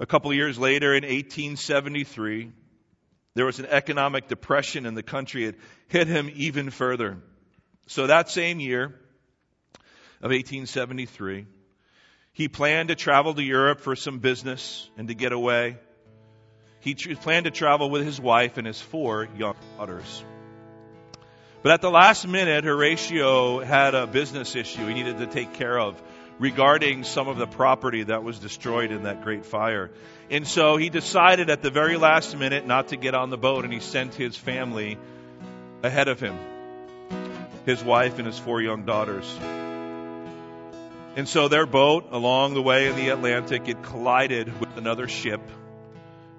A 0.00 0.06
couple 0.06 0.32
years 0.32 0.58
later, 0.58 0.94
in 0.94 1.02
1873, 1.04 2.50
there 3.34 3.46
was 3.46 3.58
an 3.58 3.66
economic 3.66 4.28
depression 4.28 4.86
in 4.86 4.94
the 4.94 5.02
country. 5.02 5.44
It 5.44 5.58
hit 5.88 6.06
him 6.06 6.30
even 6.34 6.70
further. 6.70 7.18
So 7.86 8.06
that 8.06 8.28
same 8.30 8.60
year 8.60 8.84
of 8.84 10.30
1873, 10.30 11.46
he 12.32 12.48
planned 12.48 12.88
to 12.88 12.94
travel 12.94 13.34
to 13.34 13.42
Europe 13.42 13.80
for 13.80 13.94
some 13.94 14.18
business 14.18 14.88
and 14.96 15.08
to 15.08 15.14
get 15.14 15.32
away. 15.32 15.78
He 16.80 16.94
planned 16.94 17.44
to 17.44 17.50
travel 17.50 17.90
with 17.90 18.04
his 18.04 18.20
wife 18.20 18.58
and 18.58 18.66
his 18.66 18.80
four 18.80 19.28
young 19.36 19.56
daughters. 19.76 20.24
But 21.64 21.72
at 21.72 21.80
the 21.80 21.90
last 21.90 22.28
minute, 22.28 22.64
Horatio 22.64 23.60
had 23.60 23.94
a 23.94 24.06
business 24.06 24.54
issue 24.54 24.86
he 24.86 24.92
needed 24.92 25.16
to 25.16 25.26
take 25.26 25.54
care 25.54 25.80
of 25.80 25.98
regarding 26.38 27.04
some 27.04 27.26
of 27.26 27.38
the 27.38 27.46
property 27.46 28.02
that 28.02 28.22
was 28.22 28.38
destroyed 28.38 28.90
in 28.90 29.04
that 29.04 29.22
great 29.24 29.46
fire. 29.46 29.90
And 30.30 30.46
so 30.46 30.76
he 30.76 30.90
decided 30.90 31.48
at 31.48 31.62
the 31.62 31.70
very 31.70 31.96
last 31.96 32.36
minute 32.36 32.66
not 32.66 32.88
to 32.88 32.96
get 32.96 33.14
on 33.14 33.30
the 33.30 33.38
boat, 33.38 33.64
and 33.64 33.72
he 33.72 33.80
sent 33.80 34.14
his 34.14 34.36
family 34.36 34.98
ahead 35.82 36.08
of 36.08 36.20
him 36.20 36.38
his 37.64 37.82
wife 37.82 38.18
and 38.18 38.26
his 38.26 38.38
four 38.38 38.60
young 38.60 38.84
daughters. 38.84 39.24
And 41.16 41.26
so 41.26 41.48
their 41.48 41.64
boat, 41.64 42.08
along 42.10 42.52
the 42.52 42.60
way 42.60 42.88
in 42.88 42.96
the 42.96 43.08
Atlantic, 43.08 43.68
it 43.68 43.82
collided 43.82 44.60
with 44.60 44.76
another 44.76 45.08
ship 45.08 45.40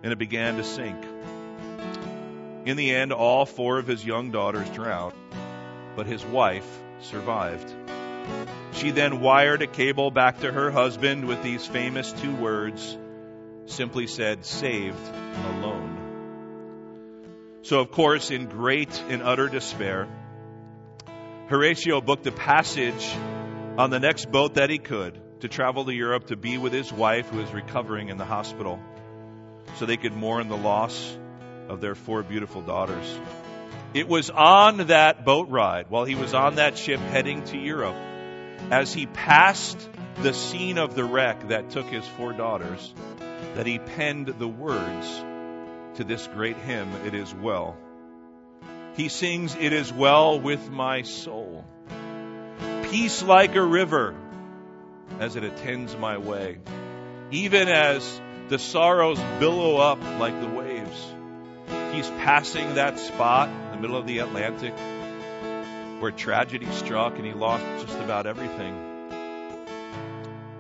and 0.04 0.14
it 0.14 0.20
began 0.20 0.58
to 0.58 0.64
sink. 0.64 1.15
In 2.66 2.78
the 2.78 2.96
end, 2.96 3.14
all 3.14 3.46
four 3.46 3.78
of 3.78 3.86
his 3.86 4.04
young 4.04 4.32
daughters 4.32 4.68
drowned, 4.72 5.14
but 5.96 6.08
his 6.08 6.26
wife 6.26 6.68
survived. 7.00 7.72
She 8.72 8.90
then 8.90 9.22
wired 9.22 9.62
a 9.62 9.68
cable 9.68 10.10
back 10.10 10.40
to 10.40 10.52
her 10.52 10.72
husband 10.72 11.26
with 11.26 11.44
these 11.44 11.66
famous 11.68 12.12
two 12.12 12.36
words, 12.36 12.98
simply 13.68 14.08
said, 14.08 14.46
saved 14.46 15.08
alone. 15.54 15.92
So, 17.62 17.82
of 17.82 17.92
course, 17.92 18.32
in 18.32 18.48
great 18.48 19.00
and 19.10 19.22
utter 19.22 19.48
despair, 19.48 20.08
Horatio 21.48 22.02
booked 22.02 22.26
a 22.26 22.32
passage 22.32 23.16
on 23.78 23.92
the 23.92 24.00
next 24.00 24.32
boat 24.32 24.56
that 24.56 24.72
he 24.72 24.80
could 24.80 25.22
to 25.42 25.48
travel 25.48 25.86
to 25.86 25.94
Europe 25.94 26.28
to 26.28 26.36
be 26.36 26.58
with 26.58 26.74
his 26.74 26.92
wife 26.92 27.30
who 27.30 27.38
was 27.38 27.52
recovering 27.52 28.10
in 28.10 28.18
the 28.18 28.26
hospital 28.26 28.80
so 29.76 29.86
they 29.86 29.98
could 29.98 30.14
mourn 30.14 30.48
the 30.48 30.58
loss 30.58 31.16
of 31.70 31.82
their 31.82 31.96
four 31.96 32.24
beautiful 32.24 32.62
daughters. 32.62 33.20
It 33.94 34.08
was 34.08 34.30
on 34.30 34.78
that 34.88 35.24
boat 35.24 35.50
ride, 35.50 35.86
while 35.90 36.06
he 36.06 36.16
was 36.16 36.34
on 36.34 36.56
that 36.56 36.78
ship 36.78 37.00
heading 37.00 37.44
to 37.46 37.58
Europe, 37.58 37.96
as 38.72 38.94
he 38.94 39.06
passed 39.06 39.78
the 40.22 40.34
scene 40.34 40.78
of 40.78 40.96
the 40.96 41.04
wreck 41.04 41.48
that 41.50 41.70
took 41.70 41.86
his 41.86 42.06
four 42.18 42.34
daughters, 42.34 42.94
that 43.56 43.66
he 43.66 43.80
penned 43.80 44.28
the 44.28 44.48
words 44.48 45.24
to 45.96 46.04
this 46.04 46.28
great 46.28 46.58
hymn, 46.58 46.90
It 47.06 47.14
Is 47.14 47.34
Well. 47.34 47.78
He 48.96 49.10
sings, 49.10 49.56
It 49.56 49.74
is 49.74 49.92
well 49.92 50.40
with 50.40 50.70
my 50.70 51.02
soul. 51.02 51.66
Peace 52.84 53.24
like 53.24 53.56
a 53.56 53.64
river 53.64 54.16
as 55.20 55.36
it 55.36 55.44
attends 55.44 55.96
my 55.96 56.18
way. 56.18 56.60
Even 57.32 57.68
as 57.68 58.22
the 58.50 58.60
sorrows 58.60 59.20
billow 59.40 59.78
up 59.78 60.02
like 60.20 60.40
the 60.40 60.48
waves. 60.48 60.65
He's 61.96 62.10
passing 62.10 62.76
that 62.76 63.00
spot 63.00 63.48
in 63.48 63.72
the 63.72 63.78
middle 63.78 63.96
of 63.96 64.06
the 64.06 64.20
Atlantic 64.20 64.74
where 66.02 66.12
tragedy 66.12 66.70
struck 66.72 67.16
and 67.16 67.26
he 67.26 67.32
lost 67.32 67.64
just 67.88 67.98
about 68.00 68.28
everything. 68.28 68.76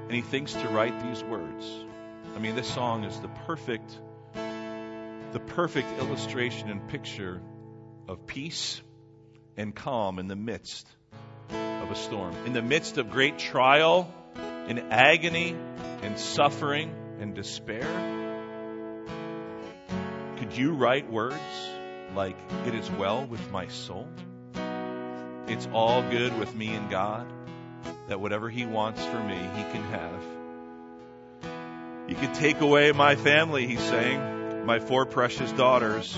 And 0.04 0.12
he 0.14 0.22
thinks 0.22 0.54
to 0.54 0.70
write 0.70 0.98
these 1.04 1.22
words. 1.26 1.70
I 2.38 2.40
mean, 2.40 2.56
this 2.56 2.74
song 2.74 3.04
is 3.04 3.20
the 3.20 3.28
perfect, 3.28 4.00
the 4.34 5.42
perfect 5.48 6.00
illustration 6.00 6.70
and 6.70 6.88
picture 6.88 7.42
of 8.08 8.26
peace 8.26 8.82
and 9.58 9.76
calm 9.76 10.20
in 10.20 10.30
the 10.30 10.38
midst 10.38 10.88
of 11.50 11.92
a 11.92 11.96
storm. 11.96 12.34
In 12.46 12.54
the 12.54 12.62
midst 12.62 12.98
of 12.98 13.12
great 13.12 13.40
trial 13.40 14.10
and 14.38 14.80
agony 14.90 15.54
and 16.02 16.18
suffering 16.18 16.96
and 17.20 17.36
despair? 17.36 18.15
Could 20.46 20.58
you 20.58 20.74
write 20.74 21.10
words 21.12 21.40
like, 22.14 22.38
It 22.68 22.76
is 22.76 22.92
well 22.92 23.26
with 23.26 23.52
my 23.52 23.68
soul? 23.68 24.08
It's 25.48 25.68
all 25.74 26.04
good 26.04 26.38
with 26.38 26.54
me 26.54 26.68
and 26.68 26.88
God, 26.88 27.26
that 28.10 28.22
whatever 28.22 28.48
He 28.48 28.64
wants 28.64 29.04
for 29.04 29.20
me, 29.24 29.38
He 29.38 29.64
can 29.64 29.84
have. 29.86 30.24
You 32.08 32.16
could 32.16 32.36
take 32.36 32.62
away 32.62 32.92
my 32.92 33.16
family, 33.16 33.66
He's 33.66 33.82
saying, 33.82 34.68
my 34.68 34.78
four 34.78 35.08
precious 35.08 35.52
daughters, 35.54 36.16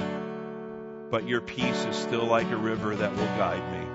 but 1.09 1.25
your 1.25 1.39
peace 1.39 1.85
is 1.85 1.95
still 1.95 2.25
like 2.25 2.51
a 2.51 2.57
river 2.57 2.97
that 2.97 3.11
will 3.11 3.37
guide 3.37 3.63
me. 3.79 3.87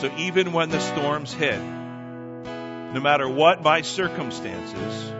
So 0.00 0.12
even 0.18 0.52
when 0.54 0.70
the 0.70 0.80
storms 0.80 1.32
hit, 1.32 1.60
no 1.60 3.00
matter 3.00 3.28
what 3.28 3.62
my 3.62 3.82
circumstances, 3.82 5.12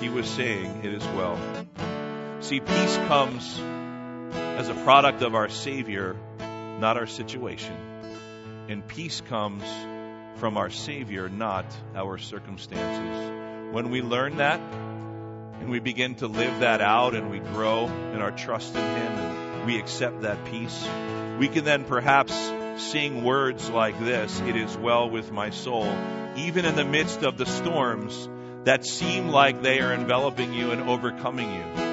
he 0.00 0.08
was 0.08 0.26
saying, 0.26 0.80
It 0.84 0.94
is 0.94 1.04
well. 1.08 1.38
See, 2.40 2.58
peace 2.58 2.96
comes 3.06 3.60
as 4.32 4.70
a 4.70 4.74
product 4.82 5.20
of 5.20 5.34
our 5.34 5.50
Savior, 5.50 6.16
not 6.38 6.96
our 6.96 7.06
situation. 7.06 7.76
And 8.66 8.86
peace 8.88 9.20
comes 9.20 9.62
from 10.36 10.56
our 10.56 10.70
Savior, 10.70 11.28
not 11.28 11.66
our 11.94 12.16
circumstances. 12.16 13.74
When 13.74 13.90
we 13.90 14.00
learn 14.00 14.38
that 14.38 14.58
and 14.58 15.68
we 15.68 15.80
begin 15.80 16.14
to 16.16 16.28
live 16.28 16.60
that 16.60 16.80
out 16.80 17.14
and 17.14 17.30
we 17.30 17.40
grow 17.40 17.88
in 17.88 18.22
our 18.22 18.30
trust 18.30 18.74
in 18.74 18.80
Him 18.80 19.12
and 19.12 19.66
we 19.66 19.78
accept 19.78 20.22
that 20.22 20.42
peace, 20.46 20.88
we 21.38 21.46
can 21.46 21.64
then 21.64 21.84
perhaps 21.84 22.32
sing 22.78 23.22
words 23.22 23.68
like 23.68 24.00
this 24.00 24.40
It 24.40 24.56
is 24.56 24.74
well 24.78 25.10
with 25.10 25.30
my 25.30 25.50
soul, 25.50 25.92
even 26.36 26.64
in 26.64 26.74
the 26.74 26.86
midst 26.86 27.22
of 27.22 27.36
the 27.36 27.46
storms 27.46 28.30
that 28.64 28.86
seem 28.86 29.28
like 29.28 29.60
they 29.60 29.80
are 29.80 29.92
enveloping 29.92 30.54
you 30.54 30.70
and 30.70 30.88
overcoming 30.88 31.52
you. 31.52 31.89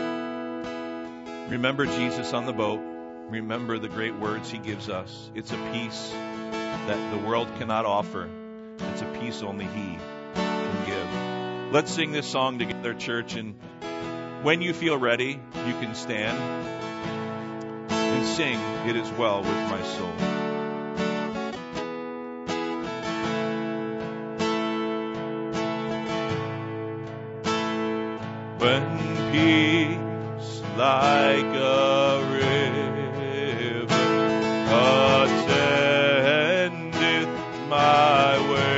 Remember 1.50 1.86
Jesus 1.86 2.34
on 2.34 2.45
the 2.45 2.52
boat. 2.52 2.82
Remember 3.30 3.80
the 3.80 3.88
great 3.88 4.16
words 4.16 4.52
he 4.52 4.58
gives 4.58 4.89
us. 4.89 5.32
It's 5.34 5.52
a 5.52 5.72
peace 5.72 6.12
that 6.12 7.12
the 7.12 7.26
world 7.26 7.48
cannot 7.58 7.86
offer. 7.86 8.30
It's 8.80 9.02
a 9.02 9.06
peace 9.20 9.41
only 9.41 9.66
he 9.66 9.98
can 10.36 10.86
give. 10.86 11.74
Let's 11.74 11.91
sing 11.91 12.12
this 12.12 12.28
song 12.28 12.60
together, 12.60 12.93
church, 12.93 13.36
and 13.36 13.56
when 14.43 14.62
you 14.62 14.74
feel 14.74 14.98
ready, 14.98 15.39
you 15.66 15.74
can 15.80 15.95
stand 15.95 16.38
and 17.91 18.26
sing, 18.26 18.60
It 18.88 18.95
is 18.98 19.10
well 19.12 19.39
with 19.41 19.70
my 19.70 19.82
soul. 19.84 20.14
when 28.60 29.32
peace 29.32 30.07
like 30.78 31.56
a 31.56 32.22
river 32.32 33.88
attendeth 35.40 36.88
my 37.68 38.38
way. 38.52 38.77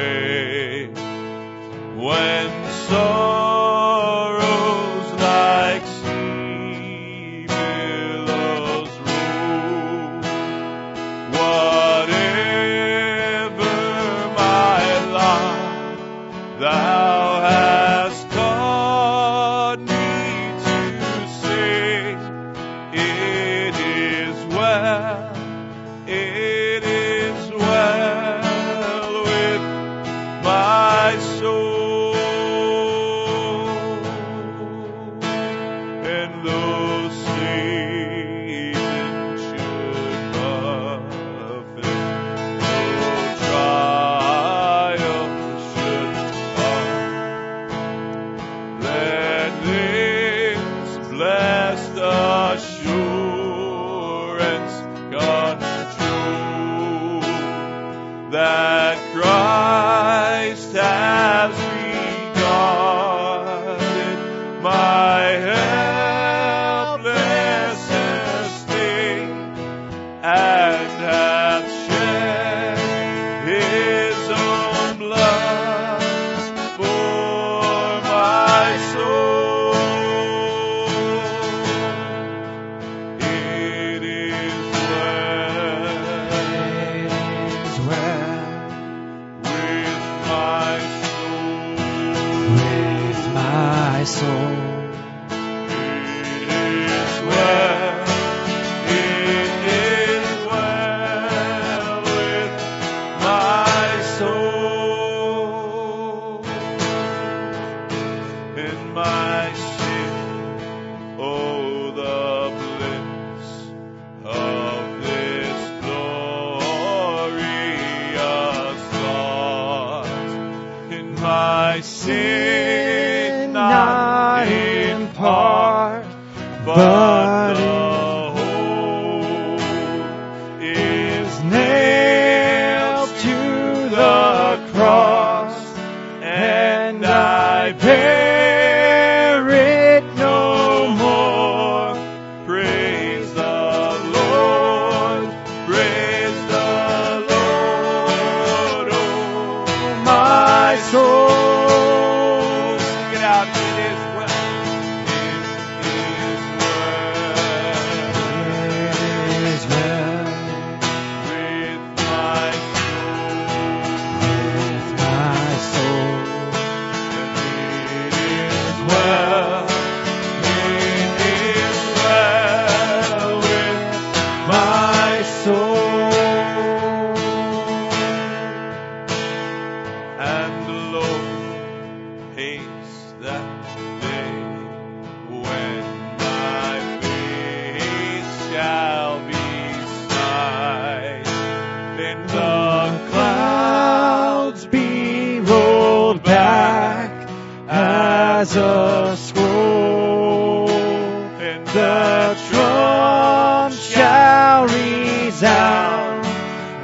the 192.28 193.10
clouds 193.12 194.66
be 194.66 195.40
rolled 195.40 196.24
back 196.24 197.30
as 197.68 198.56
a 198.56 199.16
scroll, 199.18 200.70
and 200.70 201.68
the 201.68 202.38
trump 202.50 203.74
shall 203.74 204.64
resound, 204.68 206.26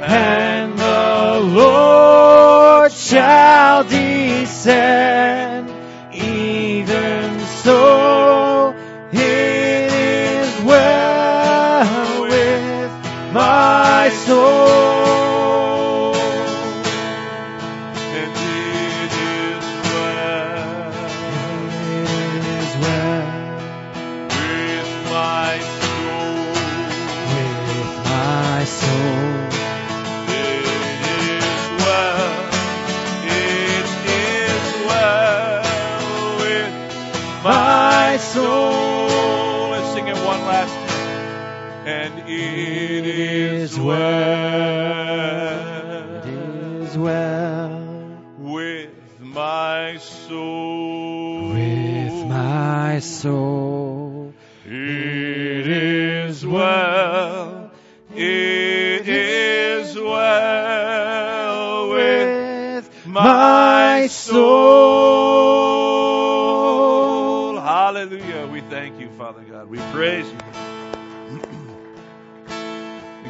and 0.02 0.78
the 0.78 1.40
Lord 1.42 2.92
shall 2.92 3.84
descend. 3.84 4.95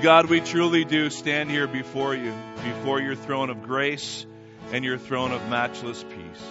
God, 0.06 0.26
we 0.26 0.40
truly 0.40 0.84
do 0.84 1.10
stand 1.10 1.50
here 1.50 1.66
before 1.66 2.14
you, 2.14 2.32
before 2.62 3.00
your 3.00 3.16
throne 3.16 3.50
of 3.50 3.64
grace 3.64 4.24
and 4.70 4.84
your 4.84 4.98
throne 4.98 5.32
of 5.32 5.48
matchless 5.48 6.04
peace. 6.04 6.44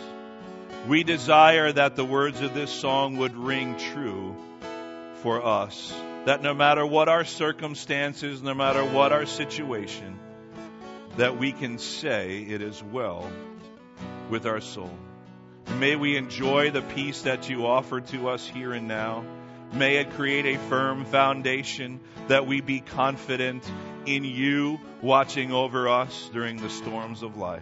We 0.89 1.05
desire 1.05 1.71
that 1.71 1.95
the 1.95 2.03
words 2.03 2.41
of 2.41 2.53
this 2.53 2.69
song 2.69 3.15
would 3.15 3.33
ring 3.33 3.77
true 3.77 4.35
for 5.21 5.41
us, 5.41 5.93
that 6.25 6.41
no 6.41 6.53
matter 6.53 6.85
what 6.85 7.07
our 7.07 7.23
circumstances, 7.23 8.41
no 8.41 8.53
matter 8.53 8.83
what 8.83 9.13
our 9.13 9.25
situation, 9.25 10.19
that 11.15 11.37
we 11.37 11.53
can 11.53 11.77
say 11.77 12.41
it 12.41 12.61
is 12.61 12.83
well 12.83 13.31
with 14.29 14.45
our 14.45 14.59
soul. 14.59 14.91
May 15.79 15.95
we 15.95 16.17
enjoy 16.17 16.71
the 16.71 16.81
peace 16.81 17.21
that 17.21 17.49
you 17.49 17.65
offer 17.65 18.01
to 18.01 18.27
us 18.27 18.45
here 18.45 18.73
and 18.73 18.89
now. 18.89 19.23
May 19.75 19.97
it 19.97 20.11
create 20.11 20.45
a 20.45 20.57
firm 20.69 21.03
foundation 21.03 21.99
that 22.29 22.47
we 22.47 22.61
be 22.61 22.79
confident 22.79 23.69
in 24.05 24.23
you 24.23 24.79
watching 25.01 25.51
over 25.51 25.89
us 25.89 26.29
during 26.31 26.55
the 26.55 26.69
storms 26.69 27.23
of 27.23 27.35
life. 27.35 27.61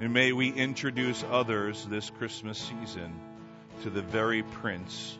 And 0.00 0.12
may 0.12 0.32
we 0.32 0.50
introduce 0.50 1.22
others 1.30 1.86
this 1.88 2.10
Christmas 2.10 2.58
season 2.58 3.12
to 3.84 3.90
the 3.90 4.02
very 4.02 4.42
Prince 4.42 5.16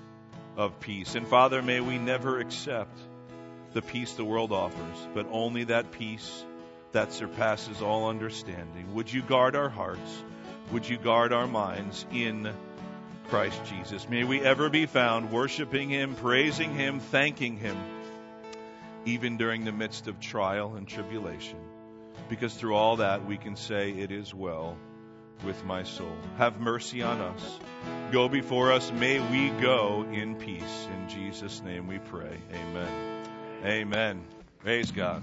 of 0.56 0.80
Peace. 0.80 1.14
And 1.14 1.28
Father, 1.28 1.62
may 1.62 1.78
we 1.78 1.96
never 1.96 2.40
accept 2.40 2.98
the 3.72 3.80
peace 3.80 4.14
the 4.14 4.24
world 4.24 4.50
offers, 4.50 5.06
but 5.14 5.28
only 5.30 5.62
that 5.64 5.92
peace 5.92 6.44
that 6.90 7.12
surpasses 7.12 7.82
all 7.82 8.08
understanding. 8.08 8.94
Would 8.94 9.12
you 9.12 9.22
guard 9.22 9.54
our 9.54 9.68
hearts? 9.68 10.24
Would 10.72 10.88
you 10.88 10.98
guard 10.98 11.32
our 11.32 11.46
minds 11.46 12.04
in 12.12 12.52
Christ 13.28 13.60
Jesus? 13.66 14.08
May 14.08 14.24
we 14.24 14.40
ever 14.40 14.70
be 14.70 14.86
found 14.86 15.30
worshiping 15.30 15.90
Him, 15.90 16.14
praising 16.14 16.74
Him, 16.74 17.00
thanking 17.00 17.56
Him, 17.56 17.76
even 19.04 19.36
during 19.36 19.64
the 19.64 19.72
midst 19.72 20.06
of 20.06 20.18
trial 20.18 20.74
and 20.76 20.88
tribulation. 20.88 21.58
Because 22.28 22.54
through 22.54 22.74
all 22.74 22.96
that, 22.96 23.26
we 23.26 23.36
can 23.36 23.56
say, 23.56 23.90
It 23.90 24.10
is 24.10 24.34
well 24.34 24.76
with 25.44 25.64
my 25.64 25.82
soul. 25.82 26.16
Have 26.36 26.60
mercy 26.60 27.02
on 27.02 27.20
us. 27.20 27.58
Go 28.10 28.28
before 28.28 28.72
us. 28.72 28.90
May 28.92 29.20
we 29.20 29.50
go 29.60 30.06
in 30.10 30.34
peace. 30.34 30.88
In 30.92 31.08
Jesus' 31.08 31.62
name 31.62 31.86
we 31.86 31.98
pray. 31.98 32.36
Amen. 32.52 33.24
Amen. 33.64 34.24
Praise 34.60 34.90
God. 34.90 35.22